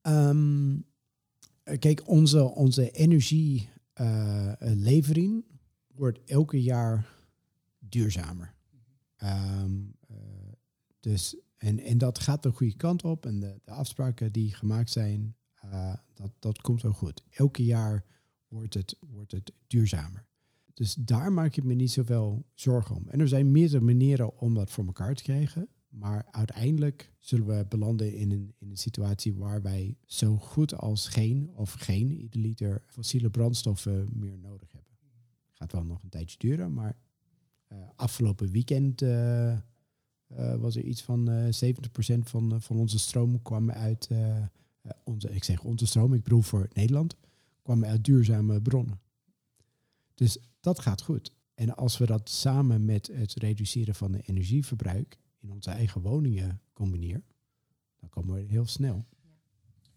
Ehm, 0.00 0.78
kijk, 1.78 2.08
onze, 2.08 2.42
onze 2.42 2.90
energielevering 2.90 5.44
wordt 5.94 6.24
elke 6.24 6.62
jaar 6.62 7.08
duurzamer. 7.78 8.54
Ehm, 9.16 9.80
eh, 10.08 10.16
dus, 11.00 11.36
en, 11.56 11.78
en 11.78 11.98
dat 11.98 12.18
gaat 12.18 12.42
de 12.42 12.50
goede 12.50 12.76
kant 12.76 13.04
op. 13.04 13.26
En 13.26 13.40
de, 13.40 13.60
de 13.64 13.70
afspraken 13.70 14.32
die 14.32 14.54
gemaakt 14.54 14.90
zijn, 14.90 15.36
eh, 15.70 15.94
dat, 16.14 16.30
dat 16.38 16.60
komt 16.60 16.84
ook 16.84 16.96
goed. 16.96 17.22
Elke 17.30 17.64
jaar 17.64 18.04
wordt 18.48 18.74
het, 18.74 18.96
wordt 19.00 19.32
het 19.32 19.52
duurzamer. 19.66 20.26
Dus 20.74 20.94
daar 20.94 21.32
maak 21.32 21.56
ik 21.56 21.64
me 21.64 21.74
niet 21.74 21.90
zoveel 21.90 22.46
zorgen 22.54 22.96
om. 22.96 23.08
En 23.08 23.20
er 23.20 23.28
zijn 23.28 23.50
meerdere 23.50 23.84
manieren 23.84 24.38
om 24.38 24.54
dat 24.54 24.70
voor 24.70 24.86
elkaar 24.86 25.14
te 25.14 25.22
krijgen. 25.22 25.68
Maar 25.88 26.26
uiteindelijk 26.30 27.12
zullen 27.18 27.46
we 27.46 27.66
belanden 27.68 28.14
in 28.14 28.30
een, 28.30 28.54
in 28.58 28.70
een 28.70 28.76
situatie 28.76 29.34
waar 29.34 29.62
wij 29.62 29.96
zo 30.04 30.36
goed 30.36 30.74
als 30.74 31.08
geen 31.08 31.50
of 31.54 31.72
geen 31.72 32.10
ieder 32.10 32.40
liter 32.40 32.82
fossiele 32.86 33.30
brandstoffen 33.30 34.08
meer 34.12 34.38
nodig 34.38 34.72
hebben. 34.72 34.92
Gaat 35.52 35.72
wel 35.72 35.84
nog 35.84 36.02
een 36.02 36.08
tijdje 36.08 36.38
duren, 36.38 36.72
maar 36.72 36.96
eh, 37.68 37.78
afgelopen 37.96 38.50
weekend 38.50 39.02
eh, 39.02 39.58
was 40.58 40.76
er 40.76 40.82
iets 40.82 41.02
van 41.02 41.28
eh 41.28 41.74
70% 42.16 42.18
van, 42.18 42.62
van 42.62 42.76
onze 42.76 42.98
stroom 42.98 43.42
kwam 43.42 43.70
uit 43.70 44.08
onze, 45.04 45.30
ik 45.30 45.44
zeg 45.44 45.62
onze 45.62 45.86
stroom, 45.86 46.14
ik 46.14 46.22
bedoel 46.22 46.42
voor 46.42 46.68
Nederland, 46.72 47.16
kwam 47.62 47.84
uit 47.84 48.04
duurzame 48.04 48.62
bronnen. 48.62 49.00
Dus 50.14 50.38
dat 50.60 50.78
gaat 50.78 51.02
goed. 51.02 51.32
En 51.54 51.76
als 51.76 51.98
we 51.98 52.06
dat 52.06 52.30
samen 52.30 52.84
met 52.84 53.10
het 53.12 53.34
reduceren 53.34 53.94
van 53.94 54.12
de 54.12 54.20
energieverbruik 54.22 55.18
in 55.38 55.50
onze 55.50 55.70
eigen 55.70 56.00
woningen 56.00 56.60
combineren, 56.72 57.24
dan 58.00 58.08
komen 58.08 58.34
we 58.34 58.40
heel 58.40 58.66
snel. 58.66 59.04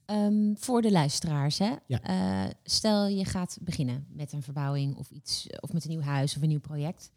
Ehm, 0.05 0.55
voor 0.55 0.81
de 0.81 0.91
luisteraars, 0.91 1.57
hè? 1.57 1.75
Ja. 1.87 2.01
Eh, 2.01 2.51
stel 2.63 3.07
je 3.07 3.25
gaat 3.25 3.57
beginnen 3.61 4.05
met 4.09 4.33
een 4.33 4.41
verbouwing 4.41 4.95
of 4.95 5.09
iets, 5.09 5.47
of 5.59 5.73
met 5.73 5.83
een 5.83 5.89
nieuw 5.89 6.01
huis 6.01 6.35
of 6.35 6.41
een 6.41 6.47
nieuw 6.47 6.59
project. 6.59 7.11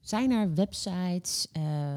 Zijn 0.00 0.30
er 0.30 0.54
websites, 0.54 1.48
ehm, 1.52 1.87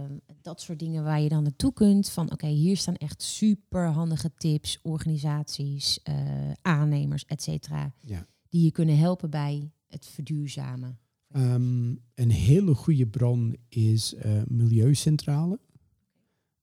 dat 0.41 0.61
soort 0.61 0.79
dingen 0.79 1.03
waar 1.03 1.21
je 1.21 1.29
dan 1.29 1.43
naartoe 1.43 1.73
kunt? 1.73 2.09
Van 2.09 2.31
oké, 2.31 2.47
hier 2.47 2.77
staan 2.77 2.95
echt 2.95 3.21
super 3.21 3.87
handige 3.87 4.31
tips, 4.37 4.79
organisaties, 4.81 6.01
eh, 6.01 6.51
aannemers, 6.61 7.25
et 7.25 7.41
cetera, 7.41 7.93
Ja. 7.99 8.27
die 8.49 8.63
je 8.63 8.71
kunnen 8.71 8.97
helpen 8.97 9.29
bij 9.29 9.71
het 9.87 10.05
verduurzamen. 10.05 10.99
Ehm, 11.27 11.89
een 12.15 12.31
hele 12.31 12.73
goede 12.75 13.07
bron 13.07 13.57
is 13.69 14.13
eh, 14.13 14.41
Milieucentrale. 14.47 15.59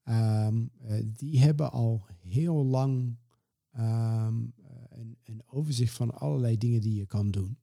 Ehm, 0.03 0.65
eh, 0.81 1.03
die 1.05 1.39
hebben 1.39 1.71
al 1.71 2.05
heel 2.19 2.65
lang 2.65 3.17
ehm, 3.71 4.35
een, 4.89 5.17
een 5.23 5.41
overzicht 5.45 5.93
van 5.93 6.13
allerlei 6.19 6.57
dingen 6.57 6.81
die 6.81 6.95
je 6.95 7.05
kan 7.05 7.31
doen. 7.31 7.57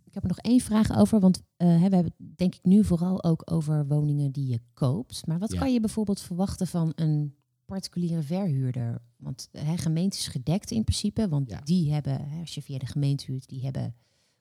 Ik 0.05 0.15
heb 0.15 0.23
er 0.23 0.29
nog 0.29 0.39
één 0.39 0.61
vraag 0.61 0.97
over, 0.97 1.21
want 1.21 1.43
eh, 1.57 1.67
we 1.67 1.73
hebben 1.95 2.15
denk 2.19 2.55
ik 2.55 2.65
nu 2.65 2.85
vooral 2.85 3.25
ook 3.25 3.43
over 3.53 3.87
woningen 3.87 4.33
die 4.33 4.47
je 4.47 4.61
koopt. 4.75 5.27
Maar 5.27 5.39
wat 5.39 5.53
Ja. 5.53 5.59
kan 5.59 5.73
je 5.73 5.81
bijvoorbeeld 5.81 6.21
verwachten 6.21 6.67
van 6.67 6.93
een 6.95 7.35
particuliere 7.65 8.23
verhuurder? 8.23 9.03
Want 9.17 9.49
hè, 9.53 9.77
gemeente 9.77 10.17
is 10.17 10.29
gedekt 10.29 10.71
in 10.71 10.85
principe, 10.85 11.29
want 11.29 11.51
Ja. 11.51 11.61
die 11.61 11.93
hebben, 11.93 12.29
hè, 12.29 12.41
als 12.41 12.55
je 12.55 12.63
via 12.63 12.79
de 12.79 12.87
gemeente 12.87 13.25
huurt, 13.27 13.49
die 13.49 13.63
hebben, 13.65 13.95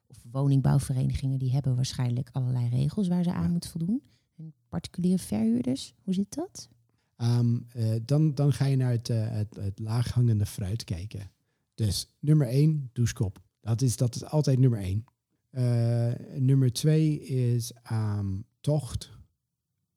of 0.08 0.18
woningbouwverenigingen, 0.32 1.40
die 1.40 1.52
hebben 1.52 1.76
waarschijnlijk 1.76 2.30
allerlei 2.32 2.70
regels 2.70 3.08
waar 3.08 3.24
ze 3.24 3.34
aan 3.34 3.44
Ja. 3.44 3.50
moeten 3.50 3.70
voldoen. 3.70 4.02
En 4.38 4.54
particuliere 4.70 5.18
verhuurders, 5.24 5.94
hoe 6.04 6.14
zit 6.14 6.34
dat? 6.36 6.70
Ehm, 7.16 7.60
eh, 7.74 7.96
dan, 8.06 8.36
dan 8.36 8.54
ga 8.54 8.66
je 8.66 8.76
naar 8.76 8.92
het, 8.92 9.10
eh, 9.10 9.30
het, 9.32 9.56
het 9.56 9.80
laaghangende 9.80 10.46
fruit 10.46 10.84
kijken. 10.84 11.32
Dus 11.76 12.08
nummer 12.20 12.48
één, 12.48 12.90
douchekop. 12.94 13.42
Dat 13.62 13.82
is, 13.82 13.98
dat 13.98 14.16
is 14.16 14.24
altijd 14.24 14.60
nummer 14.60 14.80
één. 14.80 15.04
Eh, 15.50 16.12
nummer 16.38 16.74
twee 16.74 17.20
is 17.22 17.72
ehm, 17.84 18.40
tocht. 18.62 19.10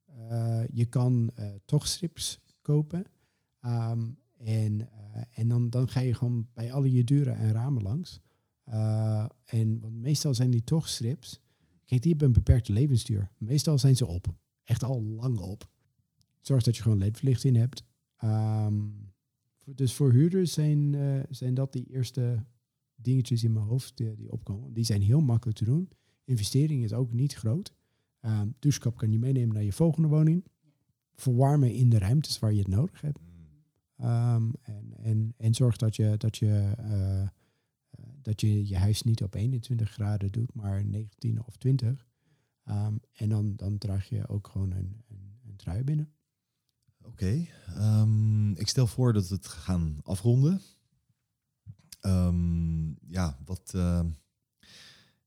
Eh, 0.07 0.63
je 0.73 0.85
kan 0.85 1.31
eh, 1.35 1.47
tochtstrips 1.65 2.41
kopen. 2.63 3.05
Ehm, 3.65 4.11
en 4.37 4.89
eh, 5.15 5.23
en 5.31 5.71
dan, 5.71 5.89
ga 5.89 6.01
je 6.01 6.15
gewoon 6.15 6.47
bij 6.53 6.73
alle 6.73 6.93
je 6.93 7.05
deuren 7.05 7.37
en 7.37 7.53
ramen 7.53 7.83
langs. 7.83 8.21
Eh, 8.65 9.27
en 9.45 10.01
meestal 10.01 10.35
zijn 10.35 10.51
die 10.51 10.65
tochtstrips... 10.65 11.43
Kijk, 11.87 12.03
die 12.03 12.11
hebben 12.11 12.29
een 12.29 12.35
beperkte 12.35 12.73
levensduur. 12.73 13.31
Meestal 13.39 13.79
zijn 13.79 13.97
ze 13.97 14.07
op. 14.07 14.35
Echt 14.63 14.83
al 14.83 15.03
lang 15.03 15.39
op. 15.39 15.69
Zorg 16.41 16.63
dat 16.63 16.77
je 16.77 16.83
gewoon 16.83 16.99
ledverlichting 16.99 17.57
hebt. 17.57 17.85
Ehm, 18.17 18.75
dus 19.65 19.95
voor 19.95 20.13
huurders 20.13 20.53
zijn, 20.53 20.95
eh, 20.95 21.21
zijn 21.31 21.55
dat 21.55 21.73
die 21.73 21.87
eerste 21.91 22.45
dingetjes 22.95 23.45
in 23.45 23.53
mijn 23.53 23.67
hoofd 23.67 23.97
die, 23.97 24.15
die 24.15 24.33
opkomen. 24.33 24.73
Die 24.73 24.85
zijn 24.85 25.03
heel 25.03 25.21
makkelijk 25.21 25.59
te 25.59 25.65
doen. 25.65 25.89
Investering 26.25 26.85
is 26.85 26.93
ook 26.93 27.13
niet 27.13 27.35
groot. 27.35 27.75
Ehm 28.21 28.49
douchekap 28.59 28.97
kan 28.97 29.13
je 29.13 29.19
meenemen 29.19 29.55
naar 29.55 29.65
je 29.65 29.73
volgende 29.73 30.09
woning. 30.09 30.45
Verwarmen 31.15 31.73
in 31.73 31.89
de 31.89 31.99
ruimtes 31.99 32.39
waar 32.39 32.53
je 32.53 32.59
het 32.59 32.69
nodig 32.69 33.01
hebt. 33.01 33.19
Ehm, 33.97 34.51
en, 34.63 34.93
en, 34.97 35.35
en 35.37 35.55
zorg 35.55 35.77
dat 35.77 35.97
je, 35.97 36.17
dat, 36.17 36.37
je, 36.37 36.73
eh, 36.77 37.29
dat 38.23 38.41
je 38.41 38.69
je 38.69 38.77
huis 38.77 39.03
niet 39.03 39.23
op 39.23 39.35
21 39.35 39.91
graden 39.91 40.33
doet, 40.33 40.55
maar 40.55 40.85
19 40.85 41.45
of 41.45 41.57
20. 41.57 42.07
Ehm, 42.65 42.97
en 43.13 43.29
dan, 43.29 43.57
dan 43.57 43.79
draag 43.79 44.09
je 44.09 44.29
ook 44.29 44.49
gewoon 44.49 44.71
een, 44.71 45.05
een, 45.09 45.39
een 45.47 45.57
trui 45.57 45.85
binnen. 45.85 46.13
Oké, 47.03 47.47
ehm, 47.67 48.53
ik 48.53 48.69
stel 48.69 48.87
voor 48.87 49.13
dat 49.13 49.29
we 49.29 49.35
het 49.35 49.47
gaan 49.47 50.01
afronden. 50.03 50.61
Ja, 53.07 53.39
wat, 53.45 53.75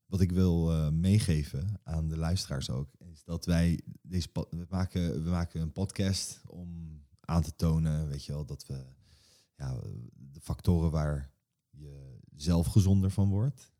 wat 0.08 0.22
ik 0.22 0.32
wil 0.32 0.72
eh, 0.72 0.90
meegeven 0.90 1.80
aan 1.84 2.08
de 2.08 2.18
luisteraars 2.18 2.70
ook, 2.70 2.90
is 2.98 3.24
dat 3.24 3.46
wij 3.46 3.80
deze 4.02 4.30
we 4.50 4.66
maken, 4.70 5.24
we 5.24 5.30
maken 5.30 5.62
een 5.62 5.72
podcast 5.72 6.42
om 6.46 7.02
aan 7.28 7.42
te 7.42 7.56
tonen, 7.56 8.08
weet 8.08 8.26
je 8.26 8.32
wel, 8.32 8.46
dat 8.46 8.66
we 8.66 8.86
ja, 9.56 9.80
de 10.14 10.40
factoren 10.42 10.92
waar 10.92 11.32
je 11.70 12.20
zelf 12.36 12.68
gezonder 12.68 13.12
van 13.12 13.30
wordt, 13.30 13.72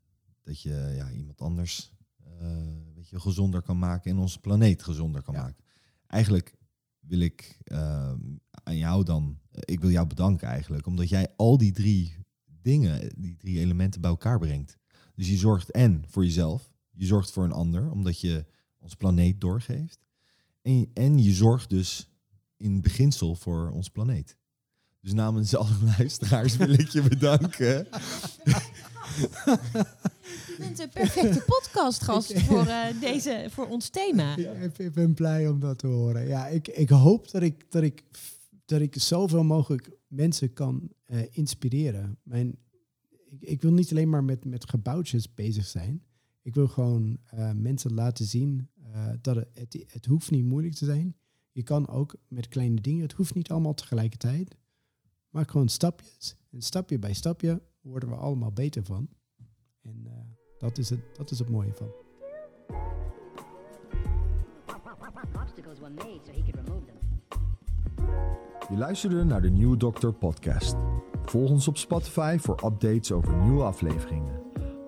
dat 0.42 0.60
je 0.60 0.92
ja, 0.96 1.10
iemand 1.10 1.40
anders 1.40 1.92
eh, 2.24 2.56
weet 2.94 3.08
je, 3.08 3.20
gezonder 3.20 3.62
kan 3.62 3.78
maken 3.78 4.10
en 4.10 4.18
onze 4.18 4.40
planeet 4.40 4.82
gezonder 4.82 5.22
kan 5.22 5.34
Ja. 5.34 5.42
maken. 5.42 5.64
Eigenlijk 6.06 6.56
wil 7.00 7.18
ik 7.20 7.58
ehm, 7.64 8.20
aan 8.50 8.76
jou 8.76 9.04
dan, 9.04 9.38
eh, 9.50 9.60
ik 9.64 9.80
wil 9.80 9.90
jou 9.90 10.06
bedanken 10.06 10.48
eigenlijk, 10.48 10.86
omdat 10.86 11.08
jij 11.08 11.32
al 11.36 11.58
die 11.58 11.72
drie 11.72 12.16
dingen, 12.44 13.12
die 13.20 13.36
drie 13.36 13.58
elementen 13.58 14.00
bij 14.00 14.10
elkaar 14.10 14.38
brengt. 14.38 14.78
Dus 15.14 15.28
je 15.28 15.36
zorgt 15.36 15.70
en 15.70 16.04
voor 16.08 16.24
jezelf, 16.24 16.72
je 16.90 17.06
zorgt 17.06 17.30
voor 17.30 17.44
een 17.44 17.52
ander, 17.52 17.90
omdat 17.90 18.20
je 18.20 18.46
ons 18.78 18.94
planeet 18.94 19.40
doorgeeft. 19.40 20.06
En, 20.62 20.90
en 20.94 21.18
je 21.18 21.32
zorgt 21.32 21.70
dus 21.70 22.08
in 22.58 22.80
beginsel 22.80 23.34
voor 23.34 23.70
ons 23.70 23.88
planeet. 23.88 24.36
Dus 25.00 25.12
namens 25.12 25.54
alle 25.54 25.76
luisteraars 25.98 26.56
wil 26.56 26.72
ik 26.72 26.88
je 26.88 27.02
bedanken. 27.02 27.86
Je 30.46 30.56
bent 30.58 30.78
een 30.78 30.88
perfecte 30.88 31.42
podcastgast 31.46 32.40
voor, 32.48 32.66
eh, 32.66 33.00
deze, 33.00 33.46
voor 33.50 33.68
ons 33.68 33.88
thema. 33.88 34.36
Ja, 34.36 34.52
ik, 34.52 34.78
ik 34.78 34.92
ben 34.92 35.14
blij 35.14 35.48
om 35.48 35.60
dat 35.60 35.78
te 35.78 35.86
horen. 35.86 36.26
Ja, 36.26 36.46
ik, 36.46 36.68
ik 36.68 36.88
hoop 36.88 37.30
dat 37.30 37.42
ik, 37.42 37.70
dat, 37.70 37.82
ik, 37.82 38.04
dat 38.64 38.80
ik 38.80 38.94
zoveel 38.98 39.44
mogelijk 39.44 39.90
mensen 40.06 40.52
kan 40.52 40.92
eh, 41.04 41.20
inspireren. 41.30 42.18
Mijn, 42.22 42.58
ik, 43.28 43.42
ik 43.42 43.62
wil 43.62 43.72
niet 43.72 43.90
alleen 43.90 44.08
maar 44.08 44.24
met, 44.24 44.44
met 44.44 44.68
gebouwtjes 44.68 45.34
bezig 45.34 45.66
zijn. 45.66 46.02
Ik 46.42 46.54
wil 46.54 46.68
gewoon 46.68 47.18
eh, 47.24 47.52
mensen 47.52 47.94
laten 47.94 48.24
zien 48.24 48.68
eh, 48.92 49.08
dat 49.20 49.36
het, 49.36 49.48
het, 49.54 49.84
het 49.86 50.06
hoeft 50.06 50.30
niet 50.30 50.44
moeilijk 50.44 50.74
te 50.74 50.84
zijn. 50.84 51.16
Je 51.58 51.64
kan 51.64 51.88
ook 51.88 52.14
met 52.28 52.48
kleine 52.48 52.80
dingen, 52.80 53.02
het 53.02 53.12
hoeft 53.12 53.34
niet 53.34 53.50
allemaal 53.50 53.74
tegelijkertijd. 53.74 54.56
Maak 55.30 55.50
gewoon 55.50 55.68
stapjes. 55.68 56.36
En 56.50 56.62
stapje 56.62 56.98
bij 56.98 57.12
stapje 57.12 57.62
worden 57.80 58.08
we 58.08 58.14
allemaal 58.14 58.52
beter 58.52 58.84
van. 58.84 59.08
En 59.82 60.02
eh, 60.06 60.12
dat, 60.58 60.78
is 60.78 60.90
het, 60.90 61.00
dat 61.16 61.30
is 61.30 61.38
het 61.38 61.48
mooie 61.48 61.72
van. 61.74 61.88
Je 68.68 68.76
luisterde 68.76 69.24
naar 69.24 69.42
de 69.42 69.50
Nieuwe 69.50 69.76
Dokter 69.76 70.12
podcast. 70.12 70.76
Volg 71.24 71.50
ons 71.50 71.68
op 71.68 71.76
Spotify 71.76 72.36
voor 72.40 72.64
updates 72.64 73.12
over 73.12 73.36
nieuwe 73.36 73.62
afleveringen. 73.62 74.42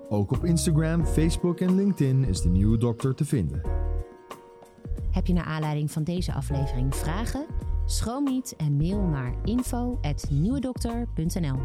Ook 0.09 0.31
op 0.31 0.45
Instagram, 0.45 1.05
Facebook 1.05 1.61
en 1.61 1.75
LinkedIn 1.75 2.25
is 2.25 2.41
de 2.41 2.49
Nieuwe 2.49 2.79
Dokter 2.79 3.14
te 3.14 3.25
vinden. 3.25 3.62
Heb 5.11 5.27
je 5.27 5.33
naar 5.33 5.45
aanleiding 5.45 5.91
van 5.91 6.05
deze 6.05 6.33
aflevering 6.33 6.95
vragen? 6.95 7.47
Schroom 7.87 8.25
niet 8.25 8.57
en 8.57 8.77
mail 8.77 9.01
naar 9.01 9.35
info.nieuwedokter.nl 9.45 11.59